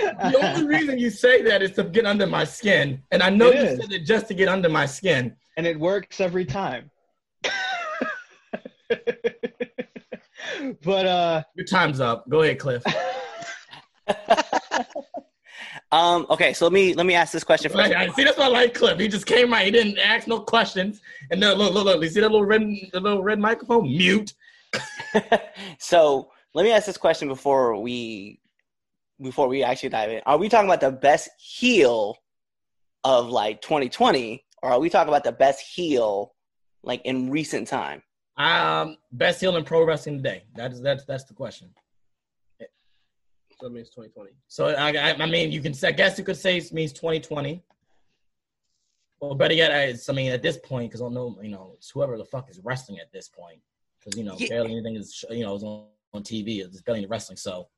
The 0.00 0.38
only 0.42 0.66
reason 0.76 0.98
you 0.98 1.10
say 1.10 1.42
that 1.42 1.62
is 1.62 1.72
to 1.72 1.84
get 1.84 2.06
under 2.06 2.26
my 2.26 2.44
skin, 2.44 3.02
and 3.10 3.22
I 3.22 3.30
know 3.30 3.48
It 3.48 3.56
you 3.56 3.62
is. 3.62 3.80
said 3.80 3.92
it 3.92 4.04
just 4.06 4.28
to 4.28 4.34
get 4.34 4.48
under 4.48 4.68
my 4.68 4.86
skin. 4.86 5.36
and 5.56 5.66
it 5.66 5.78
works 5.78 6.20
every 6.20 6.44
time. 6.44 6.90
but 10.84 11.06
uh 11.06 11.42
Your 11.56 11.66
time's 11.66 12.00
up. 12.00 12.28
Go 12.28 12.42
ahead, 12.42 12.58
Cliff. 12.58 12.82
Um, 15.90 16.26
okay, 16.30 16.54
so 16.54 16.64
let 16.64 16.72
me 16.72 16.94
let 16.94 17.04
me 17.04 17.12
ask 17.12 17.34
this 17.34 17.44
question 17.44 17.70
first. 17.70 17.92
I, 17.92 18.04
I- 18.04 18.08
see, 18.12 18.24
that's 18.24 18.38
why 18.38 18.46
I 18.46 18.48
like 18.48 18.72
Cliff. 18.72 18.98
He 18.98 19.08
just 19.08 19.26
came 19.26 19.52
right. 19.52 19.66
He 19.66 19.70
didn't 19.70 19.98
ask 19.98 20.26
no 20.26 20.40
questions. 20.40 21.02
And 21.30 21.42
then 21.42 21.58
look, 21.58 21.74
look, 21.74 21.84
look. 21.84 22.02
You 22.02 22.08
see 22.08 22.20
that 22.20 22.30
little 22.32 22.46
red, 22.46 22.62
the 22.94 22.98
little 23.00 23.22
red 23.22 23.38
microphone? 23.38 23.82
Mute. 23.84 24.32
so 25.78 26.30
let 26.54 26.62
me 26.64 26.72
ask 26.72 26.86
this 26.86 26.96
question 26.96 27.28
before 27.28 27.78
we 27.78 28.40
before 29.22 29.48
we 29.48 29.62
actually 29.62 29.90
dive 29.90 30.10
in. 30.10 30.20
Are 30.26 30.36
we 30.38 30.48
talking 30.48 30.68
about 30.68 30.80
the 30.80 30.90
best 30.90 31.30
heel 31.38 32.16
of 33.04 33.28
like 33.28 33.62
2020, 33.62 34.44
or 34.62 34.70
are 34.70 34.80
we 34.80 34.90
talking 34.90 35.08
about 35.08 35.24
the 35.24 35.32
best 35.32 35.60
heel 35.60 36.34
like 36.82 37.02
in 37.04 37.30
recent 37.30 37.68
time? 37.68 38.02
Um, 38.36 38.96
best 39.12 39.40
heel 39.40 39.56
in 39.56 39.64
pro 39.64 39.84
wrestling 39.84 40.18
today. 40.18 40.44
That 40.56 40.72
is 40.72 40.80
that's 40.80 41.04
that's 41.04 41.24
the 41.24 41.34
question. 41.34 41.70
So 43.60 43.68
it 43.68 43.72
means 43.72 43.90
2020. 43.90 44.30
So 44.48 44.68
I, 44.68 45.22
I, 45.22 45.26
mean, 45.26 45.52
you 45.52 45.60
can. 45.60 45.72
I 45.84 45.92
guess 45.92 46.18
you 46.18 46.24
could 46.24 46.36
say 46.36 46.56
it 46.56 46.72
means 46.72 46.92
2020. 46.92 47.62
Well, 49.20 49.36
better 49.36 49.54
yet, 49.54 49.70
I, 49.70 49.94
I 50.08 50.12
mean, 50.12 50.32
at 50.32 50.42
this 50.42 50.58
point, 50.58 50.90
because 50.90 51.00
I 51.00 51.04
don't 51.04 51.14
know, 51.14 51.38
you 51.40 51.50
know, 51.50 51.74
it's 51.76 51.90
whoever 51.90 52.18
the 52.18 52.24
fuck 52.24 52.50
is 52.50 52.58
wrestling 52.64 52.98
at 52.98 53.12
this 53.12 53.28
point, 53.28 53.60
because 54.00 54.18
you 54.18 54.24
know, 54.24 54.34
Yeah. 54.36 54.48
barely 54.48 54.72
anything 54.72 54.96
is, 54.96 55.24
you 55.30 55.44
know, 55.44 55.54
is 55.54 55.62
on 55.62 55.84
on 56.14 56.22
TV. 56.22 56.64
It's 56.64 56.82
belly 56.82 57.06
wrestling. 57.06 57.36
So 57.36 57.68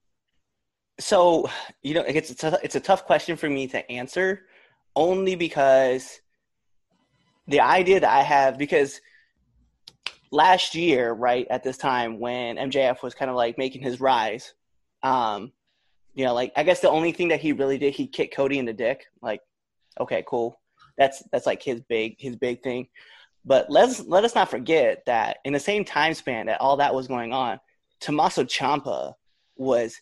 So 0.98 1.48
you 1.82 1.94
know, 1.94 2.04
it's 2.06 2.42
a, 2.44 2.58
it's 2.62 2.76
a 2.76 2.80
tough 2.80 3.04
question 3.04 3.36
for 3.36 3.48
me 3.48 3.66
to 3.68 3.90
answer, 3.90 4.42
only 4.94 5.34
because 5.34 6.20
the 7.48 7.60
idea 7.60 8.00
that 8.00 8.10
I 8.10 8.22
have 8.22 8.58
because 8.58 9.00
last 10.30 10.74
year, 10.74 11.12
right 11.12 11.46
at 11.50 11.62
this 11.62 11.76
time 11.76 12.18
when 12.18 12.56
MJF 12.56 13.02
was 13.02 13.14
kind 13.14 13.30
of 13.30 13.36
like 13.36 13.58
making 13.58 13.82
his 13.82 14.00
rise, 14.00 14.54
um, 15.02 15.52
you 16.14 16.24
know, 16.24 16.34
like 16.34 16.52
I 16.56 16.62
guess 16.62 16.80
the 16.80 16.90
only 16.90 17.12
thing 17.12 17.28
that 17.28 17.40
he 17.40 17.52
really 17.52 17.78
did, 17.78 17.94
he 17.94 18.06
kicked 18.06 18.34
Cody 18.34 18.58
in 18.58 18.64
the 18.64 18.72
dick. 18.72 19.06
Like, 19.20 19.40
okay, 20.00 20.24
cool. 20.26 20.60
That's 20.96 21.22
that's 21.32 21.46
like 21.46 21.62
his 21.62 21.80
big 21.80 22.16
his 22.18 22.36
big 22.36 22.62
thing. 22.62 22.88
But 23.44 23.68
let's 23.68 24.00
let 24.06 24.24
us 24.24 24.34
not 24.34 24.50
forget 24.50 25.04
that 25.06 25.38
in 25.44 25.52
the 25.52 25.60
same 25.60 25.84
time 25.84 26.14
span 26.14 26.46
that 26.46 26.60
all 26.60 26.76
that 26.78 26.94
was 26.94 27.08
going 27.08 27.32
on, 27.32 27.60
Tommaso 28.00 28.44
Ciampa 28.44 29.14
was 29.56 30.00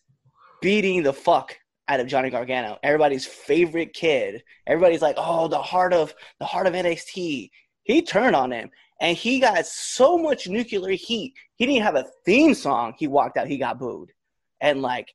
beating 0.63 1.03
the 1.03 1.13
fuck 1.13 1.59
out 1.89 2.01
of 2.01 2.07
Johnny 2.07 2.31
Gargano, 2.31 2.79
everybody's 2.83 3.27
favorite 3.27 3.93
kid. 3.93 4.43
Everybody's 4.67 5.03
like, 5.03 5.17
"Oh, 5.19 5.49
the 5.49 5.61
heart 5.61 5.93
of 5.93 6.15
the 6.39 6.47
heart 6.47 6.67
of 6.67 6.73
NXT." 6.73 7.51
He 7.83 8.03
turned 8.03 8.35
on 8.35 8.51
him, 8.51 8.71
and 9.01 9.17
he 9.17 9.41
got 9.41 9.67
so 9.67 10.17
much 10.17 10.49
nuclear 10.49 10.93
heat. 10.93 11.35
He 11.57 11.67
didn't 11.67 11.83
have 11.83 11.97
a 11.97 12.07
theme 12.25 12.55
song. 12.55 12.95
He 12.99 13.09
walked 13.09 13.37
out. 13.37 13.49
He 13.49 13.59
got 13.59 13.79
booed, 13.79 14.13
and 14.61 14.81
like 14.81 15.13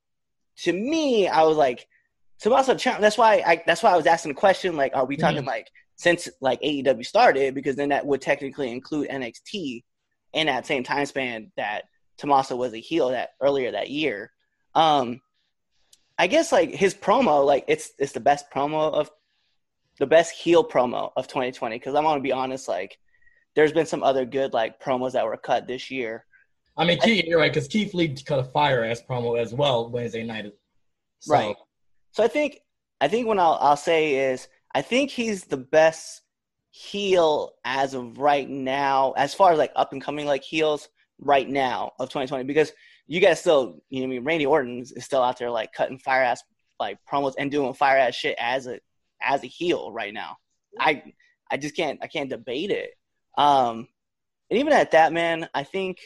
to 0.57 0.73
me, 0.73 1.27
I 1.27 1.43
was 1.43 1.57
like, 1.57 1.87
Tommaso 2.39 2.75
Ciampa. 2.75 2.99
That's 2.99 3.17
why 3.17 3.41
I. 3.45 3.63
That's 3.65 3.81
why 3.81 3.91
I 3.91 3.97
was 3.97 4.05
asking 4.05 4.33
the 4.33 4.39
question. 4.39 4.75
Like, 4.75 4.95
are 4.95 5.05
we 5.05 5.17
talking 5.17 5.45
like 5.45 5.71
since 5.95 6.29
like 6.41 6.61
AEW 6.61 7.05
started? 7.05 7.55
Because 7.55 7.75
then 7.75 7.89
that 7.89 8.05
would 8.05 8.21
technically 8.21 8.71
include 8.71 9.09
NXT 9.09 9.83
in 10.33 10.47
that 10.47 10.67
same 10.67 10.83
time 10.83 11.05
span 11.05 11.51
that 11.57 11.83
Tommaso 12.17 12.55
was 12.55 12.73
a 12.73 12.79
heel 12.79 13.09
that 13.09 13.29
earlier 13.41 13.71
that 13.71 13.89
year. 13.89 14.31
Um, 14.75 15.21
I 16.17 16.27
guess 16.27 16.51
like 16.51 16.73
his 16.73 16.93
promo, 16.93 17.45
like 17.45 17.65
it's 17.67 17.91
it's 17.99 18.11
the 18.11 18.19
best 18.19 18.49
promo 18.51 18.91
of 18.91 19.11
the 19.99 20.07
best 20.07 20.33
heel 20.33 20.63
promo 20.63 21.11
of 21.15 21.27
2020. 21.27 21.77
Because 21.77 21.95
I'm 21.95 22.03
gonna 22.03 22.21
be 22.21 22.31
honest, 22.31 22.67
like 22.67 22.97
there's 23.55 23.73
been 23.73 23.85
some 23.85 24.03
other 24.03 24.25
good 24.25 24.53
like 24.53 24.81
promos 24.81 25.13
that 25.13 25.25
were 25.25 25.37
cut 25.37 25.67
this 25.67 25.91
year. 25.91 26.25
I 26.77 26.85
mean, 26.85 26.99
Keith, 26.99 27.25
you're 27.25 27.39
right 27.39 27.51
because 27.51 27.67
Keith 27.67 27.93
Lee 27.93 28.15
cut 28.25 28.39
a 28.39 28.43
fire 28.43 28.83
ass 28.83 29.01
promo 29.07 29.39
as 29.39 29.53
well 29.53 29.89
Wednesday 29.89 30.23
night. 30.23 30.51
So, 31.19 31.33
Right. 31.33 31.55
So 32.11 32.23
I 32.23 32.27
think 32.27 32.59
I 33.01 33.07
think 33.07 33.27
what 33.27 33.39
I'll 33.39 33.57
I'll 33.59 33.77
say 33.77 34.31
is 34.31 34.47
I 34.73 34.81
think 34.81 35.09
he's 35.09 35.45
the 35.45 35.57
best 35.57 36.21
heel 36.71 37.53
as 37.65 37.93
of 37.93 38.17
right 38.19 38.47
now, 38.47 39.13
as 39.17 39.33
far 39.33 39.51
as 39.51 39.57
like 39.57 39.71
up 39.75 39.93
and 39.93 40.01
coming 40.01 40.27
like 40.27 40.43
heels 40.43 40.89
right 41.19 41.49
now 41.49 41.93
of 41.99 42.09
2020. 42.09 42.43
Because 42.43 42.71
you 43.07 43.19
guys 43.21 43.39
still, 43.39 43.81
you 43.89 44.01
know, 44.01 44.05
I 44.05 44.09
mean, 44.09 44.23
Randy 44.23 44.45
Orton 44.45 44.79
is 44.79 44.93
still 44.99 45.23
out 45.23 45.39
there 45.39 45.49
like 45.49 45.73
cutting 45.73 45.97
fire 45.97 46.23
ass 46.23 46.43
like 46.79 46.99
promos 47.11 47.33
and 47.37 47.49
doing 47.49 47.73
fire 47.73 47.97
ass 47.97 48.15
shit 48.15 48.35
as 48.39 48.67
a 48.67 48.79
as 49.21 49.43
a 49.43 49.47
heel 49.47 49.91
right 49.91 50.13
now. 50.13 50.37
I 50.79 51.01
I 51.49 51.57
just 51.57 51.75
can't 51.75 51.99
I 52.01 52.07
can't 52.07 52.29
debate 52.29 52.69
it. 52.69 52.91
Um, 53.37 53.87
and 54.49 54.59
even 54.59 54.73
at 54.73 54.91
that, 54.91 55.13
man, 55.13 55.47
I 55.53 55.63
think 55.63 55.97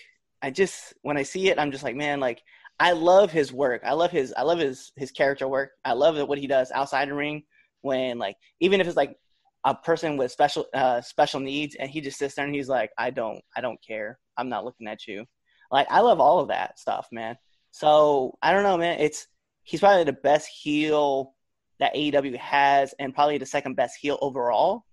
I 0.41 0.51
just 0.51 0.93
when 1.01 1.17
I 1.17 1.23
see 1.23 1.49
it, 1.49 1.59
I'm 1.59 1.71
just 1.71 1.83
like, 1.83 1.95
man, 1.95 2.19
like 2.19 2.41
I 2.79 2.93
love 2.93 3.31
his 3.31 3.51
work. 3.51 3.81
I 3.85 3.93
love 3.93 4.11
his 4.11 4.33
I 4.37 4.43
love 4.43 4.59
his 4.59 4.91
his 4.95 5.11
character 5.11 5.47
work. 5.47 5.71
I 5.83 5.93
love 5.93 6.27
what 6.27 6.37
he 6.37 6.47
does 6.47 6.71
outside 6.71 7.09
the 7.09 7.13
ring 7.13 7.43
when 7.81 8.19
like 8.19 8.35
even 8.59 8.79
if 8.79 8.87
it's 8.87 8.97
like 8.97 9.15
a 9.63 9.75
person 9.75 10.17
with 10.17 10.31
special 10.31 10.65
uh 10.73 11.01
special 11.01 11.39
needs 11.39 11.75
and 11.75 11.89
he 11.89 12.01
just 12.01 12.17
sits 12.17 12.35
there 12.35 12.45
and 12.45 12.55
he's 12.55 12.69
like, 12.69 12.91
I 12.97 13.09
don't 13.09 13.41
I 13.55 13.61
don't 13.61 13.79
care. 13.85 14.19
I'm 14.37 14.49
not 14.49 14.65
looking 14.65 14.87
at 14.87 15.07
you. 15.07 15.25
Like 15.71 15.87
I 15.89 16.01
love 16.01 16.19
all 16.19 16.39
of 16.39 16.49
that 16.49 16.79
stuff, 16.79 17.07
man. 17.11 17.37
So 17.71 18.37
I 18.41 18.51
don't 18.51 18.63
know, 18.63 18.77
man. 18.77 18.99
It's 18.99 19.27
he's 19.63 19.79
probably 19.79 20.03
the 20.03 20.13
best 20.13 20.47
heel 20.47 21.33
that 21.79 21.95
AEW 21.95 22.37
has 22.37 22.93
and 22.99 23.13
probably 23.13 23.37
the 23.37 23.45
second 23.45 23.75
best 23.75 23.97
heel 23.99 24.19
overall. 24.21 24.85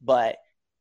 But 0.00 0.36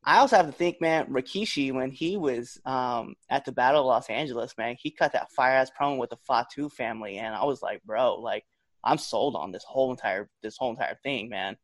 I 0.06 0.18
also 0.18 0.36
have 0.36 0.48
to 0.48 0.52
think, 0.52 0.82
man, 0.82 1.08
Rikishi, 1.08 1.74
when 1.74 1.90
he 1.90 2.18
was 2.18 2.60
um, 2.66 3.16
at 3.30 3.46
the 3.46 3.52
Battle 3.52 3.82
of 3.82 3.88
Los 3.88 4.10
Angeles, 4.10 4.54
man, 4.58 4.76
he 4.78 4.92
cut 4.92 5.14
that 5.14 5.32
fire 5.32 5.54
ass 5.54 5.72
promo 5.80 5.98
with 5.98 6.10
the 6.10 6.18
Fatu 6.28 6.70
family, 6.70 7.18
and 7.18 7.34
I 7.34 7.46
was 7.46 7.62
like, 7.62 7.82
bro, 7.84 8.16
like 8.16 8.44
I'm 8.84 8.98
sold 8.98 9.36
on 9.36 9.52
this 9.52 9.64
whole 9.64 9.92
entire 9.92 10.30
this 10.42 10.58
whole 10.58 10.72
entire 10.72 10.98
thing, 11.04 11.30
man. 11.30 11.58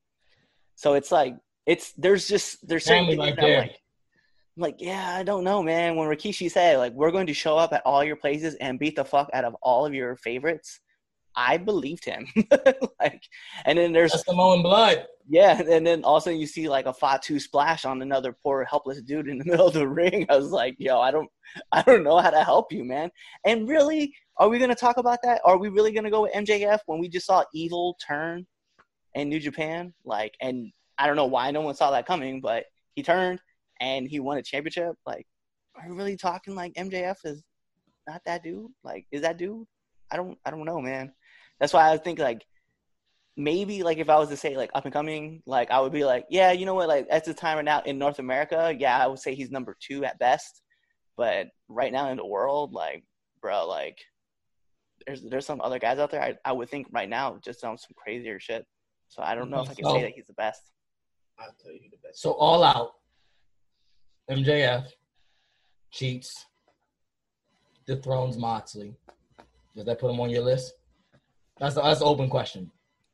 So 0.76 0.93
it's 0.93 1.11
like 1.11 1.36
it's 1.65 1.91
there's 1.93 2.28
just 2.28 2.65
there's 2.67 2.88
Family 2.88 3.17
things 3.17 3.36
that 3.36 3.57
like, 3.59 3.80
I'm 4.60 4.64
like, 4.64 4.82
yeah, 4.82 5.16
I 5.16 5.24
don't 5.24 5.45
know, 5.45 5.64
man. 5.64 5.95
When 5.95 6.10
Rikishi 6.10 6.51
said 6.51 6.80
like 6.80 6.91
we're 6.91 7.12
going 7.12 7.28
to 7.28 7.34
show 7.34 7.57
up 7.57 7.72
at 7.72 7.82
all 7.86 8.03
your 8.03 8.18
places 8.18 8.55
and 8.55 8.78
beat 8.78 8.97
the 8.97 9.05
fuck 9.05 9.30
out 9.32 9.45
of 9.45 9.55
all 9.62 9.86
of 9.86 9.93
your 9.93 10.18
favorites, 10.18 10.82
I 11.34 11.55
believed 11.55 12.03
him. 12.03 12.28
like, 12.99 13.24
and 13.64 13.78
then 13.78 13.93
there's 13.93 14.12
That's 14.12 14.26
Samoan 14.26 14.62
blood. 14.62 15.07
yeah, 15.30 15.62
and 15.62 15.88
then 15.88 16.03
all 16.03 16.18
of 16.18 16.24
a 16.24 16.26
sudden 16.26 16.41
you 16.41 16.45
see 16.45 16.68
like 16.68 16.88
a 16.88 16.93
Fatu 16.93 17.39
splash 17.39 17.86
on 17.86 18.01
another 18.01 18.36
poor 18.43 18.66
helpless 18.66 19.01
dude 19.01 19.30
in 19.30 19.38
the 19.38 19.45
middle 19.49 19.68
of 19.68 19.74
the 19.74 19.88
ring. 19.88 20.26
I 20.28 20.36
was 20.36 20.51
like, 20.51 20.76
yo, 20.78 20.99
I 20.99 21.12
don't 21.12 21.30
I 21.72 21.82
don't 21.82 22.03
know 22.03 22.18
how 22.18 22.30
to 22.30 22.43
help 22.43 22.74
you, 22.74 22.84
man. 22.84 23.12
And 23.45 23.66
really, 23.66 24.14
are 24.36 24.49
we 24.49 24.60
gonna 24.60 24.76
talk 24.76 24.97
about 24.97 25.20
that? 25.24 25.39
Are 25.45 25.57
we 25.57 25.70
really 25.70 25.93
gonna 25.93 26.12
go 26.12 26.24
with 26.24 26.34
MJF 26.34 26.80
when 26.86 26.99
we 26.99 27.07
just 27.07 27.28
saw 27.28 27.45
Evil 27.53 27.95
turn 28.05 28.45
in 29.14 29.30
New 29.30 29.39
Japan? 29.39 29.93
Like 30.03 30.36
and 30.41 30.74
I 30.97 31.07
don't 31.07 31.16
know 31.16 31.28
why 31.28 31.49
no 31.51 31.62
one 31.62 31.76
saw 31.76 31.91
that 31.91 32.05
coming, 32.05 32.41
but 32.41 32.66
he 32.95 33.03
turned 33.03 33.39
and 33.80 34.07
he 34.07 34.19
won 34.19 34.38
a 34.38 34.43
championship. 34.43 34.95
Like, 35.05 35.25
are 35.75 35.89
we 35.89 35.95
really 35.95 36.17
talking 36.17 36.55
like 36.55 36.73
MJF 36.73 37.17
is 37.25 37.43
not 38.07 38.21
that 38.25 38.43
dude? 38.43 38.71
Like, 38.84 39.05
is 39.11 39.21
that 39.21 39.38
dude? 39.38 39.65
I 40.11 40.17
don't 40.17 40.38
I 40.45 40.51
don't 40.51 40.65
know, 40.65 40.82
man. 40.82 41.13
That's 41.59 41.73
why 41.73 41.91
I 41.91 41.97
think 41.97 42.19
like 42.19 42.45
maybe 43.38 43.84
like 43.84 43.97
if 43.97 44.09
I 44.09 44.17
was 44.17 44.30
to 44.30 44.38
say 44.38 44.57
like 44.57 44.71
up 44.73 44.86
and 44.86 44.93
coming, 44.93 45.41
like 45.45 45.71
I 45.71 45.80
would 45.80 45.93
be 45.93 46.05
like, 46.05 46.25
yeah, 46.30 46.51
you 46.51 46.65
know 46.65 46.75
what, 46.75 46.88
like 46.88 47.07
at 47.09 47.25
the 47.25 47.34
time 47.34 47.57
right 47.57 47.65
now 47.65 47.82
in 47.86 47.97
North 47.97 48.19
America, 48.19 48.75
yeah, 48.77 49.01
I 49.01 49.07
would 49.07 49.19
say 49.19 49.36
he's 49.36 49.51
number 49.51 49.75
two 49.80 50.03
at 50.03 50.19
best. 50.19 50.61
But 51.17 51.47
right 51.67 51.91
now 51.91 52.09
in 52.09 52.17
the 52.17 52.25
world, 52.25 52.73
like, 52.73 53.03
bro, 53.41 53.67
like 53.67 53.97
there's 55.05 55.23
there's 55.23 55.45
some 55.45 55.61
other 55.61 55.80
guys 55.80 55.99
out 55.99 56.11
there 56.11 56.21
I, 56.21 56.36
I 56.43 56.51
would 56.51 56.69
think 56.69 56.88
right 56.91 57.09
now 57.09 57.39
just 57.43 57.63
on 57.63 57.77
some 57.77 57.93
crazier 57.95 58.39
shit. 58.39 58.65
So 59.07 59.23
I 59.23 59.36
don't 59.36 59.49
know 59.49 59.61
if 59.61 59.69
I 59.69 59.73
can 59.73 59.86
mm-hmm. 59.86 59.93
So- 59.93 59.99
say 59.99 60.03
that 60.03 60.11
he's 60.15 60.27
the 60.27 60.34
best. 60.34 60.61
I'll 61.39 61.55
tell 61.63 61.71
you 61.71 61.89
the 61.89 61.97
best. 62.05 62.21
So 62.21 62.34
all 62.34 62.63
out. 62.63 62.91
MJF 64.30 64.86
cheats. 65.91 66.45
Dethrones 67.88 68.38
Moxley. 68.38 68.93
Does 69.75 69.86
that 69.86 69.99
put 69.99 70.11
him 70.11 70.19
on 70.19 70.30
your 70.30 70.43
list? 70.43 70.73
That's 71.59 71.75
that's 71.75 72.01
an 72.01 72.07
open 72.07 72.30
question 72.30 72.69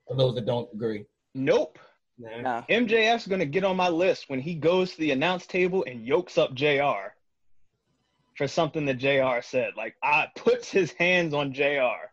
for 0.08 0.16
those 0.16 0.36
that 0.36 0.46
don't 0.46 0.70
agree. 0.74 1.06
Nope. 1.34 1.80
Nah. 2.18 2.42
No. 2.42 2.66
MJF's 2.70 3.28
gonna 3.28 3.46
get 3.46 3.64
on 3.64 3.76
my 3.76 3.90
list 3.90 4.26
when 4.30 4.40
he 4.40 4.56
goes 4.56 4.92
to 4.92 4.98
the 5.00 5.12
announce 5.12 5.46
table 5.46 5.84
and 5.88 6.06
yokes 6.06 6.38
up 6.38 6.54
JR 6.54 7.14
for 8.36 8.48
something 8.48 8.86
that 8.86 8.98
JR 8.98 9.42
said. 9.42 9.72
Like 9.78 9.96
I 10.04 10.28
puts 10.36 10.70
his 10.70 10.92
hands 10.94 11.34
on 11.34 11.54
JR. 11.54 12.12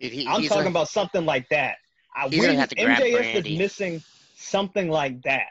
If 0.00 0.12
he- 0.12 0.26
I'm 0.26 0.42
talking 0.42 0.48
gonna- 0.48 0.70
about 0.70 0.88
something 0.88 1.26
like 1.26 1.48
that. 1.50 1.76
I 2.16 2.28
He's 2.28 2.40
gonna 2.40 2.52
we- 2.54 2.58
have 2.58 2.68
to 2.70 2.74
grab 2.74 2.98
MJF 3.02 3.20
Brandi. 3.44 3.52
is 3.52 3.58
missing 3.58 4.02
something 4.36 4.88
like 4.90 5.20
that. 5.22 5.48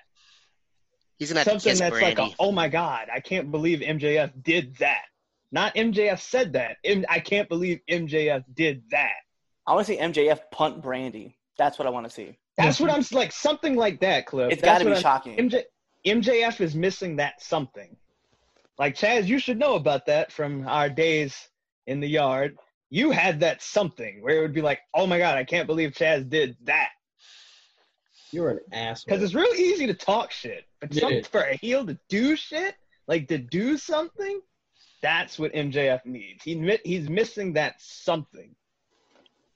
He's 1.20 1.30
gonna 1.30 1.39
have 1.41 1.45
to 1.45 1.49
Something 1.51 1.72
kiss 1.72 1.80
that's 1.80 1.95
Brandi. 1.95 2.17
like, 2.17 2.32
a, 2.32 2.36
oh 2.39 2.51
my 2.51 2.67
god, 2.70 3.07
I 3.13 3.20
can't 3.20 3.51
believe 3.51 3.80
MJF 3.80 4.32
did 4.41 4.76
that. 4.78 5.03
Not 5.51 5.76
MJF 5.76 6.20
said 6.20 6.53
that. 6.53 6.78
M- 6.86 7.05
I 7.09 7.20
can't 7.20 7.47
believe 7.49 7.80
MJF 7.89 8.43
did 8.53 8.84
that. 8.91 9.11
I 9.67 9.74
want 9.74 9.86
to 9.86 9.93
see 9.93 9.99
MJF 9.99 10.39
punt 10.51 10.82
Brandi. 10.82 11.36
That's 11.57 11.78
what 11.78 11.86
I 11.88 11.91
want 11.91 12.05
to 12.07 12.11
see. 12.11 12.38
That's 12.57 12.80
what 12.80 12.89
I'm 12.89 12.99
s- 12.99 13.11
like. 13.13 13.32
Something 13.32 13.76
like 13.76 13.99
that, 14.01 14.26
Cliff. 14.26 14.51
It's 14.51 14.61
got 14.61 14.80
That's 14.80 14.80
to 14.80 14.86
be 14.86 14.89
what 14.91 14.95
I'm- 14.95 15.01
shocking. 15.03 15.38
MJ, 15.49 15.63
MJF 16.05 16.61
is 16.61 16.74
missing 16.76 17.17
that 17.17 17.41
something. 17.41 17.95
Like 18.78 18.95
Chaz, 18.95 19.26
you 19.28 19.39
should 19.39 19.59
know 19.59 19.76
about 19.76 20.05
that 20.05 20.32
from 20.32 20.65
our 20.67 20.89
days 20.89 21.49
in 21.86 21.99
the 21.99 22.07
yard. 22.07 22.57
You 22.89 23.11
had 23.11 23.41
that 23.41 23.61
something 23.61 24.22
where 24.22 24.38
it 24.38 24.41
would 24.41 24.53
be 24.53 24.61
like, 24.61 24.80
oh 24.95 25.05
my 25.05 25.17
god, 25.17 25.38
I 25.38 25.43
can't 25.43 25.67
believe 25.67 25.91
Chaz 25.91 26.28
did 26.30 26.55
that. 26.63 26.89
You're 28.32 28.49
an 28.51 28.59
asshole. 28.72 29.03
Because 29.07 29.24
it's 29.24 29.34
real 29.36 29.53
easy 29.53 29.88
to 29.88 29.93
talk 29.93 30.32
shit, 30.32 30.63
but 30.82 30.95
It 30.95 30.99
some, 30.99 31.23
for 31.23 31.41
a 31.41 31.55
heel 31.55 31.86
to 31.86 31.97
do 32.09 32.36
shit, 32.36 32.75
like 33.07 33.27
to 33.27 33.38
do 33.38 33.77
something, 33.77 34.41
that's 35.01 35.38
what 35.39 35.53
MJF 35.53 36.05
needs. 36.05 36.43
He 36.43 36.77
he's 36.84 37.09
missing 37.09 37.53
that 37.53 37.75
something. 37.80 38.55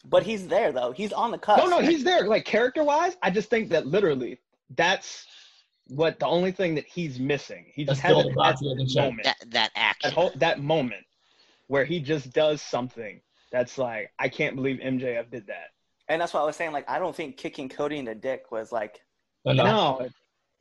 But 0.06 0.24
he's 0.24 0.48
there 0.48 0.72
though. 0.72 0.92
He's 0.92 1.14
on 1.14 1.32
the 1.32 1.38
cusp. 1.38 1.64
No, 1.64 1.70
no, 1.70 1.80
he's 1.80 2.04
there. 2.04 2.28
Like 2.28 2.46
character 2.46 2.84
wise, 2.84 3.16
I 3.22 3.30
just 3.30 3.50
think 3.50 3.70
that 3.70 3.88
literally, 3.88 4.40
that's 4.76 5.26
what 5.88 6.20
the 6.20 6.26
only 6.26 6.52
thing 6.52 6.76
that 6.76 6.86
he's 6.86 7.20
missing. 7.20 7.66
He 7.74 7.86
just 7.86 8.00
still 8.02 8.18
hasn't 8.18 8.32
had 8.32 8.36
box 8.36 8.60
he 8.60 8.68
hasn't 8.70 8.80
that 8.80 8.94
checked. 8.94 9.06
moment, 9.06 9.24
that 9.24 9.52
that 9.52 9.72
action. 9.76 10.10
that 10.10 10.14
whole 10.14 10.32
that 10.36 10.62
moment 10.62 11.06
where 11.68 11.86
he 11.86 12.00
just 12.00 12.34
does 12.34 12.62
something 12.62 13.22
that's 13.52 13.78
like, 13.78 14.12
I 14.20 14.28
can't 14.30 14.56
believe 14.56 14.80
MJF 14.80 15.30
did 15.30 15.48
that. 15.48 15.70
and 16.10 16.22
that's 16.22 16.34
why 16.34 16.42
I 16.42 16.44
was 16.46 16.56
saying 16.56 16.72
like 16.74 16.90
I 16.90 17.00
don't 17.00 17.16
think 17.16 17.38
kicking 17.38 17.70
Cody 17.70 17.98
in 17.98 18.06
the 18.06 18.16
dick 18.16 18.52
was 18.52 18.72
like 18.72 19.02
no, 19.46 19.54
No, 19.54 20.10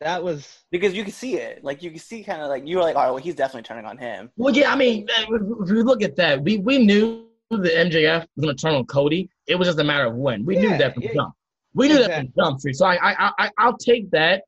that 0.02 0.22
was 0.22 0.64
because 0.70 0.94
you 0.94 1.02
can 1.02 1.12
see 1.12 1.36
it. 1.36 1.62
Like 1.64 1.82
you 1.82 1.90
can 1.90 2.00
see 2.00 2.22
kind 2.22 2.42
of 2.42 2.48
like 2.48 2.66
you 2.66 2.76
were 2.76 2.82
like, 2.82 2.96
all 2.96 3.02
right, 3.04 3.10
well 3.10 3.22
he's 3.22 3.34
definitely 3.34 3.62
turning 3.62 3.84
on 3.84 3.98
him. 3.98 4.30
Well, 4.36 4.54
yeah, 4.54 4.72
I 4.72 4.76
mean, 4.76 5.06
if 5.08 5.28
if 5.28 5.68
you 5.68 5.82
look 5.82 6.02
at 6.02 6.16
that, 6.16 6.42
we 6.42 6.58
we 6.58 6.78
knew 6.84 7.26
the 7.50 7.68
MJF 7.68 8.26
was 8.36 8.44
going 8.44 8.56
to 8.56 8.60
turn 8.60 8.74
on 8.74 8.86
Cody. 8.86 9.28
It 9.46 9.56
was 9.56 9.68
just 9.68 9.78
a 9.78 9.84
matter 9.84 10.06
of 10.06 10.14
when. 10.14 10.44
We 10.44 10.56
knew 10.56 10.76
that 10.78 10.94
from 10.94 11.02
yeah. 11.02 11.14
jump. 11.14 11.34
We 11.74 11.88
knew 11.88 11.98
that 11.98 12.16
from 12.16 12.32
jump 12.36 12.60
street. 12.60 12.76
So 12.76 12.86
I, 12.86 13.12
I, 13.12 13.32
I, 13.38 13.50
I'll 13.58 13.76
take 13.76 14.10
that 14.10 14.44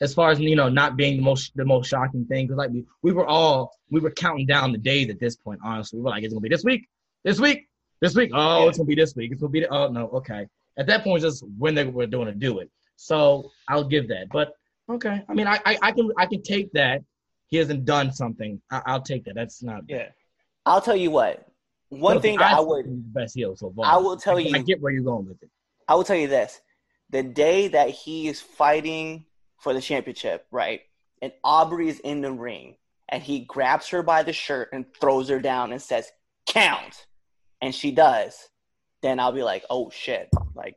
as 0.00 0.14
far 0.14 0.30
as 0.30 0.38
you 0.38 0.54
know, 0.56 0.68
not 0.68 0.96
being 0.96 1.16
the 1.16 1.22
most 1.22 1.52
the 1.56 1.64
most 1.64 1.88
shocking 1.88 2.24
thing 2.26 2.46
because 2.46 2.58
like 2.58 2.70
we, 2.70 2.84
we 3.02 3.12
were 3.12 3.26
all 3.26 3.72
we 3.90 4.00
were 4.00 4.10
counting 4.10 4.46
down 4.46 4.72
the 4.72 4.78
days 4.78 5.10
at 5.10 5.18
this 5.18 5.36
point. 5.36 5.60
Honestly, 5.64 5.98
we 5.98 6.04
were 6.04 6.10
like, 6.10 6.22
it's 6.22 6.32
gonna 6.32 6.40
be 6.40 6.48
this 6.48 6.64
week, 6.64 6.88
this 7.24 7.40
week, 7.40 7.68
this 8.00 8.14
week. 8.14 8.30
Oh, 8.32 8.62
Yeah. 8.62 8.68
it's 8.68 8.78
gonna 8.78 8.86
be 8.86 8.94
this 8.94 9.14
week. 9.16 9.32
It's 9.32 9.40
gonna 9.40 9.50
be. 9.50 9.60
The, 9.60 9.68
oh 9.68 9.88
no, 9.88 10.08
okay. 10.08 10.46
At 10.76 10.86
that 10.86 11.02
point, 11.02 11.22
just 11.22 11.44
when 11.58 11.74
they 11.74 11.84
were 11.84 12.06
doing 12.06 12.26
to 12.26 12.34
do 12.34 12.60
it. 12.60 12.70
So 12.96 13.50
I'll 13.68 13.84
give 13.84 14.08
that. 14.08 14.28
But 14.30 14.52
okay, 14.88 15.22
I 15.28 15.34
mean, 15.34 15.46
I, 15.46 15.58
I, 15.64 15.78
I 15.82 15.92
can 15.92 16.10
I 16.16 16.26
can 16.26 16.42
take 16.42 16.72
that. 16.72 17.02
He 17.48 17.56
hasn't 17.56 17.84
done 17.84 18.12
something. 18.12 18.60
I, 18.70 18.82
I'll 18.86 19.02
take 19.02 19.24
that. 19.24 19.34
That's 19.34 19.62
not 19.62 19.82
Yeah. 19.88 20.08
I'll 20.66 20.80
tell 20.82 20.96
you 20.96 21.10
what. 21.10 21.46
One 21.88 22.14
Look, 22.14 22.22
thing 22.22 22.38
that 22.38 22.52
I 22.52 22.56
think 22.56 22.68
would 22.68 22.84
the 22.86 22.90
best 22.90 23.34
heel 23.34 23.56
so 23.56 23.72
far. 23.74 23.86
I 23.86 23.96
will 23.96 24.16
tell 24.18 24.36
I, 24.36 24.40
you- 24.40 24.54
I 24.54 24.62
get 24.62 24.80
where 24.80 24.92
you're 24.92 25.02
going 25.02 25.26
with 25.26 25.42
it. 25.42 25.50
I 25.88 25.94
will 25.94 26.04
tell 26.04 26.16
you 26.16 26.28
this: 26.28 26.60
the 27.10 27.22
day 27.22 27.68
that 27.68 27.88
he 27.90 28.28
is 28.28 28.40
fighting 28.40 29.24
for 29.58 29.72
the 29.72 29.80
championship, 29.80 30.46
right, 30.50 30.82
and 31.22 31.32
Aubrey 31.42 31.88
is 31.88 31.98
in 32.00 32.20
the 32.20 32.30
ring, 32.30 32.76
and 33.08 33.22
he 33.22 33.40
grabs 33.40 33.88
her 33.88 34.02
by 34.02 34.22
the 34.22 34.34
shirt 34.34 34.68
and 34.72 34.84
throws 35.00 35.30
her 35.30 35.40
down 35.40 35.72
and 35.72 35.80
says, 35.80 36.10
"Count," 36.46 37.06
and 37.62 37.74
she 37.74 37.90
does, 37.90 38.36
then 39.00 39.18
I'll 39.18 39.32
be 39.32 39.42
like, 39.42 39.64
"Oh 39.70 39.88
shit!" 39.88 40.28
Like 40.54 40.76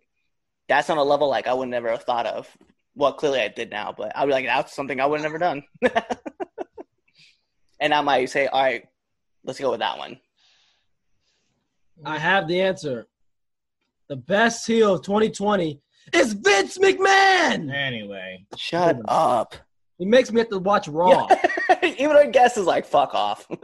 that's 0.69 0.89
on 0.89 0.97
a 0.97 1.03
level 1.03 1.27
like 1.27 1.47
I 1.47 1.53
would 1.53 1.67
never 1.67 1.89
have 1.89 2.03
thought 2.03 2.25
of. 2.25 2.47
Well, 2.95 3.13
clearly 3.13 3.39
I 3.39 3.47
did 3.47 3.69
now, 3.69 3.93
but 3.97 4.11
I'll 4.15 4.25
be 4.25 4.31
like, 4.31 4.45
"That's 4.45 4.73
something 4.75 4.99
I 4.99 5.05
would 5.05 5.21
have 5.21 5.31
never 5.31 5.37
done." 5.37 5.63
and 7.79 7.93
I 7.93 8.01
might 8.01 8.29
say, 8.29 8.47
"All 8.47 8.61
right, 8.61 8.83
let's 9.43 9.59
go 9.59 9.71
with 9.71 9.79
that 9.79 9.97
one." 9.97 10.19
I 12.05 12.17
have 12.17 12.47
the 12.47 12.61
answer. 12.61 13.07
The 14.09 14.15
best 14.15 14.65
heel 14.67 14.95
of 14.95 15.03
2020 15.03 15.81
is 16.13 16.33
Vince 16.33 16.77
McMahon. 16.79 17.73
Anyway, 17.73 18.45
Shut 18.57 18.99
up. 19.07 19.55
He 19.97 20.05
makes 20.05 20.31
me 20.31 20.39
have 20.39 20.49
to 20.49 20.59
watch 20.59 20.87
Raw. 20.87 21.27
Even 21.83 22.15
our 22.15 22.27
guest 22.27 22.57
is 22.57 22.65
like, 22.65 22.85
"Fuck 22.85 23.13
off." 23.13 23.47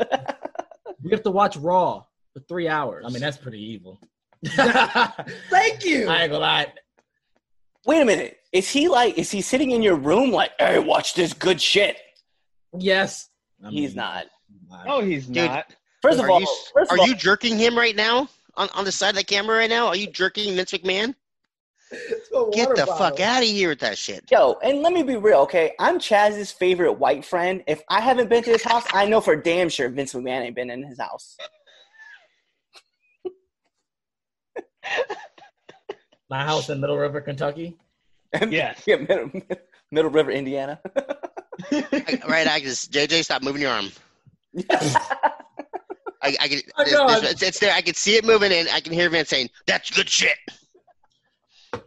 We 1.03 1.11
have 1.11 1.23
to 1.23 1.31
watch 1.31 1.55
Raw 1.57 2.03
for 2.33 2.39
three 2.49 2.67
hours. 2.67 3.05
I 3.07 3.11
mean 3.11 3.21
that's 3.21 3.37
pretty 3.37 3.61
evil. 3.61 4.01
Thank 4.45 5.85
you. 5.85 6.07
I 6.09 6.23
ain't 6.23 6.31
gonna 6.31 6.39
lie. 6.39 6.73
Wait 7.87 8.01
a 8.01 8.05
minute. 8.05 8.37
Is 8.51 8.69
he 8.69 8.89
like? 8.89 9.17
Is 9.17 9.31
he 9.31 9.41
sitting 9.41 9.71
in 9.71 9.81
your 9.81 9.95
room 9.95 10.31
like, 10.31 10.51
"Hey, 10.59 10.77
watch 10.77 11.13
this 11.13 11.33
good 11.33 11.59
shit"? 11.59 11.97
yes. 12.77 13.29
I 13.65 13.69
He's 13.69 13.95
not. 13.95 14.27
Oh, 14.85 15.01
he's 15.01 15.25
Dude, 15.25 15.49
not. 15.49 15.73
First 16.01 16.19
of 16.19 16.25
are 16.25 16.29
all, 16.29 16.41
you, 16.41 16.47
first 16.73 16.91
of 16.91 16.97
are 16.97 17.01
all, 17.01 17.07
you 17.07 17.15
jerking 17.15 17.57
him 17.57 17.75
right 17.75 17.95
now 17.95 18.29
on, 18.55 18.69
on 18.75 18.85
the 18.85 18.91
side 18.91 19.09
of 19.09 19.15
the 19.15 19.23
camera 19.23 19.57
right 19.57 19.69
now? 19.69 19.87
Are 19.87 19.95
you 19.95 20.07
jerking 20.07 20.55
Vince 20.55 20.73
McMahon? 20.73 21.15
Get 22.53 22.75
the 22.75 22.85
fuck 22.85 23.19
out 23.19 23.41
of 23.41 23.49
here 23.49 23.69
with 23.69 23.79
that 23.79 23.97
shit. 23.97 24.29
yo, 24.29 24.57
and 24.61 24.81
let 24.81 24.93
me 24.93 25.01
be 25.01 25.15
real, 25.15 25.39
okay? 25.39 25.73
I'm 25.79 25.97
Chaz's 25.97 26.51
favorite 26.51 26.93
white 26.93 27.25
friend. 27.25 27.63
If 27.65 27.81
I 27.89 28.01
haven't 28.01 28.29
been 28.29 28.43
to 28.43 28.51
his 28.51 28.63
house, 28.63 28.85
I 28.93 29.05
know 29.05 29.21
for 29.21 29.35
damn 29.35 29.69
sure 29.69 29.89
Vince 29.89 30.13
McMahon 30.13 30.41
ain't 30.41 30.55
been 30.55 30.69
in 30.69 30.83
his 30.83 30.99
house. 30.99 31.37
My 36.29 36.43
house 36.43 36.69
in 36.69 36.79
Middle 36.81 36.97
River, 36.97 37.21
Kentucky. 37.21 37.77
Yes. 38.49 38.83
Yeah, 38.87 38.97
Middle, 38.97 39.31
Middle 39.91 40.11
River, 40.11 40.31
Indiana. 40.31 40.79
Right, 41.71 41.85
I- 41.93 42.19
right, 42.27 42.47
Agnes. 42.47 42.87
JJ, 42.87 43.23
stop 43.23 43.41
moving 43.41 43.61
your 43.61 43.71
arm. 43.71 43.87
I, 46.19 46.35
I 46.39 46.47
can, 46.47 46.59
Oh, 46.77 46.83
it's, 47.17 47.31
it's, 47.31 47.41
it's 47.43 47.59
there. 47.59 47.73
I 47.73 47.81
can 47.81 47.93
see 47.93 48.15
it 48.15 48.25
moving, 48.25 48.51
and 48.51 48.67
I 48.73 48.79
can 48.81 48.91
hear 48.91 49.09
Vince 49.09 49.29
saying, 49.29 49.49
"That's 49.65 49.89
good 49.91 50.09
shit. 50.09 50.35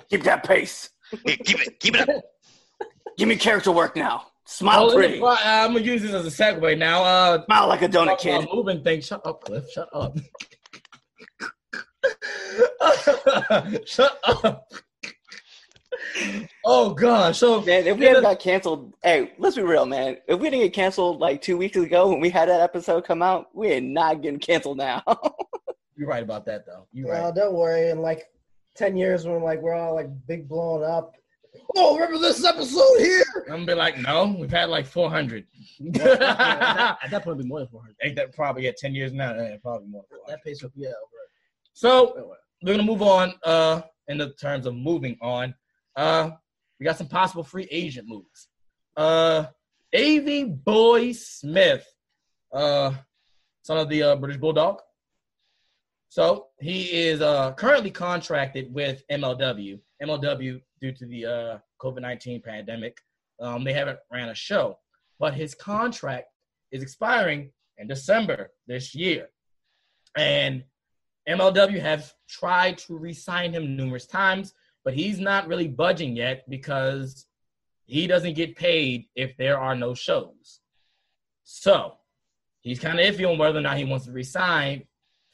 Keep 0.08 0.22
that 0.24 0.44
pace. 0.44 0.90
Here, 1.24 1.36
keep 1.44 1.60
it, 1.66 1.80
keep 1.80 1.96
it 1.96 2.08
up." 2.08 2.22
Give 3.18 3.28
me 3.28 3.36
character 3.36 3.70
work 3.72 3.96
now. 3.96 4.28
Smile 4.46 4.90
Oh, 4.90 4.94
pretty. 4.94 5.20
well, 5.20 5.36
I'm 5.44 5.72
gonna 5.74 5.84
use 5.84 6.00
this 6.00 6.12
as 6.12 6.24
a 6.26 6.30
segue 6.30 6.78
now. 6.78 7.02
Uh, 7.04 7.44
Smile 7.44 7.68
like 7.68 7.82
a 7.82 7.88
donut 7.88 8.06
talk 8.06 8.18
kid. 8.20 8.42
about 8.44 8.54
moving 8.54 8.82
thing. 8.82 9.00
Shut 9.02 9.20
up, 9.26 9.44
Cliff. 9.44 9.68
Shut 9.70 9.88
up. 9.92 10.16
Shut 13.86 14.18
up. 14.24 14.72
Oh 16.64 16.94
gosh. 16.94 17.38
So 17.38 17.60
Man, 17.62 17.86
if 17.86 17.96
we 17.98 18.04
hadn't 18.06 18.22
got 18.22 18.40
canceled, 18.40 18.94
hey, 19.02 19.32
let's 19.38 19.56
be 19.56 19.62
real, 19.62 19.86
man. 19.86 20.16
If 20.28 20.40
we 20.40 20.50
didn't 20.50 20.64
get 20.64 20.72
canceled 20.72 21.18
like 21.20 21.42
two 21.42 21.56
weeks 21.56 21.76
ago 21.76 22.08
when 22.08 22.20
we 22.20 22.30
had 22.30 22.48
that 22.48 22.60
episode 22.60 23.04
come 23.04 23.22
out, 23.22 23.48
we 23.54 23.72
are 23.74 23.80
not 23.80 24.22
getting 24.22 24.38
canceled 24.40 24.78
now. 24.78 25.02
you're 25.96 26.08
right 26.08 26.22
about 26.22 26.46
that, 26.46 26.64
though. 26.66 26.86
You're 26.92 27.08
Well, 27.08 27.26
right. 27.26 27.34
don't 27.34 27.54
worry. 27.54 27.90
In 27.90 28.00
like 28.00 28.24
ten 28.76 28.96
years, 28.96 29.26
when 29.26 29.42
like 29.42 29.60
we're 29.60 29.74
all 29.74 29.94
like 29.94 30.08
big 30.26 30.48
blown 30.48 30.82
up. 30.84 31.12
Oh, 31.76 31.94
remember 31.94 32.18
this 32.18 32.44
episode 32.44 32.98
here? 32.98 33.24
I'm 33.46 33.64
gonna 33.64 33.66
be 33.66 33.74
like, 33.74 33.98
no, 33.98 34.36
we've 34.38 34.50
had 34.52 34.68
like 34.70 34.86
400. 34.86 35.44
at 35.96 35.98
that 36.00 36.98
point, 37.10 37.26
it'd 37.26 37.38
be 37.38 37.44
more 37.44 37.58
than 37.60 37.68
four 37.68 37.80
hundred. 37.82 37.96
Ain't 38.04 38.14
that 38.16 38.32
probably 38.34 38.68
at 38.68 38.76
10 38.76 38.94
years 38.94 39.12
now? 39.12 39.34
Yeah, 39.34 39.56
probably 39.60 39.88
more. 39.88 40.04
than 40.10 40.18
400. 40.18 40.28
That 40.28 40.44
pace 40.44 40.62
would 40.62 40.72
be 40.74 40.82
yeah. 40.82 40.90
So 41.80 42.36
we're 42.62 42.74
gonna 42.74 42.82
move 42.82 43.00
on. 43.00 43.32
Uh, 43.42 43.80
in 44.08 44.18
the 44.18 44.34
terms 44.34 44.66
of 44.66 44.74
moving 44.74 45.16
on, 45.22 45.54
uh, 45.96 46.32
we 46.78 46.84
got 46.84 46.98
some 46.98 47.08
possible 47.08 47.42
free 47.42 47.66
agent 47.70 48.06
moves. 48.06 48.48
Uh, 48.98 49.46
Davy 49.90 50.44
Boy 50.44 51.12
Smith, 51.12 51.86
uh, 52.52 52.92
son 53.62 53.78
of 53.78 53.88
the 53.88 54.02
uh, 54.02 54.16
British 54.16 54.36
Bulldog. 54.36 54.80
So 56.10 56.48
he 56.60 56.82
is 56.92 57.22
uh 57.22 57.52
currently 57.54 57.90
contracted 57.90 58.74
with 58.74 59.02
MLW. 59.10 59.80
MLW, 60.02 60.60
due 60.82 60.92
to 60.92 61.06
the 61.06 61.24
uh 61.24 61.58
COVID 61.80 62.02
nineteen 62.02 62.42
pandemic, 62.42 62.98
um, 63.40 63.64
they 63.64 63.72
haven't 63.72 64.00
ran 64.12 64.28
a 64.28 64.34
show, 64.34 64.78
but 65.18 65.32
his 65.32 65.54
contract 65.54 66.26
is 66.72 66.82
expiring 66.82 67.52
in 67.78 67.88
December 67.88 68.50
this 68.66 68.94
year, 68.94 69.30
and 70.14 70.62
MLW 71.30 71.80
have 71.80 72.12
tried 72.28 72.76
to 72.78 72.98
re-sign 72.98 73.52
him 73.52 73.76
numerous 73.76 74.06
times, 74.06 74.52
but 74.84 74.94
he's 74.94 75.20
not 75.20 75.46
really 75.46 75.68
budging 75.68 76.16
yet 76.16 76.42
because 76.50 77.26
he 77.84 78.08
doesn't 78.08 78.34
get 78.34 78.56
paid 78.56 79.06
if 79.14 79.36
there 79.36 79.58
are 79.58 79.76
no 79.76 79.94
shows. 79.94 80.60
So 81.44 81.98
he's 82.62 82.80
kind 82.80 82.98
of 82.98 83.06
iffy 83.06 83.30
on 83.30 83.38
whether 83.38 83.58
or 83.58 83.62
not 83.62 83.76
he 83.76 83.84
wants 83.84 84.06
to 84.06 84.12
resign, 84.12 84.84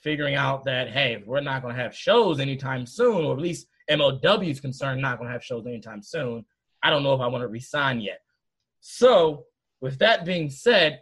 figuring 0.00 0.34
out 0.34 0.66
that 0.66 0.90
hey, 0.90 1.22
we're 1.24 1.40
not 1.40 1.62
going 1.62 1.74
to 1.74 1.82
have 1.82 1.96
shows 1.96 2.40
anytime 2.40 2.84
soon, 2.84 3.24
or 3.24 3.32
at 3.32 3.40
least 3.40 3.66
MLW 3.90 4.50
is 4.50 4.60
concerned 4.60 5.00
not 5.00 5.16
going 5.16 5.28
to 5.28 5.32
have 5.32 5.44
shows 5.44 5.66
anytime 5.66 6.02
soon. 6.02 6.44
I 6.82 6.90
don't 6.90 7.04
know 7.04 7.14
if 7.14 7.20
I 7.20 7.26
want 7.26 7.42
to 7.42 7.48
resign 7.48 8.00
yet. 8.00 8.20
So 8.80 9.44
with 9.80 9.98
that 10.00 10.26
being 10.26 10.50
said, 10.50 11.00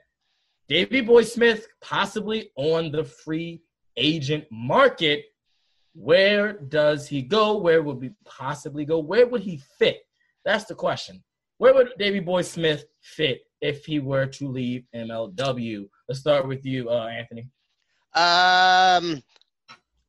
Davy 0.68 1.00
Boy 1.00 1.24
Smith 1.24 1.66
possibly 1.82 2.50
on 2.56 2.92
the 2.92 3.04
free 3.04 3.60
agent 3.96 4.44
market. 4.50 5.26
Where 5.94 6.54
does 6.54 7.06
he 7.06 7.22
go? 7.22 7.58
Where 7.58 7.82
would 7.82 8.00
we 8.00 8.10
possibly 8.24 8.84
go? 8.84 8.98
Where 8.98 9.26
would 9.26 9.42
he 9.42 9.62
fit? 9.78 10.02
That's 10.44 10.64
the 10.64 10.74
question. 10.74 11.22
Where 11.58 11.74
would 11.74 11.92
Davy 11.98 12.20
Boy 12.20 12.42
Smith 12.42 12.84
fit 13.00 13.42
if 13.60 13.84
he 13.84 14.00
were 14.00 14.26
to 14.26 14.48
leave 14.48 14.84
MLW? 14.94 15.88
Let's 16.08 16.20
start 16.20 16.48
with 16.48 16.66
you, 16.66 16.90
uh, 16.90 17.06
Anthony. 17.06 17.48
Um, 18.14 19.22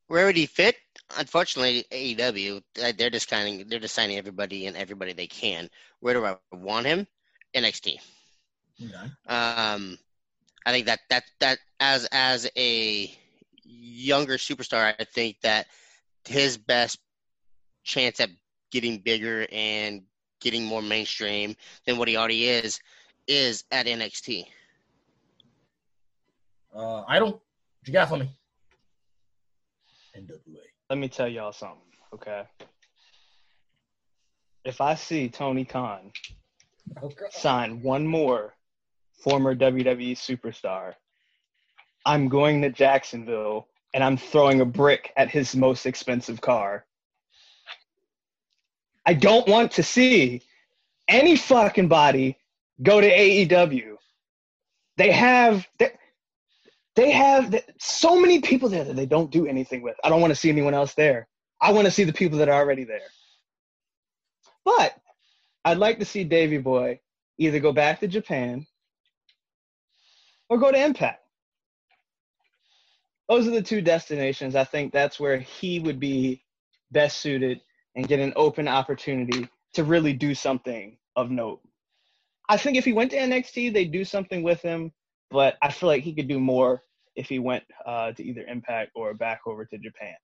where 0.07 0.25
would 0.25 0.37
he 0.37 0.47
fit? 0.47 0.75
Unfortunately, 1.17 1.85
AEW, 1.91 2.61
uh, 2.83 2.91
they're 2.97 3.11
just 3.11 3.29
kind 3.29 3.61
of 3.61 3.69
they're 3.69 3.79
just 3.79 3.93
signing 3.93 4.17
everybody 4.17 4.65
and 4.65 4.75
everybody 4.75 5.13
they 5.13 5.27
can. 5.27 5.69
Where 5.99 6.13
do 6.15 6.25
I 6.25 6.35
want 6.51 6.87
him? 6.87 7.07
NXT. 7.55 7.99
Okay. 8.83 8.93
Um, 9.27 9.97
I 10.65 10.71
think 10.71 10.87
that 10.87 10.99
that 11.09 11.23
that 11.39 11.59
as 11.79 12.07
as 12.11 12.49
a 12.57 13.15
younger 13.65 14.37
superstar, 14.37 14.93
I 14.99 15.03
think 15.03 15.37
that 15.41 15.67
his 16.27 16.57
best 16.57 16.99
chance 17.83 18.19
at 18.19 18.29
getting 18.71 18.99
bigger 18.99 19.47
and 19.51 20.03
getting 20.41 20.65
more 20.65 20.81
mainstream 20.81 21.55
than 21.85 21.97
what 21.97 22.07
he 22.07 22.17
already 22.17 22.45
is 22.45 22.79
is 23.27 23.63
at 23.71 23.85
NXT. 23.85 24.45
Uh, 26.75 27.03
I 27.07 27.19
don't. 27.19 27.31
What 27.31 27.41
you 27.85 27.93
got 27.93 28.09
for 28.09 28.17
me? 28.17 28.29
NWA. 30.17 30.59
Let 30.89 30.99
me 30.99 31.07
tell 31.07 31.27
y'all 31.27 31.53
something, 31.53 31.81
okay? 32.13 32.43
If 34.63 34.81
I 34.81 34.95
see 34.95 35.29
Tony 35.29 35.65
Khan 35.65 36.11
sign 37.31 37.81
one 37.81 38.05
more 38.05 38.53
former 39.23 39.55
WWE 39.55 40.13
superstar, 40.13 40.93
I'm 42.05 42.27
going 42.27 42.61
to 42.61 42.69
Jacksonville 42.69 43.67
and 43.93 44.03
I'm 44.03 44.17
throwing 44.17 44.61
a 44.61 44.65
brick 44.65 45.11
at 45.17 45.29
his 45.29 45.55
most 45.55 45.85
expensive 45.85 46.41
car. 46.41 46.85
I 49.05 49.13
don't 49.13 49.47
want 49.47 49.71
to 49.73 49.83
see 49.83 50.41
any 51.07 51.35
fucking 51.35 51.87
body 51.87 52.37
go 52.81 52.99
to 52.99 53.09
AEW. 53.09 53.95
They 54.97 55.11
have 55.11 55.67
they, 55.79 55.91
they 56.95 57.11
have 57.11 57.55
so 57.77 58.19
many 58.19 58.41
people 58.41 58.69
there 58.69 58.83
that 58.83 58.95
they 58.95 59.05
don't 59.05 59.31
do 59.31 59.47
anything 59.47 59.81
with. 59.81 59.95
I 60.03 60.09
don't 60.09 60.21
want 60.21 60.31
to 60.31 60.35
see 60.35 60.49
anyone 60.49 60.73
else 60.73 60.93
there. 60.93 61.27
I 61.61 61.71
want 61.71 61.85
to 61.85 61.91
see 61.91 62.03
the 62.03 62.13
people 62.13 62.39
that 62.39 62.49
are 62.49 62.59
already 62.59 62.83
there. 62.83 62.99
But 64.63 64.95
I'd 65.63 65.77
like 65.77 65.99
to 65.99 66.05
see 66.05 66.23
Davy 66.23 66.57
Boy 66.57 66.99
either 67.37 67.59
go 67.59 67.71
back 67.71 67.99
to 67.99 68.07
Japan 68.07 68.65
or 70.49 70.57
go 70.57 70.71
to 70.71 70.83
Impact. 70.83 71.24
Those 73.27 73.47
are 73.47 73.51
the 73.51 73.61
two 73.61 73.81
destinations. 73.81 74.55
I 74.55 74.63
think 74.63 74.93
that's 74.93 75.19
where 75.19 75.37
he 75.37 75.79
would 75.79 75.99
be 75.99 76.43
best 76.91 77.19
suited 77.19 77.61
and 77.95 78.07
get 78.07 78.19
an 78.19 78.33
open 78.35 78.67
opportunity 78.67 79.47
to 79.73 79.83
really 79.83 80.13
do 80.13 80.35
something 80.35 80.97
of 81.15 81.31
note. 81.31 81.61
I 82.47 82.57
think 82.57 82.77
if 82.77 82.85
he 82.85 82.93
went 82.93 83.11
to 83.11 83.17
NXT, 83.17 83.73
they'd 83.73 83.91
do 83.91 84.05
something 84.05 84.43
with 84.43 84.61
him, 84.61 84.91
but 85.31 85.55
I 85.61 85.71
feel 85.71 85.87
like 85.87 86.03
he 86.03 86.13
could 86.13 86.27
do 86.27 86.39
more 86.39 86.81
if 87.15 87.27
he 87.27 87.39
went 87.39 87.63
uh, 87.85 88.11
to 88.11 88.23
either 88.23 88.45
Impact 88.47 88.91
or 88.95 89.13
back 89.13 89.41
over 89.47 89.65
to 89.65 89.77
Japan. 89.77 90.15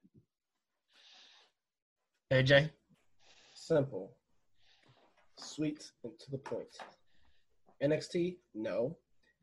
AJ. 2.32 2.70
Simple. 3.56 4.12
Sweet 5.38 5.92
and 6.04 6.14
to 6.20 6.32
the 6.32 6.38
point. 6.38 6.78
NXT, 7.84 8.38
no. 8.54 8.96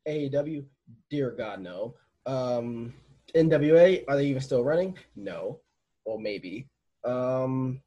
AEW, 0.06 0.64
dear 1.10 1.32
God, 1.32 1.60
no. 1.60 1.94
Um, 2.24 2.94
NWA, 3.34 4.04
are 4.08 4.16
they 4.16 4.26
even 4.26 4.42
still 4.42 4.64
running? 4.64 4.96
No. 5.16 5.60
Or 6.04 6.18
maybe. 6.18 6.68
Um, 7.04 7.80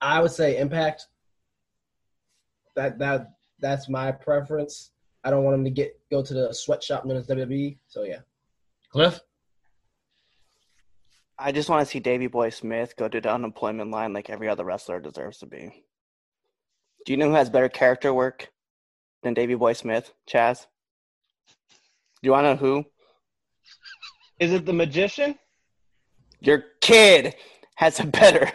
I 0.00 0.20
would 0.20 0.30
say 0.30 0.58
Impact. 0.58 1.06
That 2.74 2.98
that 2.98 3.32
that's 3.58 3.88
my 3.88 4.12
preference. 4.12 4.90
I 5.24 5.30
don't 5.30 5.44
want 5.44 5.54
them 5.54 5.64
to 5.64 5.70
get 5.70 5.98
go 6.10 6.22
to 6.22 6.34
the 6.34 6.52
sweatshop 6.52 7.04
known 7.04 7.16
as 7.16 7.26
WWE. 7.26 7.78
So 7.88 8.02
yeah. 8.02 8.20
Cliff. 8.90 9.20
I 11.38 11.52
just 11.52 11.68
want 11.68 11.86
to 11.86 11.90
see 11.90 12.00
Davy 12.00 12.28
Boy 12.28 12.50
Smith 12.50 12.96
go 12.96 13.08
to 13.08 13.20
the 13.20 13.32
unemployment 13.32 13.90
line 13.90 14.12
like 14.12 14.30
every 14.30 14.48
other 14.48 14.64
wrestler 14.64 15.00
deserves 15.00 15.38
to 15.38 15.46
be. 15.46 15.84
Do 17.04 17.12
you 17.12 17.16
know 17.18 17.28
who 17.28 17.34
has 17.34 17.50
better 17.50 17.68
character 17.68 18.12
work 18.12 18.50
than 19.22 19.34
Davy 19.34 19.54
Boy 19.54 19.74
Smith, 19.74 20.12
Chaz? 20.28 20.66
Do 21.58 22.28
you 22.28 22.32
want 22.32 22.44
to 22.44 22.54
know 22.54 22.56
who? 22.56 22.86
Is 24.38 24.52
it 24.52 24.66
the 24.66 24.72
magician? 24.72 25.38
Your 26.40 26.64
kid 26.80 27.34
has 27.76 28.00
a 28.00 28.04
better 28.04 28.50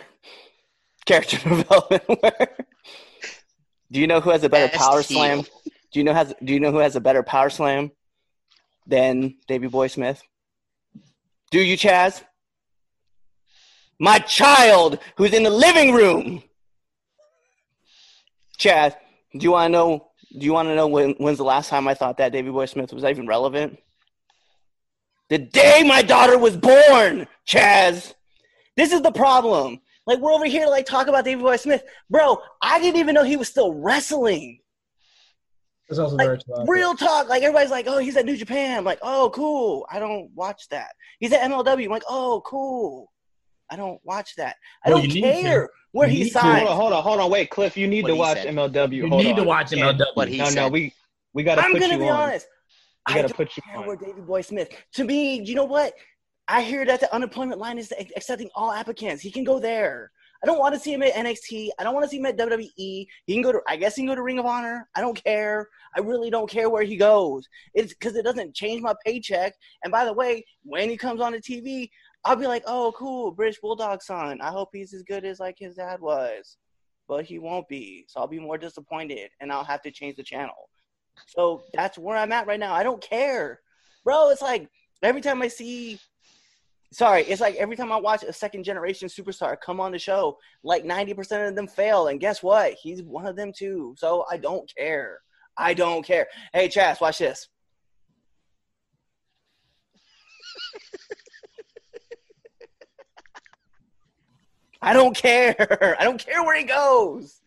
character 1.06 1.38
development 1.50 2.04
work. 2.08 2.66
Do 3.92 4.00
you 4.00 4.08
know 4.08 4.22
who 4.22 4.30
has 4.30 4.44
a 4.44 4.50
better 4.50 4.68
Best 4.72 4.80
power 4.80 5.02
heel. 5.02 5.18
slam? 5.18 5.42
Do 5.92 6.00
you 6.00 6.04
know 6.04 6.14
has 6.14 6.34
Do 6.44 6.54
you 6.54 6.60
know 6.60 6.72
who 6.72 6.78
has 6.78 6.96
a 6.96 7.02
better 7.02 7.24
power 7.24 7.50
slam 7.50 7.92
than 8.88 9.36
Davy 9.48 9.68
Boy 9.68 9.88
Smith? 9.88 10.22
Do 11.52 11.60
you, 11.60 11.76
Chaz? 11.76 12.24
My 14.00 14.20
child, 14.20 15.00
who's 15.18 15.34
in 15.34 15.44
the 15.44 15.50
living 15.50 15.94
room. 15.94 16.44
Chaz, 18.58 18.96
do 19.34 19.44
you 19.44 19.52
want 19.52 19.68
to 19.68 19.72
know? 19.72 20.08
Do 20.38 20.46
you 20.46 20.54
want 20.54 20.70
to 20.70 20.76
know 20.76 20.88
when? 20.88 21.12
When's 21.18 21.38
the 21.40 21.44
last 21.44 21.70
time 21.70 21.88
I 21.88 21.94
thought 21.94 22.18
that 22.18 22.32
Davy 22.32 22.50
Boy 22.50 22.66
Smith 22.66 22.94
was 22.94 23.04
even 23.04 23.28
relevant? 23.28 23.78
The 25.32 25.38
day 25.38 25.82
my 25.86 26.02
daughter 26.02 26.38
was 26.38 26.58
born, 26.58 27.26
Chaz. 27.48 28.16
This 28.76 28.92
is 28.92 29.02
the 29.02 29.14
problem. 29.14 29.80
Like 30.06 30.20
we're 30.20 30.34
over 30.34 30.44
here 30.44 30.66
to 30.66 30.70
like 30.70 30.86
talk 30.86 31.08
about 31.08 31.24
Davy 31.24 31.42
Boy 31.42 31.56
Smith, 31.56 31.84
bro. 32.10 32.38
I 32.62 32.82
didn't 32.82 33.00
even 33.00 33.16
know 33.16 33.24
he 33.24 33.38
was 33.38 33.48
still 33.48 33.74
wrestling. 33.74 34.60
It's 35.88 36.00
also 36.00 36.18
Like 36.18 36.28
very 36.28 36.38
true. 36.40 36.66
real 36.68 36.96
talk. 36.96 37.30
Like 37.30 37.44
everybody's 37.44 37.72
like, 37.72 37.86
oh, 37.88 38.00
he's 38.00 38.18
at 38.18 38.26
New 38.26 38.36
Japan. 38.36 38.80
I'm 38.80 38.84
like, 38.84 39.00
oh, 39.02 39.32
cool. 39.34 39.88
I 39.90 40.00
don't 40.00 40.30
watch 40.36 40.68
that. 40.68 40.90
He's 41.22 41.32
at 41.32 41.50
MLW. 41.50 41.86
I'm 41.86 41.92
like, 41.92 42.04
oh, 42.10 42.42
cool. 42.46 43.10
I 43.70 43.78
don't 43.78 44.02
watch 44.04 44.36
that. 44.36 44.58
I 44.86 44.90
Well, 44.90 45.00
don't 45.00 45.16
you 45.16 45.22
to. 45.22 45.22
care 45.22 45.70
where 45.94 46.10
You 46.10 46.14
he 46.14 46.24
need 46.26 46.32
to. 46.32 46.40
signed. 46.40 46.68
Hold 46.68 46.72
on, 46.72 46.76
hold 46.78 46.92
on, 46.94 47.04
hold 47.04 47.20
on. 47.22 47.32
Wait, 47.32 47.50
Cliff, 47.50 47.78
you 47.78 47.88
need 47.88 48.04
What 48.04 48.10
to 48.10 48.16
watch 48.18 48.38
said. 48.40 48.54
MLW. 48.54 48.92
You 48.92 49.08
Hold 49.08 49.24
need 49.24 49.30
on. 49.32 49.36
to 49.38 49.44
watch 49.46 49.72
MLW. 49.72 50.06
what 50.16 50.28
he 50.28 50.40
No, 50.40 50.50
no, 50.50 50.68
we 50.68 50.94
we 51.34 51.44
gotta 51.44 51.62
I'm 51.62 51.72
put 51.72 51.80
gonna 51.80 51.94
you 51.94 52.00
be 52.00 52.10
on. 52.10 52.24
honest. 52.32 52.48
I 53.06 53.16
gotta 53.16 53.28
don't 53.28 53.38
put 53.38 53.58
you 53.58 53.64
on. 53.76 53.88
where 53.88 53.96
Davy 53.96 54.22
Boy 54.22 54.42
Smith. 54.42 54.70
To 54.94 55.04
me, 55.04 55.42
you 55.42 55.56
know 55.56 55.66
what? 55.66 55.94
I 56.48 56.62
hear 56.62 56.86
that 56.86 57.00
the 57.00 57.14
unemployment 57.14 57.60
line 57.60 57.78
is 57.78 57.94
accepting 58.16 58.50
all 58.56 58.72
applicants. 58.72 59.22
He 59.22 59.32
can 59.32 59.44
go 59.44 59.60
there. 59.60 60.12
I 60.44 60.48
don't 60.48 60.60
want 60.60 60.74
to 60.74 60.80
see 60.80 60.92
him 60.92 61.04
at 61.04 61.14
NXT. 61.14 61.70
I 61.78 61.84
don't 61.84 61.94
want 61.94 62.04
to 62.04 62.10
see 62.10 62.18
him 62.18 62.26
at 62.26 62.38
WWE. 62.38 62.68
He 62.76 63.08
can 63.28 63.44
go 63.44 63.52
to. 63.52 63.62
I 63.68 63.76
guess 63.76 63.96
he 63.96 64.02
can 64.02 64.08
go 64.08 64.16
to 64.16 64.24
Ring 64.24 64.40
of 64.40 64.46
Honor. 64.46 64.90
I 64.96 65.02
don't 65.02 65.22
care. 65.24 65.68
I 65.96 66.00
really 66.00 66.32
don't 66.32 66.50
care 66.50 66.70
where 66.70 66.84
he 66.84 66.98
goes. 66.98 67.48
It's 67.76 67.94
because 67.94 68.16
it 68.16 68.24
doesn't 68.24 68.56
change 68.56 68.82
my 68.82 68.96
paycheck. 69.06 69.54
And 69.84 69.92
by 69.92 70.04
the 70.04 70.14
way, 70.14 70.44
when 70.64 70.90
he 70.90 70.98
comes 70.98 71.22
on 71.22 71.34
the 71.34 71.40
TV, 71.40 71.90
I'll 72.26 72.36
be 72.36 72.48
like, 72.48 72.64
"Oh, 72.66 72.92
cool, 72.98 73.32
British 73.32 73.60
Bulldog 73.62 74.02
son. 74.02 74.42
I 74.42 74.50
hope 74.50 74.70
he's 74.74 74.94
as 74.94 75.04
good 75.04 75.26
as 75.26 75.40
like 75.40 75.58
his 75.60 75.76
dad 75.76 76.02
was." 76.02 76.58
But 77.08 77.26
he 77.26 77.38
won't 77.38 77.68
be. 77.68 78.06
So 78.08 78.20
I'll 78.20 78.28
be 78.28 78.40
more 78.40 78.58
disappointed, 78.58 79.30
and 79.42 79.52
I'll 79.52 79.64
have 79.64 79.82
to 79.84 79.92
change 79.92 80.16
the 80.16 80.24
channel. 80.24 80.70
So 81.28 81.64
that's 81.74 81.98
where 81.98 82.18
I'm 82.18 82.32
at 82.32 82.48
right 82.48 82.60
now. 82.60 82.74
I 82.74 82.84
don't 82.84 83.02
care, 83.02 83.60
bro. 84.04 84.30
It's 84.30 84.42
like 84.42 84.68
every 85.02 85.22
time 85.22 85.42
I 85.42 85.48
see, 85.48 86.00
sorry, 86.92 87.24
it's 87.24 87.42
like 87.42 87.56
every 87.56 87.76
time 87.76 87.92
I 87.92 88.00
watch 88.00 88.24
a 88.24 88.34
second 88.34 88.64
generation 88.64 89.08
superstar 89.08 89.56
come 89.60 89.80
on 89.80 89.92
the 89.92 90.00
show, 90.00 90.38
like 90.64 90.84
90% 90.84 91.48
of 91.48 91.56
them 91.56 91.68
fail. 91.68 92.08
And 92.08 92.20
guess 92.20 92.44
what? 92.44 92.76
He's 92.82 93.02
one 93.02 93.26
of 93.26 93.36
them 93.36 93.52
too. 93.56 93.96
So 93.98 94.26
I 94.30 94.38
don't 94.38 94.72
care. 94.76 95.20
I 95.58 95.74
don't 95.74 96.06
care. 96.06 96.28
Hey, 96.54 96.68
Chaz, 96.68 97.02
watch 97.02 97.20
this. 97.20 97.48
I 104.82 104.94
don't 104.94 105.16
care. 105.16 105.96
I 106.00 106.04
don't 106.04 106.24
care 106.24 106.44
where 106.44 106.58
he 106.58 106.64
goes. 106.64 107.41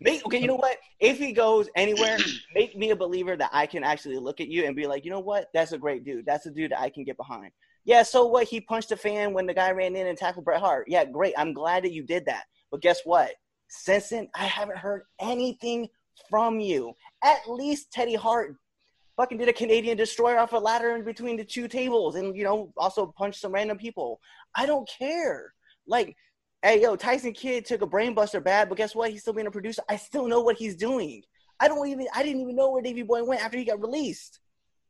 Make 0.00 0.24
okay, 0.24 0.38
you 0.38 0.46
know 0.46 0.56
what? 0.56 0.78
If 0.98 1.18
he 1.18 1.32
goes 1.32 1.68
anywhere, 1.76 2.16
make 2.54 2.76
me 2.76 2.90
a 2.90 2.96
believer 2.96 3.36
that 3.36 3.50
I 3.52 3.66
can 3.66 3.84
actually 3.84 4.18
look 4.18 4.40
at 4.40 4.48
you 4.48 4.64
and 4.64 4.74
be 4.74 4.86
like, 4.86 5.04
you 5.04 5.10
know 5.10 5.20
what? 5.20 5.48
That's 5.52 5.72
a 5.72 5.78
great 5.78 6.04
dude. 6.04 6.24
That's 6.26 6.46
a 6.46 6.50
dude 6.50 6.72
that 6.72 6.80
I 6.80 6.88
can 6.88 7.04
get 7.04 7.16
behind. 7.16 7.52
Yeah, 7.84 8.02
so 8.02 8.26
what? 8.26 8.46
He 8.46 8.60
punched 8.60 8.92
a 8.92 8.96
fan 8.96 9.32
when 9.32 9.46
the 9.46 9.54
guy 9.54 9.70
ran 9.70 9.96
in 9.96 10.06
and 10.06 10.16
tackled 10.16 10.44
Bret 10.44 10.60
Hart. 10.60 10.86
Yeah, 10.88 11.04
great. 11.04 11.34
I'm 11.36 11.52
glad 11.52 11.84
that 11.84 11.92
you 11.92 12.02
did 12.02 12.26
that. 12.26 12.44
But 12.70 12.82
guess 12.82 13.00
what? 13.04 13.30
Since 13.68 14.10
then, 14.10 14.28
I 14.34 14.44
haven't 14.44 14.78
heard 14.78 15.02
anything 15.20 15.88
from 16.28 16.60
you. 16.60 16.94
At 17.22 17.48
least 17.48 17.92
Teddy 17.92 18.14
Hart 18.14 18.56
fucking 19.16 19.38
did 19.38 19.48
a 19.48 19.52
Canadian 19.52 19.96
destroyer 19.96 20.38
off 20.38 20.52
a 20.52 20.56
ladder 20.56 20.94
in 20.94 21.04
between 21.04 21.36
the 21.36 21.44
two 21.44 21.68
tables 21.68 22.16
and, 22.16 22.36
you 22.36 22.44
know, 22.44 22.72
also 22.76 23.12
punched 23.16 23.40
some 23.40 23.52
random 23.52 23.78
people. 23.78 24.20
I 24.54 24.66
don't 24.66 24.88
care. 24.98 25.52
Like, 25.86 26.16
hey, 26.62 26.82
yo, 26.82 26.96
Tyson 26.96 27.32
Kidd 27.32 27.64
took 27.64 27.82
a 27.82 27.86
brainbuster 27.86 28.42
bad, 28.42 28.68
but 28.68 28.78
guess 28.78 28.94
what? 28.94 29.10
He's 29.10 29.22
still 29.22 29.32
being 29.32 29.46
a 29.46 29.50
producer. 29.50 29.82
I 29.88 29.96
still 29.96 30.28
know 30.28 30.40
what 30.40 30.56
he's 30.56 30.76
doing. 30.76 31.22
I 31.58 31.68
don't 31.68 31.86
even, 31.88 32.06
I 32.14 32.22
didn't 32.22 32.40
even 32.42 32.56
know 32.56 32.70
where 32.70 32.82
Davy 32.82 33.02
Boy 33.02 33.24
went 33.24 33.42
after 33.42 33.58
he 33.58 33.64
got 33.64 33.80
released. 33.80 34.40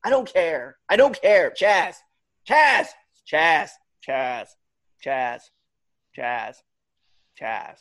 I 0.05 0.11
don't 0.11 0.31
care. 0.33 0.77
I 0.89 0.97
don't 0.97 1.21
care. 1.21 1.51
Chaz, 1.51 1.97
Chaz, 2.49 2.87
Chaz, 3.31 3.71
Chaz, 4.07 4.49
Chaz, 5.05 5.41
Chaz, 6.17 6.57
Chaz. 7.41 7.77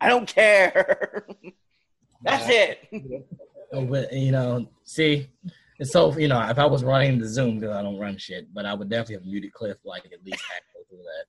I 0.00 0.08
don't 0.08 0.26
care. 0.26 1.26
That's 2.22 2.48
it. 2.48 2.88
Oh, 3.74 3.86
but 3.86 4.12
you 4.12 4.32
know, 4.32 4.68
see, 4.84 5.28
and 5.78 5.88
so 5.88 6.14
you 6.18 6.28
know, 6.28 6.38
if 6.50 6.58
I 6.58 6.66
was 6.66 6.84
running 6.84 7.18
the 7.18 7.26
Zoom, 7.26 7.58
because 7.58 7.74
I 7.74 7.82
don't 7.82 7.98
run 7.98 8.18
shit, 8.18 8.52
but 8.52 8.66
I 8.66 8.74
would 8.74 8.90
definitely 8.90 9.14
have 9.14 9.24
muted 9.24 9.54
Cliff 9.54 9.78
like 9.82 10.04
at 10.04 10.22
least 10.22 10.42
halfway 10.42 10.84
through 10.90 11.02
that, 11.04 11.24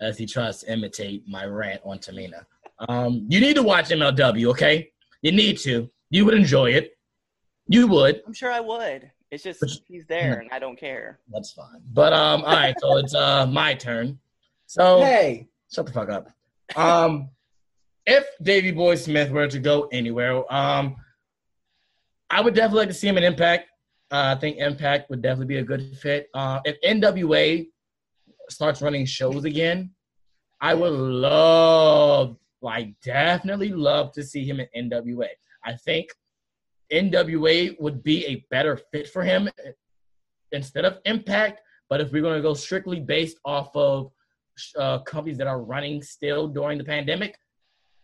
as 0.00 0.16
he 0.18 0.26
tries 0.26 0.60
to 0.60 0.72
imitate 0.72 1.26
my 1.28 1.44
rant 1.44 1.80
on 1.84 1.98
Tamina. 1.98 2.44
Um, 2.88 3.26
you 3.28 3.40
need 3.40 3.54
to 3.54 3.62
watch 3.62 3.88
MLW, 3.90 4.46
okay? 4.50 4.90
You 5.22 5.32
need 5.32 5.58
to. 5.58 5.90
You 6.10 6.24
would 6.24 6.34
enjoy 6.34 6.70
it. 6.72 6.92
You 7.68 7.86
would. 7.86 8.22
I'm 8.26 8.32
sure 8.32 8.50
I 8.50 8.60
would. 8.60 9.10
It's 9.30 9.44
just 9.44 9.60
But- 9.60 9.70
he's 9.86 10.06
there 10.06 10.40
and 10.40 10.50
I 10.50 10.58
don't 10.58 10.78
care. 10.78 11.20
That's 11.32 11.52
fine. 11.52 11.80
But 11.92 12.12
um, 12.12 12.42
all 12.42 12.54
right. 12.56 12.74
So 12.80 12.96
it's 12.96 13.14
uh 13.14 13.46
my 13.50 13.74
turn. 13.74 14.18
So 14.66 15.00
Hey, 15.02 15.48
Shut 15.72 15.86
the 15.86 15.92
fuck 15.92 16.08
up. 16.10 16.28
Um, 16.74 17.30
if 18.06 18.24
Davy 18.42 18.72
Boy 18.72 18.96
Smith 18.96 19.30
were 19.30 19.46
to 19.46 19.58
go 19.60 19.88
anywhere, 19.92 20.42
um, 20.52 20.96
I 22.28 22.40
would 22.40 22.54
definitely 22.54 22.80
like 22.80 22.88
to 22.88 22.94
see 22.94 23.06
him 23.08 23.18
in 23.18 23.24
Impact. 23.24 23.68
Uh, 24.10 24.34
I 24.36 24.40
think 24.40 24.58
Impact 24.58 25.10
would 25.10 25.22
definitely 25.22 25.46
be 25.46 25.58
a 25.58 25.62
good 25.62 25.96
fit. 25.98 26.28
Uh, 26.34 26.58
if 26.64 26.76
NWA 26.82 27.68
starts 28.50 28.82
running 28.82 29.06
shows 29.06 29.44
again, 29.44 29.90
I 30.60 30.74
would 30.74 30.92
love, 30.92 32.36
like, 32.60 32.94
definitely 33.02 33.70
love 33.70 34.12
to 34.12 34.22
see 34.22 34.44
him 34.44 34.60
in 34.60 34.90
NWA. 34.90 35.28
I 35.64 35.74
think 35.74 36.10
NWA 36.92 37.80
would 37.80 38.02
be 38.02 38.26
a 38.26 38.44
better 38.50 38.76
fit 38.76 39.08
for 39.08 39.22
him 39.22 39.48
instead 40.52 40.84
of 40.84 40.98
Impact. 41.04 41.60
But 41.88 42.00
if 42.00 42.12
we're 42.12 42.22
going 42.22 42.36
to 42.36 42.42
go 42.42 42.54
strictly 42.54 43.00
based 43.00 43.38
off 43.44 43.74
of 43.74 44.12
uh, 44.76 44.98
companies 45.00 45.38
that 45.38 45.46
are 45.46 45.62
running 45.62 46.02
still 46.02 46.48
during 46.48 46.78
the 46.78 46.84
pandemic, 46.84 47.36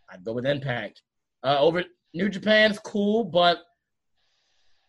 I'd 0.09 0.23
go 0.23 0.33
with 0.33 0.45
Impact. 0.45 1.01
Uh, 1.43 1.57
over 1.59 1.83
New 2.13 2.29
Japan's 2.29 2.79
cool, 2.79 3.23
but 3.23 3.59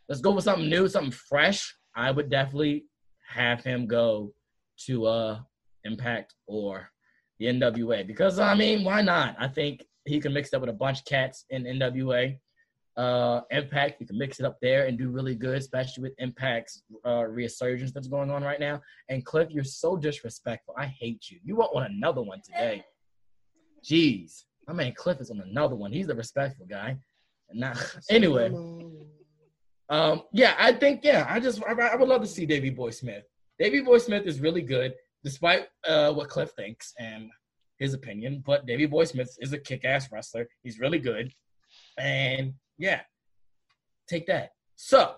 let's 0.08 0.20
go 0.20 0.30
with 0.30 0.44
something 0.44 0.68
new, 0.68 0.88
something 0.88 1.12
fresh. 1.12 1.74
I 1.94 2.10
would 2.10 2.30
definitely 2.30 2.86
have 3.26 3.62
him 3.62 3.86
go 3.86 4.32
to 4.86 5.06
uh 5.06 5.40
Impact 5.84 6.34
or 6.46 6.90
the 7.38 7.46
NWA 7.46 8.06
because 8.06 8.38
I 8.38 8.54
mean, 8.54 8.84
why 8.84 9.00
not? 9.02 9.36
I 9.38 9.48
think 9.48 9.84
he 10.04 10.20
can 10.20 10.32
mix 10.32 10.48
it 10.48 10.54
up 10.54 10.62
with 10.62 10.70
a 10.70 10.74
bunch 10.74 11.00
of 11.00 11.04
cats 11.04 11.44
in 11.50 11.64
NWA. 11.64 12.36
Uh, 12.96 13.42
Impact, 13.52 14.00
you 14.00 14.06
can 14.06 14.18
mix 14.18 14.40
it 14.40 14.46
up 14.46 14.58
there 14.60 14.86
and 14.86 14.98
do 14.98 15.08
really 15.08 15.36
good, 15.36 15.56
especially 15.56 16.02
with 16.02 16.14
Impact's 16.18 16.82
uh, 17.06 17.24
resurgence 17.24 17.92
that's 17.92 18.08
going 18.08 18.28
on 18.30 18.42
right 18.42 18.58
now. 18.58 18.80
And 19.08 19.24
Cliff, 19.24 19.50
you're 19.50 19.62
so 19.62 19.96
disrespectful. 19.96 20.74
I 20.76 20.86
hate 20.86 21.30
you. 21.30 21.38
You 21.44 21.54
won't 21.54 21.74
want 21.74 21.92
another 21.92 22.22
one 22.22 22.40
today. 22.44 22.84
Jeez, 23.84 24.44
my 24.66 24.74
man 24.74 24.92
Cliff 24.96 25.20
is 25.20 25.30
on 25.30 25.40
another 25.40 25.76
one. 25.76 25.92
He's 25.92 26.08
the 26.08 26.14
respectful 26.14 26.66
guy. 26.66 26.96
And 27.50 27.60
now, 27.60 27.74
anyway, 28.10 28.52
um, 29.88 30.22
yeah, 30.32 30.54
I 30.58 30.72
think 30.72 31.04
yeah, 31.04 31.24
I 31.28 31.38
just 31.38 31.62
I, 31.62 31.72
I 31.72 31.94
would 31.94 32.08
love 32.08 32.22
to 32.22 32.26
see 32.26 32.46
Davy 32.46 32.70
Boy 32.70 32.90
Smith. 32.90 33.22
Davy 33.58 33.80
Boy 33.80 33.98
Smith 33.98 34.26
is 34.26 34.40
really 34.40 34.62
good, 34.62 34.94
despite 35.24 35.66
uh, 35.86 36.12
what 36.12 36.28
Cliff 36.28 36.50
thinks 36.52 36.94
and 36.98 37.30
his 37.78 37.94
opinion. 37.94 38.42
But 38.46 38.66
Davy 38.66 38.86
Boy 38.86 39.04
Smith 39.04 39.36
is 39.40 39.52
a 39.52 39.58
kick-ass 39.58 40.10
wrestler. 40.12 40.48
He's 40.62 40.78
really 40.78 40.98
good, 40.98 41.32
and 41.98 42.54
yeah, 42.78 43.00
take 44.08 44.26
that. 44.26 44.52
So, 44.76 45.16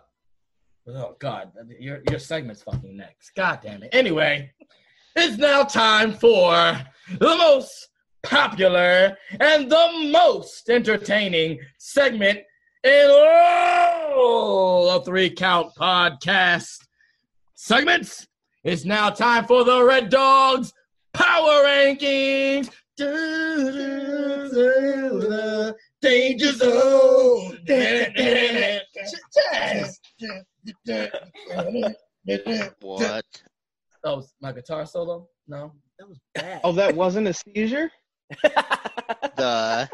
oh 0.88 1.16
god, 1.18 1.52
your 1.78 2.02
your 2.08 2.18
segment's 2.18 2.62
fucking 2.62 2.96
next. 2.96 3.32
God 3.34 3.60
damn 3.62 3.82
it. 3.82 3.90
Anyway, 3.92 4.52
it's 5.16 5.36
now 5.36 5.64
time 5.64 6.12
for 6.12 6.78
the 7.18 7.36
most 7.36 7.88
popular 8.22 9.16
and 9.38 9.70
the 9.70 10.08
most 10.10 10.68
entertaining 10.68 11.58
segment 11.78 12.40
in 12.84 13.10
all 13.10 14.90
of 14.90 15.04
three 15.04 15.30
count 15.30 15.74
podcast 15.78 16.78
segments. 17.54 18.26
It's 18.62 18.84
now 18.84 19.08
time 19.08 19.46
for 19.46 19.64
the 19.64 19.82
Red 19.82 20.10
Dogs 20.10 20.74
Power 21.14 21.64
Rankings. 21.64 22.70
Danger 26.02 26.52
Zone. 26.52 27.58
What 32.80 33.24
Oh, 34.04 34.24
my 34.40 34.52
guitar 34.52 34.84
solo? 34.86 35.28
No. 35.48 35.72
That 35.98 36.08
was 36.08 36.18
bad. 36.34 36.60
Oh, 36.64 36.72
that 36.72 36.94
wasn't 36.94 37.28
a 37.28 37.34
seizure? 37.34 37.90
the 38.42 39.88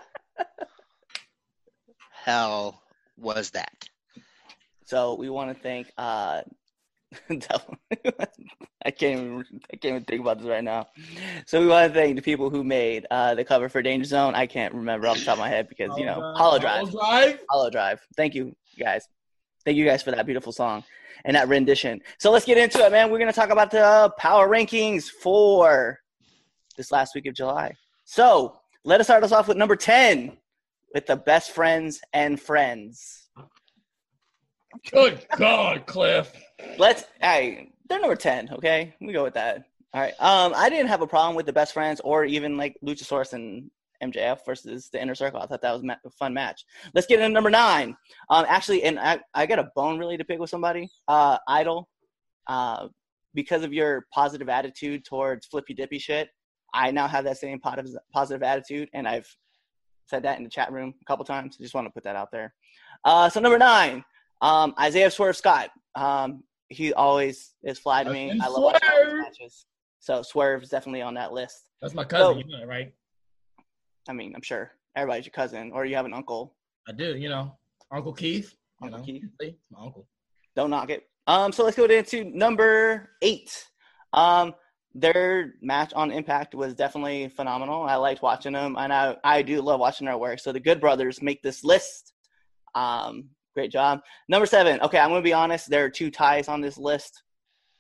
hell 2.11 2.83
was 3.17 3.51
that? 3.51 3.89
So 4.85 5.15
we 5.15 5.31
want 5.31 5.57
to 5.57 5.63
thank. 5.63 5.93
Uh, 5.97 6.43
I 8.87 8.93
can't 8.93 9.21
even. 9.21 9.61
I 9.73 9.77
can't 9.77 9.97
even 9.97 10.05
think 10.05 10.21
about 10.21 10.39
this 10.39 10.47
right 10.47 10.63
now. 10.63 10.87
So 11.45 11.61
we 11.61 11.67
want 11.67 11.93
to 11.93 11.99
thank 11.99 12.15
the 12.15 12.23
people 12.23 12.51
who 12.51 12.63
made 12.63 13.05
uh, 13.11 13.35
the 13.35 13.45
cover 13.45 13.69
for 13.69 13.83
Danger 13.83 14.07
Zone. 14.07 14.37
I 14.37 14.47
can't 14.47 14.73
remember 14.73 15.09
off 15.09 15.19
the 15.19 15.25
top 15.25 15.33
of 15.33 15.39
my 15.41 15.49
head 15.49 15.69
because 15.69 15.91
you 15.99 16.07
know 16.07 16.33
Hollow 16.37 16.61
Drive. 16.61 16.89
Hollow 16.89 16.91
Drive. 16.93 17.41
Hollow 17.51 17.71
Drive. 17.71 18.01
Thank 18.17 18.37
you 18.37 18.55
guys. 18.79 19.09
Thank 19.65 19.77
you 19.77 19.85
guys 19.85 20.05
for 20.05 20.13
that 20.13 20.25
beautiful 20.25 20.53
song 20.53 20.85
and 21.25 21.35
that 21.35 21.49
rendition. 21.49 22.01
So 22.21 22.31
let's 22.31 22.45
get 22.45 22.59
into 22.59 22.79
it, 22.79 22.93
man. 22.93 23.11
We're 23.11 23.19
gonna 23.19 23.33
talk 23.33 23.51
about 23.51 23.73
the 23.73 24.13
power 24.19 24.49
rankings 24.49 25.11
for 25.11 25.99
this 26.77 26.93
last 26.93 27.17
week 27.17 27.27
of 27.27 27.35
July. 27.35 27.75
So 28.05 28.57
let 28.85 29.01
us 29.01 29.09
start 29.09 29.25
us 29.25 29.33
off 29.33 29.49
with 29.49 29.57
number 29.57 29.75
ten 29.75 30.37
with 30.95 31.07
the 31.07 31.17
best 31.17 31.51
friends 31.51 32.01
and 32.13 32.41
friends. 32.41 33.31
Good 34.93 35.27
God, 35.37 35.87
Cliff. 35.87 36.33
Let's 36.79 37.03
hey, 37.21 37.73
they're 37.89 38.01
number 38.01 38.17
ten, 38.17 38.49
okay? 38.53 38.95
We 39.01 39.13
go 39.13 39.25
with 39.25 39.35
that. 39.35 39.65
All 39.95 40.01
right. 40.01 40.15
Um, 40.21 40.53
I 40.55 40.69
didn't 40.69 40.89
have 40.89 41.01
a 41.01 41.07
problem 41.07 41.37
with 41.37 41.47
the 41.47 41.53
best 41.53 41.73
friends 41.73 42.01
or 42.05 42.25
even 42.25 42.57
like 42.57 42.77
Luchasaurus 42.85 43.33
and 43.33 43.71
MJF 44.03 44.45
versus 44.45 44.89
the 44.93 45.01
Inner 45.01 45.15
Circle. 45.15 45.41
I 45.41 45.47
thought 45.47 45.63
that 45.63 45.73
was 45.73 45.83
a 45.83 46.11
fun 46.11 46.35
match. 46.35 46.65
Let's 46.95 47.07
get 47.07 47.21
into 47.21 47.33
number 47.33 47.51
nine. 47.51 47.97
Um, 48.29 48.45
actually, 48.49 48.83
and 48.83 48.99
I, 48.99 49.21
I 49.35 49.47
got 49.47 49.59
a 49.59 49.71
bone 49.75 49.99
really 49.99 50.17
to 50.17 50.25
pick 50.25 50.39
with 50.39 50.51
somebody. 50.51 50.89
Uh, 51.09 51.39
Idol. 51.49 51.89
Uh, 52.47 52.89
because 53.35 53.63
of 53.63 53.73
your 53.73 54.07
positive 54.13 54.49
attitude 54.49 55.05
towards 55.05 55.47
flippy 55.47 55.75
dippy 55.75 55.99
shit, 55.99 56.29
I 56.75 56.91
now 56.91 57.07
have 57.07 57.25
that 57.25 57.39
same 57.39 57.61
positive 57.61 57.93
positive 58.13 58.43
attitude, 58.43 58.89
and 58.93 59.07
I've 59.07 59.29
said 60.07 60.23
that 60.25 60.39
in 60.39 60.45
the 60.45 60.51
chat 60.51 60.73
room 60.73 60.95
a 61.01 61.05
couple 61.05 61.25
times. 61.25 61.57
I 61.59 61.63
just 61.63 61.75
want 61.75 61.87
to 61.87 61.93
put 61.93 62.05
that 62.05 62.17
out 62.17 62.31
there. 62.33 62.55
Uh, 63.05 63.29
so 63.29 63.41
number 63.41 63.59
nine, 63.59 64.05
um, 64.41 64.75
Isaiah 64.81 65.11
Swerve 65.11 65.37
Scott. 65.37 65.71
Um, 65.95 66.43
he 66.69 66.93
always 66.93 67.55
is 67.63 67.79
fly 67.79 68.05
to 68.05 68.11
me. 68.11 68.39
I 68.43 68.49
love 68.49 68.63
watching 68.63 69.19
matches. 69.19 69.67
So 70.01 70.23
Swerve 70.23 70.63
is 70.63 70.69
definitely 70.69 71.03
on 71.03 71.15
that 71.15 71.33
list. 71.33 71.71
That's 71.81 71.95
my 71.95 72.05
cousin, 72.05 72.35
So- 72.35 72.39
you 72.39 72.59
know 72.59 72.65
right? 72.67 72.93
I 74.09 74.13
mean, 74.13 74.35
I'm 74.37 74.43
sure 74.43 74.71
everybody's 74.95 75.27
your 75.27 75.33
cousin, 75.33 75.73
or 75.73 75.85
you 75.85 75.97
have 75.97 76.07
an 76.07 76.15
uncle. 76.15 76.55
I 76.89 76.93
do, 76.93 77.17
you 77.17 77.29
know. 77.29 77.57
Uncle 77.91 78.13
Keith. 78.13 78.55
Uncle 78.83 79.01
know, 79.01 79.05
Keith. 79.05 79.25
My 79.71 79.81
uncle. 79.85 80.07
Don't 80.55 80.71
knock 80.71 80.91
it. 80.91 81.09
Um, 81.27 81.51
so 81.51 81.65
let's 81.65 81.77
go 81.77 81.85
into 81.87 82.25
number 82.25 83.11
eight. 83.23 83.67
Um, 84.13 84.55
their 84.95 85.55
match 85.61 85.93
on 85.93 86.11
Impact 86.13 86.55
was 86.55 86.75
definitely 86.75 87.29
phenomenal. 87.29 87.83
I 87.83 87.97
liked 87.97 88.23
watching 88.23 88.53
them, 88.53 88.77
and 88.79 88.93
I 88.93 89.17
I 89.25 89.43
do 89.43 89.61
love 89.61 89.81
watching 89.81 90.07
their 90.07 90.17
work. 90.17 90.39
So 90.39 90.53
the 90.53 90.61
Good 90.61 90.81
Brothers 90.81 91.21
make 91.21 91.43
this 91.43 91.65
list. 91.65 92.13
Um, 92.75 93.31
great 93.57 93.73
job. 93.73 94.01
Number 94.29 94.47
seven. 94.47 94.81
Okay, 94.83 94.99
I'm 94.99 95.09
gonna 95.09 95.23
be 95.23 95.33
honest. 95.33 95.71
There 95.71 95.85
are 95.85 95.91
two 95.91 96.11
ties 96.11 96.47
on 96.47 96.61
this 96.61 96.77
list, 96.77 97.23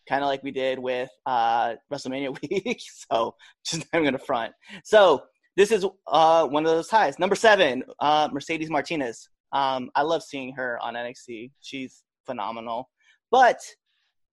kind 0.08 0.22
of 0.22 0.28
like 0.28 0.42
we 0.42 0.50
did 0.50 0.78
with 0.78 1.10
uh, 1.26 1.74
WrestleMania 1.92 2.36
week. 2.50 2.80
so 3.10 3.34
just 3.64 3.86
I'm 3.92 4.02
gonna 4.02 4.18
front. 4.18 4.54
So 4.84 5.22
this 5.56 5.70
is 5.70 5.86
uh, 6.08 6.46
one 6.46 6.64
of 6.64 6.72
those 6.72 6.88
ties. 6.88 7.18
Number 7.18 7.36
seven, 7.36 7.84
uh, 8.00 8.28
Mercedes 8.32 8.70
Martinez. 8.70 9.28
Um, 9.52 9.90
I 9.94 10.02
love 10.02 10.22
seeing 10.22 10.54
her 10.54 10.78
on 10.82 10.94
NXT. 10.94 11.52
She's 11.60 12.02
phenomenal. 12.24 12.88
But 13.30 13.58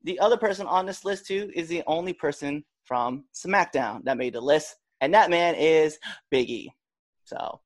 the 0.03 0.19
other 0.19 0.37
person 0.37 0.65
on 0.65 0.85
this 0.85 1.03
list 1.03 1.27
too 1.27 1.51
is 1.53 1.67
the 1.67 1.83
only 1.87 2.13
person 2.13 2.63
from 2.85 3.25
SmackDown 3.35 4.03
that 4.05 4.17
made 4.17 4.33
the 4.33 4.41
list, 4.41 4.77
and 5.01 5.13
that 5.13 5.29
man 5.29 5.55
is 5.55 5.99
Big 6.31 6.49
E. 6.49 6.71
So 7.25 7.59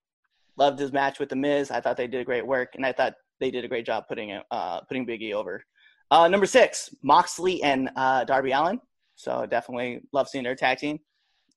loved 0.57 0.79
his 0.79 0.91
match 0.91 1.19
with 1.19 1.29
the 1.29 1.35
Miz. 1.35 1.69
I 1.69 1.79
thought 1.79 1.97
they 1.97 2.07
did 2.07 2.25
great 2.25 2.45
work, 2.45 2.73
and 2.73 2.83
I 2.85 2.91
thought 2.91 3.13
they 3.39 3.51
did 3.51 3.65
a 3.65 3.67
great 3.67 3.85
job 3.85 4.05
putting 4.07 4.29
it, 4.29 4.43
uh, 4.51 4.81
putting 4.81 5.05
Big 5.05 5.21
E 5.21 5.33
over. 5.33 5.63
Uh, 6.09 6.27
number 6.27 6.45
six, 6.45 6.93
Moxley 7.03 7.61
and 7.63 7.89
uh, 7.95 8.23
Darby 8.23 8.51
Allin. 8.51 8.79
So 9.15 9.45
definitely 9.45 10.01
love 10.13 10.29
seeing 10.29 10.43
their 10.43 10.55
tag 10.55 10.77
team. 10.77 10.99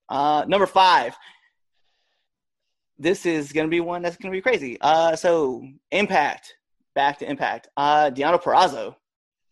Uh, 0.08 0.44
number 0.48 0.66
five, 0.66 1.16
this 2.98 3.26
is 3.26 3.52
gonna 3.52 3.68
be 3.68 3.80
one 3.80 4.02
that's 4.02 4.16
gonna 4.16 4.32
be 4.32 4.40
crazy. 4.40 4.76
Uh, 4.80 5.14
so 5.14 5.64
Impact, 5.90 6.54
back 6.94 7.18
to 7.18 7.30
Impact. 7.30 7.68
Uh, 7.76 8.10
Deonna 8.10 8.42
Purrazzo. 8.42 8.96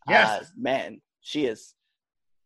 Yes. 0.09 0.43
Uh, 0.43 0.45
man, 0.57 1.01
she 1.21 1.47
is. 1.47 1.75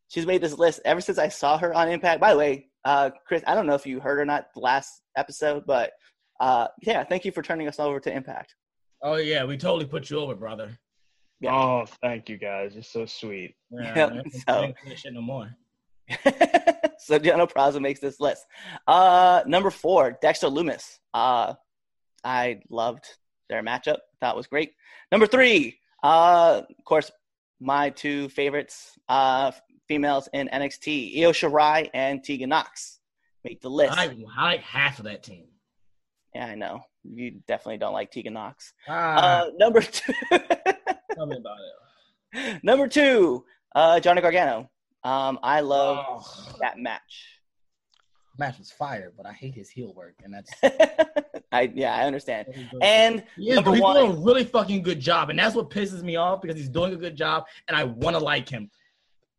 She's 0.09 0.27
made 0.27 0.43
this 0.43 0.59
list 0.59 0.81
ever 0.85 1.01
since 1.01 1.19
I 1.19 1.29
saw 1.29 1.57
her 1.59 1.73
on 1.73 1.89
Impact. 1.89 2.21
By 2.21 2.33
the 2.33 2.39
way, 2.39 2.69
uh, 2.85 3.11
Chris, 3.27 3.43
I 3.47 3.55
don't 3.55 3.67
know 3.67 3.75
if 3.75 3.87
you 3.87 3.99
heard 3.99 4.19
or 4.19 4.25
not 4.25 4.47
the 4.55 4.61
last 4.61 5.03
episode, 5.17 5.65
but 5.67 5.93
uh, 6.41 6.69
yeah, 6.83 7.03
thank 7.05 7.25
you 7.25 7.33
for 7.33 7.41
turning 7.41 7.69
us 7.69 7.81
over 7.81 7.99
to 8.01 8.13
Impact. 8.13 8.55
Oh 9.03 9.17
yeah, 9.17 9.45
we 9.45 9.57
totally 9.57 9.87
put 9.87 10.11
you 10.11 10.19
over, 10.21 10.35
brother. 10.35 10.79
Yeah. 11.41 11.55
Oh, 11.55 11.85
thank 12.01 12.29
you 12.29 12.39
guys. 12.39 12.75
You're 12.75 12.85
so 12.85 13.05
sweet. 13.05 13.57
Yeah, 13.71 13.97
Yep, 13.97 14.15
man. 14.15 14.31
so- 14.31 14.41
I 14.49 14.65
ain't 14.67 14.77
doing 14.85 14.97
shit 14.97 15.13
no 15.13 15.23
more. 15.23 15.51
so 16.09 17.19
Deonna 17.19 17.51
Purrazzo 17.51 17.81
makes 17.81 18.01
this 18.01 18.21
list. 18.21 18.45
Uh, 18.87 19.43
number 19.47 19.71
four, 19.71 20.19
Dexter 20.23 20.49
Lumis. 20.49 20.99
Uh, 21.15 21.55
I 22.25 22.61
loved 22.71 23.05
their 23.49 23.63
matchup. 23.63 23.99
That 24.21 24.37
was 24.37 24.47
great. 24.47 24.73
Number 25.11 25.27
three, 25.27 25.79
uh, 26.05 26.63
of 26.69 26.85
course, 26.85 27.11
my 27.61 27.91
two 27.91 28.29
favorites, 28.29 28.93
uh, 29.09 29.51
females 29.89 30.29
in 30.33 30.49
NXT, 30.49 31.19
Io 31.23 31.33
Shirai 31.33 31.89
and 31.95 32.23
Tegan 32.23 32.51
Knox, 32.51 33.01
make 33.45 33.61
the 33.61 33.69
list. 33.71 33.97
I, 33.97 34.15
I 34.37 34.43
like 34.43 34.61
half 34.61 34.99
of 34.99 35.05
that 35.07 35.23
team. 35.23 35.47
Yeah, 36.35 36.47
I 36.47 36.55
know 36.55 36.83
you 37.05 37.41
definitely 37.49 37.79
don't 37.79 37.93
like 37.93 38.11
Tegan 38.11 38.35
Knox. 38.35 38.73
Ah, 38.89 39.43
Uh, 39.43 39.51
number 39.59 39.81
two, 39.83 40.13
tell 41.15 41.27
me 41.27 41.37
about 41.37 41.57
it. 42.35 42.65
number 42.65 42.89
two, 42.89 43.45
uh, 43.75 44.01
Johnny 44.01 44.21
Gargano. 44.21 44.71
Um, 45.05 45.39
I 45.43 45.61
love 45.61 45.99
Oh, 46.09 46.57
that 46.61 46.79
match. 46.79 47.41
match 48.39 48.59
was 48.59 48.71
fire, 48.71 49.13
but 49.17 49.27
I 49.27 49.33
hate 49.33 49.55
his 49.55 49.69
heel 49.69 49.93
work, 49.95 50.15
and 50.25 50.33
that's. 50.33 50.51
I 51.53 51.71
yeah, 51.75 51.95
I 51.95 52.05
understand. 52.07 52.49
And 52.81 53.25
He 53.37 53.51
is, 53.51 53.57
number 53.57 53.73
he's 53.73 53.81
one- 53.83 53.97
doing 53.97 54.13
a 54.13 54.21
really 54.25 54.45
fucking 54.45 54.83
good 54.83 55.01
job, 55.01 55.29
and 55.31 55.39
that's 55.39 55.55
what 55.55 55.69
pisses 55.71 56.03
me 56.03 56.17
off 56.17 56.41
because 56.41 56.57
he's 56.57 56.69
doing 56.71 56.93
a 56.95 56.97
good 56.97 57.17
job, 57.17 57.45
and 57.69 57.77
I 57.77 57.85
want 57.85 58.17
to 58.17 58.23
like 58.23 58.49
him. 58.49 58.71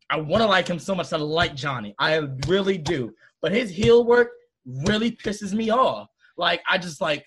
I 0.10 0.18
want 0.18 0.42
to 0.44 0.48
like 0.48 0.68
him 0.68 0.78
so 0.80 0.94
much. 0.94 1.12
I 1.14 1.18
like 1.18 1.56
Johnny, 1.56 1.96
I 1.98 2.18
really 2.48 2.78
do. 2.78 3.16
But 3.42 3.52
his 3.52 3.72
heel 3.72 4.04
work 4.06 4.30
really 4.66 5.12
pisses 5.12 5.54
me 5.54 5.70
off. 5.72 6.10
Like 6.38 6.62
I 6.70 6.78
just 6.78 7.02
like, 7.02 7.26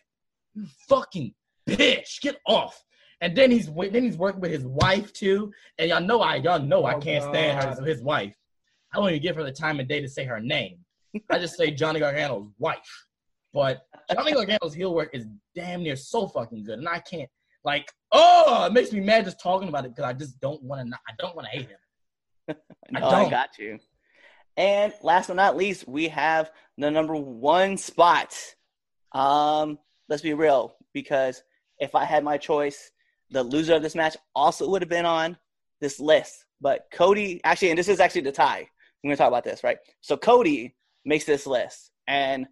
you 0.54 0.66
fucking 0.88 1.34
bitch, 1.68 2.20
get 2.20 2.36
off. 2.46 2.82
And 3.20 3.34
then 3.36 3.50
he's 3.50 3.70
then 3.72 4.02
he's 4.04 4.16
working 4.18 4.40
with 4.40 4.50
his 4.50 4.64
wife 4.66 5.12
too. 5.12 5.52
And 5.78 5.88
y'all 5.90 6.00
know 6.00 6.20
I 6.20 6.36
y'all 6.36 6.60
know 6.60 6.84
I 6.84 6.94
Oh, 6.94 7.00
can't 7.00 7.24
stand 7.24 7.62
her, 7.62 7.84
his 7.84 8.02
wife. 8.02 8.34
I 8.92 8.98
don't 8.98 9.08
even 9.08 9.22
give 9.22 9.36
her 9.36 9.42
the 9.42 9.52
time 9.52 9.80
of 9.80 9.88
day 9.88 10.00
to 10.00 10.08
say 10.08 10.24
her 10.24 10.40
name. 10.40 10.78
I 11.30 11.38
just 11.38 11.56
say 11.56 11.70
Johnny 11.70 12.00
Gargano's 12.00 12.50
wife. 12.58 13.06
But 13.54 13.86
Johnny 14.12 14.32
Gargano's 14.32 14.74
heel 14.74 14.94
work 14.94 15.10
is 15.14 15.26
damn 15.54 15.82
near 15.82 15.96
so 15.96 16.26
fucking 16.28 16.64
good, 16.64 16.78
and 16.78 16.88
I 16.88 16.98
can't 17.00 17.28
like. 17.64 17.90
Oh, 18.12 18.66
it 18.66 18.72
makes 18.72 18.92
me 18.92 19.00
mad 19.00 19.24
just 19.24 19.40
talking 19.40 19.68
about 19.68 19.84
it 19.86 19.94
because 19.94 20.08
I 20.08 20.12
just 20.12 20.38
don't 20.40 20.62
want 20.62 20.86
to. 20.88 20.96
I 21.08 21.12
don't 21.18 21.34
want 21.34 21.48
to 21.50 21.58
hate 21.58 21.68
him. 21.68 22.56
I 22.94 23.00
No, 23.00 23.06
I, 23.08 23.22
don't. 23.22 23.30
got 23.30 23.58
you. 23.58 23.78
And 24.58 24.92
last 25.02 25.28
but 25.28 25.36
not 25.36 25.56
least, 25.56 25.88
we 25.88 26.08
have 26.08 26.50
the 26.78 26.90
number 26.90 27.14
one 27.16 27.76
spot. 27.78 28.34
Um, 29.12 29.78
let's 30.08 30.22
be 30.22 30.34
real, 30.34 30.76
because 30.92 31.42
if 31.78 31.94
I 31.94 32.04
had 32.04 32.24
my 32.24 32.36
choice, 32.38 32.90
the 33.30 33.42
loser 33.42 33.74
of 33.74 33.82
this 33.82 33.94
match 33.94 34.16
also 34.34 34.68
would 34.70 34.82
have 34.82 34.88
been 34.88 35.06
on 35.06 35.36
this 35.80 36.00
list. 36.00 36.44
But 36.60 36.86
Cody, 36.92 37.40
actually, 37.44 37.70
and 37.70 37.78
this 37.78 37.88
is 37.88 38.00
actually 38.00 38.22
the 38.22 38.32
tie. 38.32 38.68
We're 39.02 39.08
gonna 39.08 39.16
talk 39.16 39.28
about 39.28 39.44
this, 39.44 39.62
right? 39.62 39.78
So 40.00 40.16
Cody 40.16 40.74
makes 41.04 41.24
this 41.24 41.46
list, 41.46 41.90
and 42.06 42.46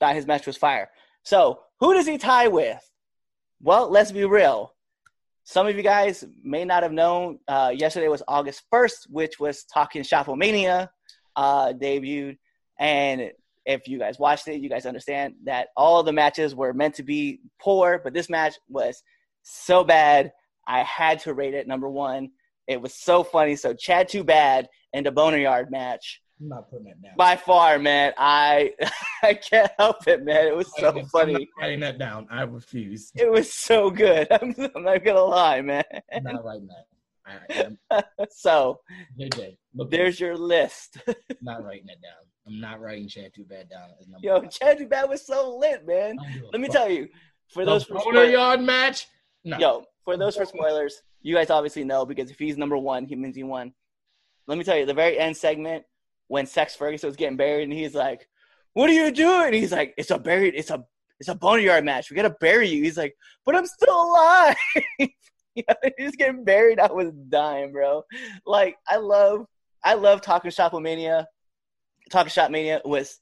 thought 0.00 0.14
his 0.14 0.26
match 0.26 0.46
was 0.46 0.56
fire. 0.56 0.90
So 1.22 1.60
who 1.80 1.94
does 1.94 2.06
he 2.06 2.18
tie 2.18 2.48
with? 2.48 2.82
Well, 3.60 3.90
let's 3.90 4.12
be 4.12 4.24
real. 4.24 4.74
Some 5.44 5.66
of 5.66 5.76
you 5.76 5.82
guys 5.82 6.24
may 6.42 6.64
not 6.64 6.82
have 6.82 6.92
known. 6.92 7.38
Uh, 7.48 7.72
yesterday 7.74 8.08
was 8.08 8.22
August 8.28 8.62
1st, 8.72 9.10
which 9.10 9.40
was 9.40 9.64
Talking 9.64 10.02
Shopomania 10.02 10.90
uh, 11.36 11.72
debuted. 11.72 12.36
And 12.78 13.32
if 13.68 13.86
you 13.86 13.98
guys 13.98 14.18
watched 14.18 14.48
it, 14.48 14.62
you 14.62 14.70
guys 14.70 14.86
understand 14.86 15.34
that 15.44 15.68
all 15.76 16.02
the 16.02 16.12
matches 16.12 16.54
were 16.54 16.72
meant 16.72 16.94
to 16.94 17.02
be 17.02 17.40
poor, 17.60 18.00
but 18.02 18.14
this 18.14 18.30
match 18.30 18.54
was 18.68 19.02
so 19.42 19.84
bad. 19.84 20.32
I 20.66 20.82
had 20.82 21.20
to 21.20 21.34
rate 21.34 21.52
it 21.52 21.68
number 21.68 21.88
one. 21.88 22.30
It 22.66 22.80
was 22.80 22.94
so 22.94 23.22
funny. 23.22 23.56
So 23.56 23.74
Chad 23.74 24.08
Too 24.08 24.24
Bad 24.24 24.68
and 24.94 25.04
the 25.04 25.12
Boneyard 25.12 25.70
match. 25.70 26.22
I'm 26.40 26.48
not 26.48 26.70
putting 26.70 26.86
that 26.86 27.02
down. 27.02 27.12
By 27.18 27.36
far, 27.36 27.78
man. 27.78 28.14
I 28.16 28.72
I 29.22 29.34
can't 29.34 29.70
help 29.78 30.08
it, 30.08 30.24
man. 30.24 30.46
It 30.46 30.56
was 30.56 30.72
so 30.78 30.88
I'm 30.88 30.96
not 30.96 31.10
funny. 31.10 31.48
writing 31.60 31.80
that 31.80 31.98
down. 31.98 32.26
I 32.30 32.42
refuse. 32.42 33.12
It 33.16 33.30
was 33.30 33.52
so 33.52 33.90
good. 33.90 34.28
I'm, 34.32 34.54
I'm 34.74 34.82
not 34.84 35.04
gonna 35.04 35.24
lie, 35.24 35.60
man. 35.60 35.84
I'm 36.14 36.22
not 36.22 36.44
writing 36.44 36.68
that. 36.68 36.86
Right, 37.90 38.04
So 38.30 38.80
JJ, 39.20 39.58
there's 39.90 40.18
your 40.18 40.36
list. 40.36 40.96
Not 41.42 41.62
writing 41.64 41.88
it 41.88 42.00
down. 42.00 42.27
I'm 42.48 42.60
not 42.60 42.80
writing 42.80 43.08
Chad 43.08 43.32
Too 43.34 43.44
Bad 43.44 43.68
down 43.68 43.90
as 44.00 44.08
number 44.08 44.26
Yo, 44.26 44.38
one. 44.38 44.50
Chad 44.50 44.78
Too 44.78 44.88
Bad 44.88 45.08
was 45.08 45.26
so 45.26 45.56
lit, 45.56 45.86
man. 45.86 46.18
I 46.18 46.22
don't 46.24 46.32
give 46.32 46.42
a 46.42 46.46
Let 46.52 46.60
me 46.60 46.68
tell 46.68 46.88
you, 46.88 47.08
for 47.48 47.64
The 47.64 47.72
those 47.72 47.84
for 47.84 48.00
spoilers, 48.00 48.32
yard 48.32 48.60
match. 48.60 49.06
No. 49.44 49.58
yo, 49.58 49.84
for 50.04 50.16
those 50.16 50.36
for 50.36 50.44
spoilers, 50.44 51.02
you 51.22 51.34
guys 51.34 51.50
obviously 51.50 51.84
know 51.84 52.04
because 52.04 52.30
if 52.30 52.38
he's 52.38 52.56
number 52.56 52.76
one, 52.76 53.04
he 53.04 53.16
means 53.16 53.36
he 53.36 53.42
won. 53.42 53.72
Let 54.46 54.58
me 54.58 54.64
tell 54.64 54.76
you, 54.76 54.86
the 54.86 54.94
very 54.94 55.18
end 55.18 55.36
segment 55.36 55.84
when 56.28 56.46
Sex 56.46 56.74
Ferguson 56.74 57.08
was 57.08 57.16
getting 57.16 57.36
buried, 57.36 57.64
and 57.64 57.72
he's 57.72 57.94
like, 57.94 58.28
"What 58.72 58.90
are 58.90 58.94
you 58.94 59.10
doing?" 59.10 59.52
He's 59.52 59.72
like, 59.72 59.94
"It's 59.96 60.10
a 60.10 60.18
buried, 60.18 60.54
it's 60.56 60.70
a, 60.70 60.84
it's 61.20 61.28
a 61.28 61.34
boneyard 61.34 61.84
match. 61.84 62.10
We 62.10 62.16
gotta 62.16 62.36
bury 62.40 62.68
you." 62.68 62.82
He's 62.82 62.96
like, 62.96 63.14
"But 63.44 63.56
I'm 63.56 63.66
still 63.66 64.10
alive." 64.10 64.56
he's 65.98 66.16
getting 66.16 66.44
buried. 66.44 66.80
I 66.80 66.90
was 66.90 67.12
dying, 67.28 67.72
bro. 67.72 68.04
Like, 68.46 68.76
I 68.88 68.96
love, 68.96 69.46
I 69.84 69.94
love 69.94 70.20
talking 70.20 70.50
Shopomania. 70.50 71.24
Talking 72.10 72.30
Shop 72.30 72.50
Mania 72.50 72.80
was 72.84 73.20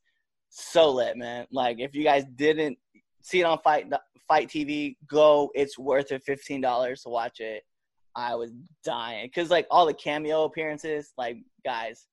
so 0.50 0.90
lit, 0.90 1.16
man. 1.16 1.46
Like, 1.50 1.78
if 1.80 1.94
you 1.94 2.04
guys 2.04 2.24
didn't 2.34 2.78
see 3.22 3.40
it 3.40 3.44
on 3.44 3.58
Fight 3.64 3.90
Fight 4.28 4.48
TV, 4.48 4.96
go. 5.08 5.50
It's 5.54 5.78
worth 5.78 6.12
it. 6.12 6.22
Fifteen 6.24 6.60
dollars 6.60 7.02
to 7.02 7.08
watch 7.08 7.40
it. 7.40 7.62
I 8.14 8.34
was 8.34 8.50
dying 8.82 9.26
because 9.26 9.50
like 9.50 9.66
all 9.70 9.86
the 9.86 9.94
cameo 9.94 10.44
appearances, 10.44 11.12
like 11.18 11.36
guys, 11.64 12.06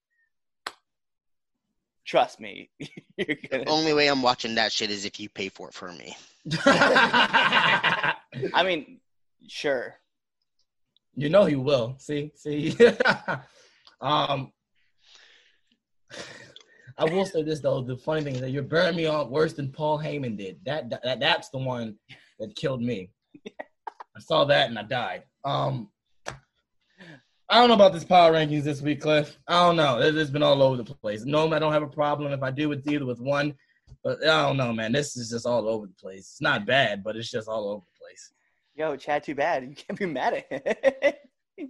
trust 2.05 2.39
me, 2.39 2.69
you're 3.17 3.37
gonna. 3.49 3.63
Only 3.67 3.93
way 3.93 4.07
I'm 4.07 4.21
watching 4.21 4.55
that 4.55 4.71
shit 4.71 4.91
is 4.91 5.05
if 5.05 5.19
you 5.19 5.29
pay 5.29 5.49
for 5.49 5.69
it 5.69 5.73
for 5.73 5.91
me. 5.93 6.15
I 6.65 8.63
mean, 8.65 8.99
sure. 9.47 9.95
you 11.15 11.29
know 11.29 11.45
he 11.45 11.55
will. 11.55 11.95
See, 11.99 12.31
see. 12.35 12.75
um, 14.01 14.51
I 16.97 17.05
will 17.05 17.25
say 17.25 17.43
this 17.43 17.59
though. 17.59 17.81
The 17.81 17.97
funny 17.97 18.21
thing 18.23 18.35
is 18.35 18.41
that 18.41 18.51
you're 18.51 18.63
burning 18.63 18.95
me 18.97 19.05
on 19.05 19.29
worse 19.29 19.53
than 19.53 19.71
Paul 19.71 19.97
Heyman 19.99 20.37
did. 20.37 20.59
That, 20.65 20.89
that 21.03 21.19
that's 21.19 21.49
the 21.49 21.57
one 21.57 21.95
that 22.39 22.55
killed 22.55 22.81
me. 22.81 23.09
I 24.15 24.19
saw 24.19 24.45
that 24.45 24.69
and 24.69 24.77
I 24.77 24.83
died. 24.83 25.23
Um, 25.43 25.89
I 27.49 27.59
don't 27.59 27.67
know 27.67 27.73
about 27.75 27.93
this 27.93 28.03
power 28.03 28.31
rankings 28.31 28.63
this 28.63 28.81
week, 28.81 29.01
Cliff. 29.01 29.37
I 29.47 29.65
don't 29.65 29.75
know. 29.75 29.99
It- 29.99 30.15
It's 30.15 30.29
been 30.29 30.43
all 30.43 30.61
over 30.61 30.77
the 30.77 30.83
place. 30.83 31.25
No, 31.25 31.51
I 31.51 31.59
don't 31.59 31.73
have 31.73 31.83
a 31.83 31.87
problem 31.87 32.31
if 32.31 32.41
I 32.43 32.51
do 32.51 32.69
with 32.69 32.87
either 32.87 33.05
with 33.05 33.19
one, 33.19 33.55
but 34.03 34.21
I 34.23 34.43
don't 34.43 34.57
know, 34.57 34.71
man. 34.71 34.91
This 34.91 35.17
is 35.17 35.29
just 35.29 35.45
all 35.45 35.67
over 35.67 35.87
the 35.87 35.93
place. 35.93 36.19
It's 36.19 36.41
not 36.41 36.65
bad, 36.65 37.03
but 37.03 37.15
it's 37.15 37.29
just 37.31 37.47
all 37.47 37.67
over 37.69 37.83
the 37.85 37.99
place. 38.05 38.33
Yo, 38.75 38.95
Chad, 38.95 39.23
too 39.23 39.35
bad. 39.35 39.63
You 39.67 39.75
can't 39.75 39.99
be 39.99 40.05
mad 40.05 40.45
at 40.49 41.21
him. 41.57 41.67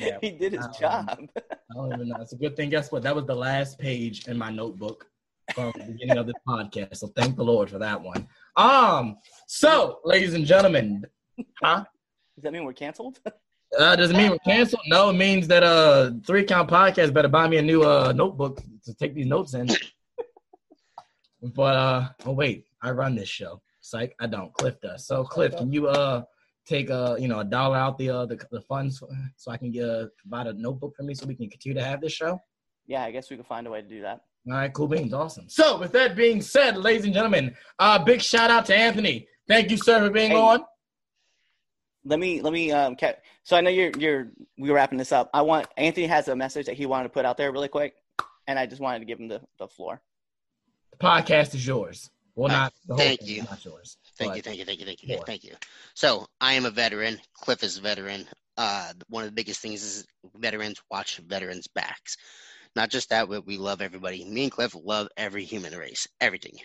Yeah, 0.00 0.18
he 0.20 0.30
did 0.30 0.52
his 0.52 0.64
um, 0.64 0.72
job. 0.78 1.28
I 1.36 1.74
don't 1.74 1.92
even 1.92 2.08
know. 2.08 2.16
It's 2.20 2.32
a 2.32 2.36
good 2.36 2.56
thing. 2.56 2.70
Guess 2.70 2.90
what? 2.90 3.02
That 3.02 3.14
was 3.14 3.26
the 3.26 3.34
last 3.34 3.78
page 3.78 4.26
in 4.28 4.36
my 4.36 4.50
notebook 4.50 5.06
from 5.54 5.72
the 5.76 5.84
beginning 5.84 6.18
of 6.18 6.26
this 6.26 6.34
podcast. 6.46 6.96
So 6.96 7.08
thank 7.08 7.36
the 7.36 7.44
Lord 7.44 7.70
for 7.70 7.78
that 7.78 8.00
one. 8.00 8.26
Um. 8.56 9.18
So, 9.46 10.00
ladies 10.04 10.34
and 10.34 10.46
gentlemen, 10.46 11.04
huh? 11.62 11.84
Does 12.36 12.44
that 12.44 12.52
mean 12.52 12.64
we're 12.64 12.72
canceled? 12.72 13.20
Uh, 13.78 13.94
does 13.94 14.10
it 14.10 14.16
mean 14.16 14.30
we're 14.30 14.38
canceled? 14.38 14.82
No, 14.86 15.10
it 15.10 15.14
means 15.14 15.46
that 15.48 15.62
uh, 15.62 16.12
three 16.26 16.44
count 16.44 16.68
podcast 16.68 17.12
better 17.12 17.28
buy 17.28 17.46
me 17.46 17.58
a 17.58 17.62
new 17.62 17.82
uh 17.82 18.12
notebook 18.12 18.60
to 18.84 18.94
take 18.94 19.14
these 19.14 19.26
notes 19.26 19.54
in. 19.54 19.68
but 21.54 21.76
uh, 21.76 22.08
oh 22.26 22.32
wait, 22.32 22.66
I 22.82 22.90
run 22.90 23.14
this 23.14 23.28
show. 23.28 23.60
Psych, 23.80 24.14
I 24.20 24.26
don't. 24.26 24.52
Cliff 24.54 24.80
does. 24.80 25.06
So 25.06 25.24
Cliff, 25.24 25.56
can 25.56 25.72
you 25.72 25.88
uh 25.88 26.22
take 26.70 26.88
a 26.88 27.16
you 27.18 27.26
know 27.28 27.40
a 27.40 27.44
dollar 27.44 27.76
out 27.76 27.98
the 27.98 28.08
uh 28.10 28.24
the, 28.26 28.36
the 28.52 28.60
funds 28.62 29.02
so 29.36 29.50
I 29.50 29.56
can 29.56 29.70
get 29.72 29.88
uh, 29.88 30.06
provide 30.16 30.46
a 30.46 30.52
notebook 30.54 30.94
for 30.96 31.02
me 31.02 31.14
so 31.14 31.26
we 31.26 31.34
can 31.34 31.50
continue 31.50 31.76
to 31.78 31.84
have 31.84 32.00
this 32.00 32.12
show? 32.12 32.40
yeah, 32.86 33.02
I 33.04 33.10
guess 33.10 33.28
we 33.30 33.36
can 33.36 33.44
find 33.44 33.66
a 33.66 33.70
way 33.70 33.82
to 33.82 33.88
do 33.88 34.00
that. 34.02 34.20
All 34.48 34.54
right, 34.54 34.72
cool 34.72 34.88
beans, 34.88 35.12
awesome. 35.12 35.48
So, 35.48 35.78
with 35.78 35.92
that 35.92 36.16
being 36.16 36.40
said, 36.40 36.76
ladies 36.78 37.04
and 37.04 37.12
gentlemen, 37.14 37.54
uh, 37.78 37.98
big 38.02 38.20
shout 38.22 38.50
out 38.50 38.64
to 38.66 38.74
Anthony. 38.74 39.28
Thank 39.46 39.70
you, 39.70 39.76
sir, 39.76 40.04
for 40.04 40.10
being 40.10 40.30
Hey. 40.30 40.36
on. 40.36 40.64
Let 42.04 42.18
me 42.18 42.40
let 42.40 42.52
me 42.52 42.70
um. 42.72 42.96
Ca- 42.96 43.16
so 43.42 43.56
I 43.56 43.60
know 43.60 43.70
you're 43.70 43.92
you're 43.98 44.32
we're 44.58 44.74
wrapping 44.74 44.96
this 44.98 45.12
up. 45.12 45.28
I 45.34 45.42
want 45.42 45.66
Anthony 45.76 46.06
has 46.06 46.28
a 46.28 46.34
message 46.36 46.66
that 46.66 46.76
he 46.76 46.86
wanted 46.86 47.04
to 47.04 47.08
put 47.10 47.24
out 47.26 47.36
there 47.36 47.52
really 47.52 47.68
quick, 47.68 47.94
and 48.46 48.58
I 48.58 48.64
just 48.66 48.80
wanted 48.80 49.00
to 49.00 49.04
give 49.04 49.18
him 49.20 49.28
the, 49.28 49.40
the 49.58 49.68
floor. 49.68 50.00
The 50.92 50.96
podcast 50.98 51.54
is 51.54 51.66
yours. 51.66 52.10
Well, 52.34 52.48
not 52.48 52.72
the 52.86 52.94
whole 52.94 53.04
Thank 53.04 53.20
thing, 53.20 53.28
you. 53.36 53.42
not 53.42 53.62
yours. 53.64 53.98
Thank 54.20 54.32
but- 54.32 54.36
you, 54.36 54.42
thank 54.42 54.58
you, 54.58 54.64
thank 54.66 54.80
you, 54.80 54.86
thank 54.86 55.02
you, 55.02 55.16
More. 55.16 55.24
thank 55.24 55.44
you. 55.44 55.54
So 55.94 56.26
I 56.42 56.52
am 56.52 56.66
a 56.66 56.70
veteran. 56.70 57.18
Cliff 57.32 57.64
is 57.64 57.78
a 57.78 57.80
veteran. 57.80 58.26
Uh, 58.58 58.92
one 59.08 59.24
of 59.24 59.30
the 59.30 59.34
biggest 59.34 59.60
things 59.60 59.82
is 59.82 60.06
veterans 60.36 60.80
watch 60.90 61.16
veterans' 61.26 61.66
backs. 61.66 62.18
Not 62.76 62.90
just 62.90 63.08
that, 63.08 63.30
but 63.30 63.46
we 63.46 63.56
love 63.56 63.80
everybody. 63.80 64.24
Me 64.26 64.42
and 64.42 64.52
Cliff 64.52 64.76
love 64.84 65.08
every 65.16 65.44
human 65.44 65.74
race, 65.74 66.06
everything. 66.20 66.58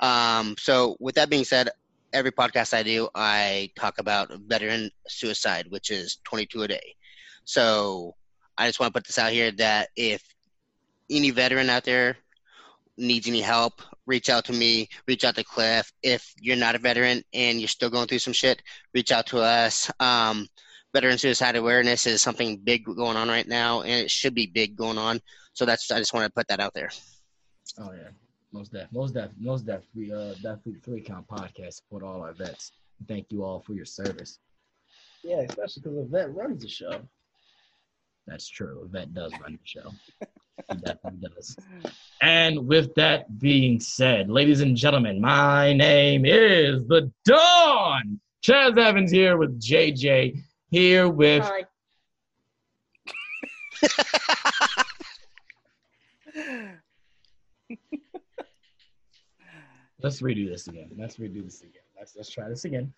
Um, 0.00 0.56
so 0.58 0.96
with 0.98 1.14
that 1.16 1.28
being 1.28 1.44
said, 1.44 1.68
every 2.14 2.32
podcast 2.32 2.72
I 2.72 2.82
do, 2.82 3.08
I 3.14 3.70
talk 3.76 3.98
about 3.98 4.32
veteran 4.46 4.90
suicide, 5.06 5.66
which 5.68 5.90
is 5.90 6.18
22 6.24 6.62
a 6.62 6.68
day. 6.68 6.94
So 7.44 8.14
I 8.56 8.66
just 8.66 8.80
want 8.80 8.94
to 8.94 8.98
put 8.98 9.06
this 9.06 9.18
out 9.18 9.30
here 9.30 9.50
that 9.52 9.90
if 9.94 10.22
any 11.10 11.30
veteran 11.30 11.68
out 11.68 11.84
there 11.84 12.16
needs 12.96 13.28
any 13.28 13.40
help, 13.40 13.82
reach 14.06 14.28
out 14.28 14.44
to 14.46 14.52
me, 14.52 14.88
reach 15.06 15.24
out 15.24 15.34
to 15.36 15.44
Cliff. 15.44 15.92
If 16.02 16.32
you're 16.40 16.56
not 16.56 16.74
a 16.74 16.78
veteran 16.78 17.22
and 17.32 17.60
you're 17.60 17.68
still 17.68 17.90
going 17.90 18.06
through 18.06 18.20
some 18.20 18.32
shit, 18.32 18.62
reach 18.92 19.12
out 19.12 19.26
to 19.28 19.40
us. 19.40 19.90
Um, 20.00 20.46
veteran 20.92 21.18
suicide 21.18 21.56
awareness 21.56 22.06
is 22.06 22.22
something 22.22 22.56
big 22.58 22.84
going 22.84 23.16
on 23.16 23.28
right 23.28 23.48
now, 23.48 23.82
and 23.82 24.04
it 24.04 24.10
should 24.10 24.34
be 24.34 24.46
big 24.46 24.76
going 24.76 24.98
on. 24.98 25.20
So 25.52 25.64
that's 25.64 25.90
I 25.90 25.98
just 25.98 26.14
want 26.14 26.26
to 26.26 26.32
put 26.32 26.48
that 26.48 26.60
out 26.60 26.72
there. 26.74 26.90
Oh 27.78 27.92
yeah, 27.92 28.08
most 28.52 28.72
def, 28.72 28.88
most 28.92 29.14
def, 29.14 29.30
most 29.38 29.66
def. 29.66 29.82
We 29.94 30.12
uh 30.12 30.34
definitely 30.34 30.76
three 30.84 31.00
count 31.00 31.26
podcast 31.28 31.74
support 31.74 32.02
all 32.02 32.22
our 32.22 32.32
vets. 32.32 32.72
Thank 33.08 33.26
you 33.30 33.44
all 33.44 33.60
for 33.60 33.74
your 33.74 33.84
service. 33.84 34.38
Yeah, 35.22 35.40
especially 35.40 35.82
because 35.82 35.96
the 35.96 36.04
vet 36.04 36.34
runs 36.34 36.62
the 36.62 36.68
show. 36.68 37.00
That's 38.26 38.48
true. 38.48 38.82
A 38.84 38.88
vet 38.88 39.12
does 39.14 39.32
run 39.40 39.52
the 39.52 39.58
show. 39.64 39.90
He 40.56 40.76
definitely 40.76 41.28
does. 41.28 41.56
And 42.22 42.66
with 42.66 42.94
that 42.94 43.38
being 43.38 43.80
said, 43.80 44.30
ladies 44.30 44.60
and 44.60 44.76
gentlemen, 44.76 45.20
my 45.20 45.72
name 45.72 46.24
is 46.24 46.86
the 46.86 47.10
Don. 47.24 48.20
Chaz 48.42 48.78
Evans 48.78 49.10
here 49.10 49.36
with 49.36 49.60
JJ. 49.60 50.40
Here 50.70 51.08
with 51.08 51.48
let's 60.02 60.20
redo 60.20 60.48
this 60.48 60.66
again. 60.68 60.90
Let's 60.96 61.16
redo 61.16 61.44
this 61.44 61.62
again. 61.62 61.82
Let's 61.98 62.16
let's 62.16 62.30
try 62.30 62.48
this 62.48 62.64
again. 62.64 62.92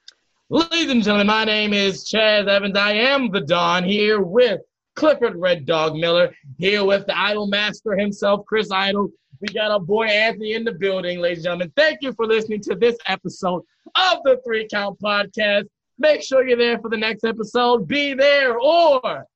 Ladies 0.49 0.91
and 0.91 1.03
gentlemen, 1.03 1.27
my 1.27 1.45
name 1.45 1.73
is 1.73 2.05
Chaz 2.05 2.49
Evans. 2.49 2.77
I 2.77 2.93
am 2.93 3.31
the 3.31 3.41
Don 3.41 3.85
here 3.85 4.21
with 4.21 4.61
Clifford 4.97 5.37
Red 5.37 5.67
Dog 5.67 5.95
Miller, 5.95 6.35
here 6.59 6.83
with 6.83 7.07
the 7.07 7.17
Idol 7.17 7.47
Master 7.47 7.97
himself, 7.97 8.45
Chris 8.47 8.71
Idol. 8.71 9.11
We 9.41 9.49
got 9.49 9.71
our 9.71 9.79
boy 9.79 10.07
Anthony 10.07 10.55
in 10.55 10.65
the 10.65 10.73
building, 10.73 11.21
ladies 11.21 11.39
and 11.39 11.45
gentlemen. 11.45 11.73
Thank 11.77 11.99
you 12.01 12.15
for 12.15 12.27
listening 12.27 12.63
to 12.63 12.75
this 12.75 12.97
episode 13.07 13.63
of 13.95 14.19
the 14.25 14.41
Three 14.45 14.67
Count 14.67 14.99
Podcast. 14.99 15.65
Make 15.99 16.23
sure 16.23 16.49
you're 16.49 16.57
there 16.57 16.79
for 16.79 16.89
the 16.89 16.97
next 16.97 17.25
episode. 17.25 17.87
Be 17.87 18.15
there 18.15 18.59
or 18.59 19.27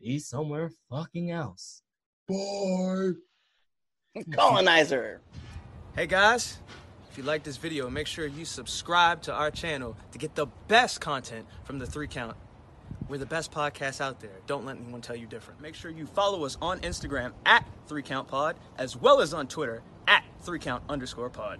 be 0.00 0.18
somewhere 0.18 0.70
fucking 0.90 1.30
else. 1.30 1.82
Bye. 2.26 3.12
Colonizer. 4.32 5.20
Hey 5.94 6.06
guys, 6.06 6.58
if 7.10 7.18
you 7.18 7.24
like 7.24 7.42
this 7.42 7.58
video, 7.58 7.90
make 7.90 8.06
sure 8.06 8.26
you 8.26 8.46
subscribe 8.46 9.20
to 9.22 9.34
our 9.34 9.50
channel 9.50 9.96
to 10.12 10.18
get 10.18 10.34
the 10.34 10.46
best 10.66 11.00
content 11.02 11.46
from 11.64 11.78
the 11.78 11.86
three 11.86 12.08
count. 12.08 12.36
We're 13.08 13.18
the 13.18 13.26
best 13.26 13.50
podcast 13.52 14.02
out 14.02 14.20
there. 14.20 14.38
Don't 14.46 14.66
let 14.66 14.76
anyone 14.76 15.00
tell 15.00 15.16
you 15.16 15.26
different. 15.26 15.60
Make 15.62 15.74
sure 15.74 15.90
you 15.90 16.06
follow 16.06 16.44
us 16.44 16.58
on 16.60 16.80
Instagram 16.80 17.32
at 17.46 17.66
three 17.86 18.02
count 18.02 18.28
pod, 18.28 18.56
as 18.76 18.96
well 18.96 19.22
as 19.22 19.32
on 19.32 19.48
Twitter 19.48 19.82
at 20.06 20.24
three 20.42 20.58
count 20.58 20.82
underscore 20.90 21.30
pod. 21.30 21.58